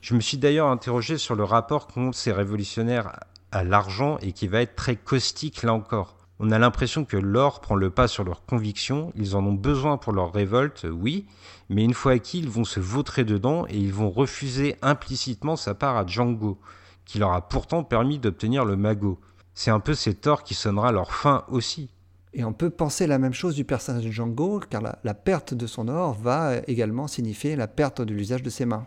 Je 0.00 0.14
me 0.14 0.20
suis 0.20 0.38
d'ailleurs 0.38 0.68
interrogé 0.68 1.18
sur 1.18 1.34
le 1.34 1.44
rapport 1.44 1.88
qu'ont 1.88 2.12
ces 2.12 2.32
révolutionnaires 2.32 3.20
à 3.50 3.64
l'argent 3.64 4.18
et 4.22 4.32
qui 4.32 4.46
va 4.46 4.62
être 4.62 4.76
très 4.76 4.96
caustique 4.96 5.62
là 5.62 5.74
encore. 5.74 6.16
On 6.40 6.52
a 6.52 6.58
l'impression 6.58 7.04
que 7.04 7.16
l'or 7.16 7.60
prend 7.60 7.74
le 7.74 7.90
pas 7.90 8.06
sur 8.06 8.22
leurs 8.22 8.44
convictions, 8.44 9.12
ils 9.16 9.34
en 9.34 9.44
ont 9.44 9.54
besoin 9.54 9.96
pour 9.96 10.12
leur 10.12 10.32
révolte, 10.32 10.86
oui, 10.88 11.26
mais 11.68 11.82
une 11.82 11.94
fois 11.94 12.12
acquis, 12.12 12.38
ils 12.38 12.48
vont 12.48 12.64
se 12.64 12.78
vautrer 12.78 13.24
dedans 13.24 13.66
et 13.68 13.76
ils 13.76 13.92
vont 13.92 14.08
refuser 14.08 14.76
implicitement 14.80 15.56
sa 15.56 15.74
part 15.74 15.96
à 15.96 16.06
Django, 16.06 16.60
qui 17.04 17.18
leur 17.18 17.32
a 17.32 17.48
pourtant 17.48 17.82
permis 17.82 18.20
d'obtenir 18.20 18.64
le 18.64 18.76
magot. 18.76 19.18
C'est 19.52 19.72
un 19.72 19.80
peu 19.80 19.94
cet 19.94 20.28
or 20.28 20.44
qui 20.44 20.54
sonnera 20.54 20.92
leur 20.92 21.12
fin 21.12 21.44
aussi. 21.48 21.90
Et 22.34 22.44
on 22.44 22.52
peut 22.52 22.70
penser 22.70 23.08
la 23.08 23.18
même 23.18 23.34
chose 23.34 23.56
du 23.56 23.64
personnage 23.64 24.04
de 24.04 24.10
Django, 24.12 24.60
car 24.70 24.80
la, 24.80 25.00
la 25.02 25.14
perte 25.14 25.54
de 25.54 25.66
son 25.66 25.88
or 25.88 26.14
va 26.14 26.58
également 26.68 27.08
signifier 27.08 27.56
la 27.56 27.66
perte 27.66 28.00
de 28.00 28.14
l'usage 28.14 28.44
de 28.44 28.50
ses 28.50 28.64
mains. 28.64 28.86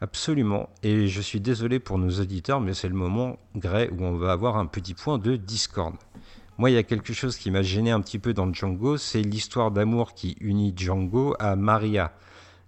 Absolument. 0.00 0.68
Et 0.82 1.06
je 1.06 1.20
suis 1.20 1.40
désolé 1.40 1.78
pour 1.78 1.98
nos 1.98 2.20
auditeurs, 2.20 2.60
mais 2.60 2.74
c'est 2.74 2.88
le 2.88 2.94
moment, 2.94 3.38
Gray, 3.56 3.88
où 3.90 4.02
on 4.04 4.16
va 4.16 4.32
avoir 4.32 4.56
un 4.56 4.66
petit 4.66 4.94
point 4.94 5.18
de 5.18 5.36
discorde. 5.36 5.94
Moi, 6.58 6.70
il 6.70 6.74
y 6.74 6.78
a 6.78 6.82
quelque 6.82 7.12
chose 7.12 7.36
qui 7.36 7.50
m'a 7.50 7.62
gêné 7.62 7.90
un 7.90 8.00
petit 8.00 8.18
peu 8.18 8.32
dans 8.32 8.52
Django, 8.52 8.96
c'est 8.96 9.22
l'histoire 9.22 9.70
d'amour 9.70 10.14
qui 10.14 10.36
unit 10.40 10.72
Django 10.76 11.34
à 11.38 11.56
Maria. 11.56 12.12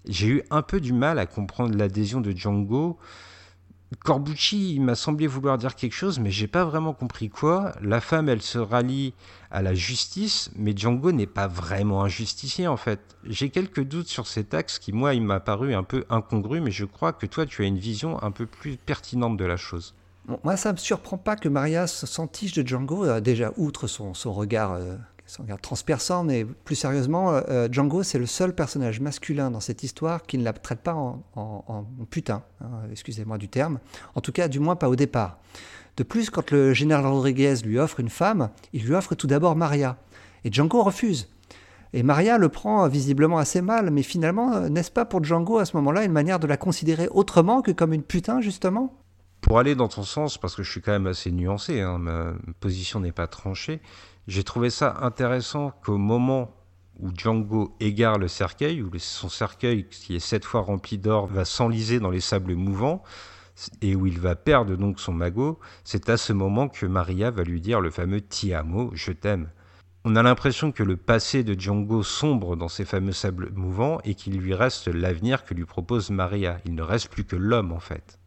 J'ai 0.09 0.29
eu 0.29 0.43
un 0.51 0.63
peu 0.63 0.81
du 0.81 0.93
mal 0.93 1.19
à 1.19 1.27
comprendre 1.27 1.77
l'adhésion 1.77 2.21
de 2.21 2.31
Django. 2.31 2.99
Corbucci 4.05 4.79
m'a 4.81 4.95
semblé 4.95 5.27
vouloir 5.27 5.59
dire 5.59 5.77
quelque 5.77 5.95
chose, 5.95 6.19
mais 6.19 6.31
j'ai 6.31 6.49
pas 6.49 6.65
vraiment 6.65 6.93
compris 6.93 7.29
quoi. 7.29 7.73
La 7.81 8.01
femme, 8.01 8.29
elle 8.29 8.43
se 8.43 8.59
rallie 8.59 9.15
à 9.51 9.63
la 9.63 9.75
justice, 9.75 10.51
mais 10.57 10.77
Django 10.77 11.13
n'est 11.13 11.27
pas 11.27 11.47
vraiment 11.47 12.03
un 12.03 12.09
justicier 12.09 12.67
en 12.67 12.77
fait. 12.77 13.17
J'ai 13.25 13.51
quelques 13.51 13.85
doutes 13.85 14.09
sur 14.09 14.27
cet 14.27 14.55
axe 14.55 14.79
qui, 14.79 14.93
moi, 14.93 15.15
il 15.15 15.23
m'a 15.23 15.41
paru 15.41 15.75
un 15.75 15.85
peu 15.85 16.05
incongru, 16.11 16.61
mais 16.61 16.73
je 16.73 16.85
crois 16.85 17.13
que 17.13 17.27
toi, 17.27 17.47
tu 17.47 17.63
as 17.63 17.67
une 17.67 17.79
vision 17.79 18.23
un 18.23 18.33
peu 18.33 18.47
plus 18.47 18.77
pertinente 18.77 19.37
de 19.37 19.45
la 19.45 19.57
chose 19.57 19.95
moi, 20.43 20.57
ça 20.57 20.73
me 20.73 20.77
surprend 20.77 21.19
pas 21.19 21.37
que 21.37 21.49
Maria 21.49 21.87
se 21.87 22.07
sentiche 22.07 22.53
de 22.53 22.67
Django, 22.67 23.05
euh, 23.05 23.21
déjà 23.21 23.53
outre 23.57 23.87
son, 23.87 24.13
regard, 24.33 24.73
euh, 24.73 24.97
son 25.27 25.43
regard 25.43 25.61
transperçant, 25.61 26.25
mais 26.25 26.45
plus 26.45 26.77
sérieusement, 26.77 27.33
euh, 27.33 27.69
Django, 27.71 28.03
c'est 28.03 28.19
le 28.19 28.27
seul 28.27 28.55
personnage 28.55 29.01
masculin 29.01 29.51
dans 29.51 29.61
cette 29.61 29.83
histoire 29.83 30.23
qui 30.23 30.39
ne 30.39 30.45
la 30.45 30.53
traite 30.53 30.81
pas 30.81 30.95
en, 30.95 31.87
putain, 32.11 32.45
hein, 32.61 32.83
excusez-moi 32.91 33.37
du 33.37 33.49
terme, 33.49 33.81
en 34.15 34.21
tout 34.21 34.33
cas, 34.33 34.49
du 34.49 34.61
moins 34.61 34.77
pas 34.77 34.89
au 34.89 34.97
départ. 34.97 35.39
De 35.97 36.05
plus, 36.05 36.31
quand 36.31 36.51
le 36.51 36.75
général 36.75 37.07
Rodriguez 37.07 37.57
lui 37.65 37.79
offre 37.79 38.01
une 38.01 38.11
femme, 38.11 38.51
il 38.73 38.85
lui 38.85 38.95
offre 38.95 39.15
tout 39.15 39.27
d'abord 39.27 39.57
Maria. 39.57 39.97
Et 40.45 40.53
Django 40.53 40.83
refuse. 40.83 41.29
Et 41.93 42.03
Maria 42.03 42.37
le 42.37 42.49
prend 42.49 42.87
visiblement 42.89 43.39
assez 43.39 43.63
mal, 43.63 43.91
mais 43.91 44.03
finalement, 44.03 44.69
n'est-ce 44.69 44.91
pas 44.91 45.07
pour 45.07 45.25
Django 45.25 45.59
à 45.59 45.65
ce 45.65 45.77
moment-là 45.79 46.05
une 46.05 46.13
manière 46.13 46.39
de 46.39 46.47
la 46.47 46.57
considérer 46.57 47.09
autrement 47.09 47.63
que 47.63 47.71
comme 47.71 47.93
une 47.93 48.03
putain, 48.03 48.41
justement? 48.41 48.95
Pour 49.41 49.59
aller 49.59 49.75
dans 49.75 49.89
ton 49.89 50.03
sens, 50.03 50.39
parce 50.39 50.55
que 50.55 50.63
je 50.63 50.71
suis 50.71 50.83
quand 50.83 50.93
même 50.93 51.07
assez 51.07 51.31
nuancé, 51.31 51.81
hein, 51.81 51.99
ma 51.99 52.33
position 52.61 53.01
n'est 53.01 53.13
pas 53.13 53.27
tranchée, 53.27 53.81
j'ai 54.27 54.45
trouvé 54.45 54.71
ça 54.71 54.97
intéressant 55.03 55.73
qu'au 55.85 55.99
moment 55.99 56.53
où 56.99 57.11
Django 57.15 57.77
égare 57.81 58.19
le 58.19 58.29
cercueil, 58.29 58.83
où 58.83 58.91
son 58.99 59.29
cercueil, 59.29 59.87
qui 59.89 60.17
est 60.17 60.21
sept 60.21 60.45
fois 60.45 60.63
rempli 60.63 60.99
d'or, 60.99 61.27
va 61.27 61.45
s'enliser 61.45 62.01
dans 62.01 62.11
les 62.11 62.21
sables 62.21 62.55
mouvants, 62.55 63.03
et 63.81 63.95
où 63.95 64.07
il 64.07 64.19
va 64.19 64.35
perdre 64.35 64.77
donc 64.77 65.01
son 65.01 65.13
magot, 65.13 65.59
c'est 65.85 66.09
à 66.09 66.17
ce 66.17 66.33
moment 66.33 66.69
que 66.69 66.87
Maria 66.87 67.31
va 67.31 67.43
lui 67.43 67.61
dire 67.61 67.81
le 67.81 67.91
fameux 67.91 68.21
Ti 68.21 68.53
amo, 68.55 68.91
je 68.95 69.13
t'aime. 69.13 69.49
On 70.05 70.15
a 70.15 70.23
l'impression 70.23 70.73
que 70.73 70.83
le 70.83 70.97
passé 70.97 71.43
de 71.43 71.59
Django 71.59 72.03
sombre 72.03 72.55
dans 72.55 72.69
ces 72.69 72.85
fameux 72.85 73.13
sables 73.13 73.51
mouvants 73.53 73.99
et 74.05 74.15
qu'il 74.15 74.39
lui 74.39 74.55
reste 74.55 74.89
l'avenir 74.89 75.45
que 75.45 75.55
lui 75.55 75.65
propose 75.65 76.11
Maria. 76.11 76.59
Il 76.65 76.75
ne 76.75 76.83
reste 76.83 77.09
plus 77.09 77.25
que 77.25 77.37
l'homme 77.37 77.73
en 77.73 77.81
fait. 77.81 78.21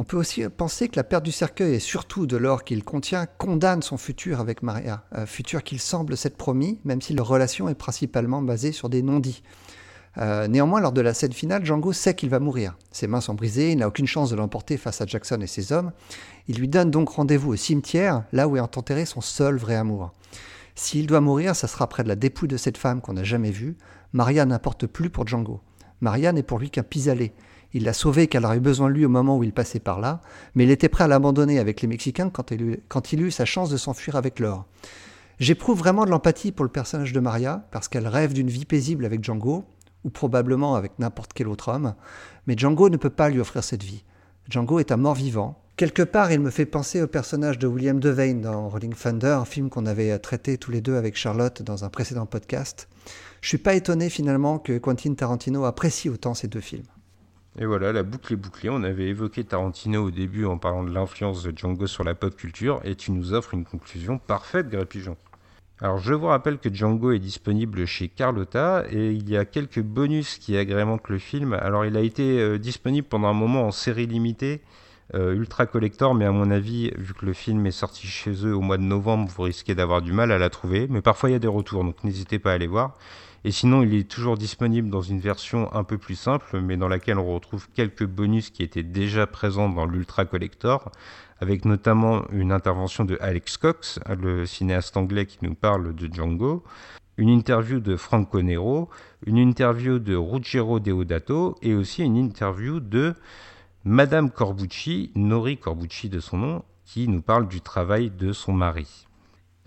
On 0.00 0.04
peut 0.04 0.16
aussi 0.16 0.48
penser 0.48 0.86
que 0.86 0.94
la 0.94 1.02
perte 1.02 1.24
du 1.24 1.32
cercueil 1.32 1.74
et 1.74 1.80
surtout 1.80 2.28
de 2.28 2.36
l'or 2.36 2.62
qu'il 2.62 2.84
contient 2.84 3.26
condamne 3.26 3.82
son 3.82 3.96
futur 3.96 4.38
avec 4.38 4.62
Maria, 4.62 5.02
un 5.10 5.26
futur 5.26 5.64
qu'il 5.64 5.80
semble 5.80 6.16
s'être 6.16 6.36
promis, 6.36 6.78
même 6.84 7.02
si 7.02 7.14
leur 7.14 7.26
relation 7.26 7.68
est 7.68 7.74
principalement 7.74 8.40
basée 8.40 8.70
sur 8.70 8.90
des 8.90 9.02
non-dits. 9.02 9.42
Euh, 10.18 10.46
néanmoins, 10.46 10.80
lors 10.80 10.92
de 10.92 11.00
la 11.00 11.14
scène 11.14 11.32
finale, 11.32 11.64
Django 11.64 11.92
sait 11.92 12.14
qu'il 12.14 12.30
va 12.30 12.38
mourir. 12.38 12.76
Ses 12.92 13.08
mains 13.08 13.20
sont 13.20 13.34
brisées, 13.34 13.72
il 13.72 13.78
n'a 13.78 13.88
aucune 13.88 14.06
chance 14.06 14.30
de 14.30 14.36
l'emporter 14.36 14.76
face 14.76 15.00
à 15.00 15.06
Jackson 15.06 15.40
et 15.40 15.48
ses 15.48 15.72
hommes. 15.72 15.90
Il 16.46 16.60
lui 16.60 16.68
donne 16.68 16.92
donc 16.92 17.08
rendez-vous 17.08 17.54
au 17.54 17.56
cimetière, 17.56 18.22
là 18.30 18.46
où 18.46 18.56
est 18.56 18.60
enterré 18.60 19.04
son 19.04 19.20
seul 19.20 19.56
vrai 19.56 19.74
amour. 19.74 20.12
S'il 20.76 21.08
doit 21.08 21.20
mourir, 21.20 21.56
ça 21.56 21.66
sera 21.66 21.88
près 21.88 22.04
de 22.04 22.08
la 22.08 22.14
dépouille 22.14 22.46
de 22.46 22.56
cette 22.56 22.78
femme 22.78 23.00
qu'on 23.00 23.14
n'a 23.14 23.24
jamais 23.24 23.50
vue. 23.50 23.76
Maria 24.12 24.44
n'importe 24.44 24.86
plus 24.86 25.10
pour 25.10 25.26
Django. 25.26 25.60
Maria 26.00 26.30
n'est 26.30 26.44
pour 26.44 26.60
lui 26.60 26.70
qu'un 26.70 26.84
pis-aller. 26.84 27.32
Il 27.74 27.84
l'a 27.84 27.92
sauvée 27.92 28.28
qu'elle 28.28 28.46
aurait 28.46 28.56
eu 28.56 28.60
besoin 28.60 28.88
de 28.88 28.94
lui 28.94 29.04
au 29.04 29.10
moment 29.10 29.36
où 29.36 29.44
il 29.44 29.52
passait 29.52 29.80
par 29.80 30.00
là, 30.00 30.20
mais 30.54 30.64
il 30.64 30.70
était 30.70 30.88
prêt 30.88 31.04
à 31.04 31.08
l'abandonner 31.08 31.58
avec 31.58 31.82
les 31.82 31.88
Mexicains 31.88 32.30
quand 32.30 32.50
il, 32.50 32.62
eut, 32.62 32.80
quand 32.88 33.12
il 33.12 33.20
eut 33.20 33.30
sa 33.30 33.44
chance 33.44 33.68
de 33.68 33.76
s'enfuir 33.76 34.16
avec 34.16 34.40
l'or. 34.40 34.64
J'éprouve 35.38 35.78
vraiment 35.78 36.04
de 36.04 36.10
l'empathie 36.10 36.50
pour 36.50 36.64
le 36.64 36.70
personnage 36.70 37.12
de 37.12 37.20
Maria, 37.20 37.66
parce 37.70 37.88
qu'elle 37.88 38.08
rêve 38.08 38.32
d'une 38.32 38.48
vie 38.48 38.64
paisible 38.64 39.04
avec 39.04 39.22
Django, 39.22 39.64
ou 40.04 40.10
probablement 40.10 40.74
avec 40.74 40.98
n'importe 40.98 41.32
quel 41.34 41.48
autre 41.48 41.68
homme, 41.68 41.94
mais 42.46 42.56
Django 42.56 42.88
ne 42.88 42.96
peut 42.96 43.10
pas 43.10 43.28
lui 43.28 43.40
offrir 43.40 43.62
cette 43.62 43.82
vie. 43.82 44.04
Django 44.48 44.78
est 44.78 44.90
un 44.92 44.96
mort-vivant. 44.96 45.60
Quelque 45.76 46.02
part, 46.02 46.32
il 46.32 46.40
me 46.40 46.50
fait 46.50 46.66
penser 46.66 47.02
au 47.02 47.06
personnage 47.06 47.58
de 47.58 47.68
William 47.68 48.00
Devane 48.00 48.40
dans 48.40 48.68
Rolling 48.68 48.94
Thunder, 48.94 49.36
un 49.40 49.44
film 49.44 49.70
qu'on 49.70 49.86
avait 49.86 50.18
traité 50.18 50.58
tous 50.58 50.72
les 50.72 50.80
deux 50.80 50.96
avec 50.96 51.16
Charlotte 51.16 51.62
dans 51.62 51.84
un 51.84 51.88
précédent 51.88 52.26
podcast. 52.26 52.88
Je 53.42 53.48
suis 53.48 53.58
pas 53.58 53.74
étonné 53.74 54.10
finalement 54.10 54.58
que 54.58 54.78
Quentin 54.78 55.14
Tarantino 55.14 55.64
apprécie 55.64 56.08
autant 56.08 56.34
ces 56.34 56.48
deux 56.48 56.60
films. 56.60 56.82
Et 57.60 57.66
voilà, 57.66 57.92
la 57.92 58.02
boucle 58.02 58.32
est 58.32 58.36
bouclée. 58.36 58.70
On 58.70 58.82
avait 58.82 59.08
évoqué 59.08 59.44
Tarantino 59.44 60.04
au 60.04 60.10
début 60.10 60.44
en 60.44 60.58
parlant 60.58 60.84
de 60.84 60.92
l'influence 60.92 61.42
de 61.42 61.56
Django 61.56 61.86
sur 61.86 62.04
la 62.04 62.14
pop 62.14 62.36
culture, 62.36 62.80
et 62.84 62.94
tu 62.94 63.10
nous 63.10 63.32
offres 63.32 63.54
une 63.54 63.64
conclusion 63.64 64.18
parfaite, 64.18 64.68
Gré-Pigeon. 64.68 65.16
Alors 65.80 65.98
je 65.98 66.12
vous 66.12 66.26
rappelle 66.26 66.58
que 66.58 66.74
Django 66.74 67.12
est 67.12 67.20
disponible 67.20 67.86
chez 67.86 68.08
Carlotta 68.08 68.84
et 68.90 69.12
il 69.12 69.30
y 69.30 69.36
a 69.36 69.44
quelques 69.44 69.80
bonus 69.80 70.38
qui 70.38 70.56
agrémentent 70.56 71.08
le 71.08 71.18
film. 71.18 71.52
Alors 71.52 71.84
il 71.84 71.96
a 71.96 72.00
été 72.00 72.40
euh, 72.40 72.58
disponible 72.58 73.06
pendant 73.06 73.28
un 73.28 73.32
moment 73.32 73.62
en 73.62 73.70
série 73.70 74.06
limitée, 74.06 74.60
euh, 75.14 75.34
ultra 75.34 75.66
collector, 75.66 76.16
mais 76.16 76.24
à 76.24 76.32
mon 76.32 76.50
avis, 76.50 76.90
vu 76.96 77.14
que 77.14 77.24
le 77.24 77.32
film 77.32 77.64
est 77.64 77.70
sorti 77.70 78.08
chez 78.08 78.44
eux 78.44 78.56
au 78.56 78.60
mois 78.60 78.76
de 78.76 78.82
novembre, 78.82 79.30
vous 79.34 79.42
risquez 79.44 79.76
d'avoir 79.76 80.02
du 80.02 80.12
mal 80.12 80.32
à 80.32 80.38
la 80.38 80.50
trouver. 80.50 80.88
Mais 80.90 81.00
parfois 81.00 81.30
il 81.30 81.34
y 81.34 81.36
a 81.36 81.38
des 81.38 81.46
retours, 81.46 81.84
donc 81.84 82.02
n'hésitez 82.02 82.40
pas 82.40 82.50
à 82.50 82.54
aller 82.54 82.66
voir. 82.66 82.96
Et 83.44 83.52
sinon, 83.52 83.82
il 83.82 83.94
est 83.94 84.10
toujours 84.10 84.36
disponible 84.36 84.90
dans 84.90 85.00
une 85.00 85.20
version 85.20 85.72
un 85.74 85.84
peu 85.84 85.96
plus 85.96 86.16
simple, 86.16 86.60
mais 86.60 86.76
dans 86.76 86.88
laquelle 86.88 87.18
on 87.18 87.34
retrouve 87.34 87.68
quelques 87.72 88.04
bonus 88.04 88.50
qui 88.50 88.62
étaient 88.62 88.82
déjà 88.82 89.26
présents 89.26 89.68
dans 89.68 89.86
l'Ultra 89.86 90.24
Collector, 90.24 90.90
avec 91.40 91.64
notamment 91.64 92.28
une 92.30 92.50
intervention 92.50 93.04
de 93.04 93.16
Alex 93.20 93.56
Cox, 93.56 94.00
le 94.20 94.44
cinéaste 94.44 94.96
anglais 94.96 95.26
qui 95.26 95.38
nous 95.42 95.54
parle 95.54 95.94
de 95.94 96.12
Django, 96.12 96.64
une 97.16 97.28
interview 97.28 97.80
de 97.80 97.96
Franco 97.96 98.42
Nero, 98.42 98.88
une 99.26 99.38
interview 99.38 99.98
de 99.98 100.16
Ruggero 100.16 100.80
Deodato 100.80 101.56
et 101.62 101.74
aussi 101.74 102.02
une 102.02 102.16
interview 102.16 102.80
de 102.80 103.14
Madame 103.84 104.30
Corbucci, 104.30 105.12
Nori 105.14 105.58
Corbucci 105.58 106.08
de 106.08 106.20
son 106.20 106.38
nom, 106.38 106.64
qui 106.84 107.08
nous 107.08 107.22
parle 107.22 107.48
du 107.48 107.60
travail 107.60 108.10
de 108.10 108.32
son 108.32 108.52
mari. 108.52 109.07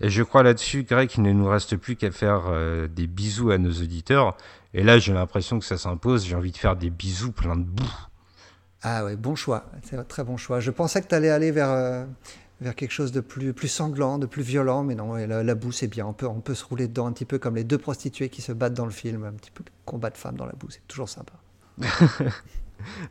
Et 0.02 0.10
je 0.10 0.24
crois 0.24 0.42
là-dessus, 0.42 0.82
Greg, 0.82 1.08
qu'il 1.08 1.22
ne 1.22 1.32
nous 1.32 1.48
reste 1.48 1.76
plus 1.76 1.94
qu'à 1.94 2.10
faire 2.10 2.42
euh, 2.48 2.88
des 2.88 3.06
bisous 3.06 3.52
à 3.52 3.58
nos 3.58 3.70
auditeurs. 3.70 4.36
Et 4.74 4.82
là, 4.82 4.98
j'ai 4.98 5.12
l'impression 5.12 5.60
que 5.60 5.64
ça 5.64 5.78
s'impose. 5.78 6.26
J'ai 6.26 6.34
envie 6.34 6.50
de 6.50 6.56
faire 6.56 6.74
des 6.74 6.90
bisous 6.90 7.30
plein 7.30 7.54
de 7.54 7.62
boue. 7.62 7.94
Ah 8.82 9.04
ouais, 9.04 9.14
bon 9.14 9.36
choix. 9.36 9.64
C'est 9.84 9.96
un 9.96 10.02
très 10.02 10.24
bon 10.24 10.36
choix. 10.36 10.58
Je 10.58 10.72
pensais 10.72 11.00
que 11.00 11.06
tu 11.06 11.14
allais 11.14 11.30
aller 11.30 11.52
vers, 11.52 11.70
euh, 11.70 12.04
vers 12.60 12.74
quelque 12.74 12.90
chose 12.90 13.12
de 13.12 13.20
plus, 13.20 13.52
plus 13.52 13.68
sanglant, 13.68 14.18
de 14.18 14.26
plus 14.26 14.42
violent, 14.42 14.82
mais 14.82 14.96
non, 14.96 15.14
la, 15.14 15.44
la 15.44 15.54
boue, 15.54 15.70
c'est 15.70 15.86
bien. 15.86 16.04
On 16.04 16.12
peut, 16.12 16.26
on 16.26 16.40
peut 16.40 16.56
se 16.56 16.64
rouler 16.64 16.88
dedans 16.88 17.06
un 17.06 17.12
petit 17.12 17.24
peu 17.24 17.38
comme 17.38 17.54
les 17.54 17.64
deux 17.64 17.78
prostituées 17.78 18.28
qui 18.28 18.42
se 18.42 18.50
battent 18.50 18.74
dans 18.74 18.86
le 18.86 18.90
film. 18.90 19.22
Un 19.24 19.32
petit 19.32 19.52
peu 19.52 19.62
de 19.62 19.70
combat 19.84 20.10
de 20.10 20.16
femmes 20.16 20.36
dans 20.36 20.46
la 20.46 20.54
boue, 20.54 20.68
c'est 20.68 20.86
toujours 20.88 21.08
sympa. 21.08 21.34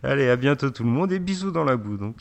Allez, 0.03 0.29
à 0.29 0.35
bientôt 0.35 0.69
tout 0.71 0.83
le 0.83 0.89
monde 0.89 1.13
et 1.13 1.19
bisous 1.19 1.51
dans 1.51 1.63
la 1.63 1.77
boue 1.77 1.95
donc. 1.95 2.17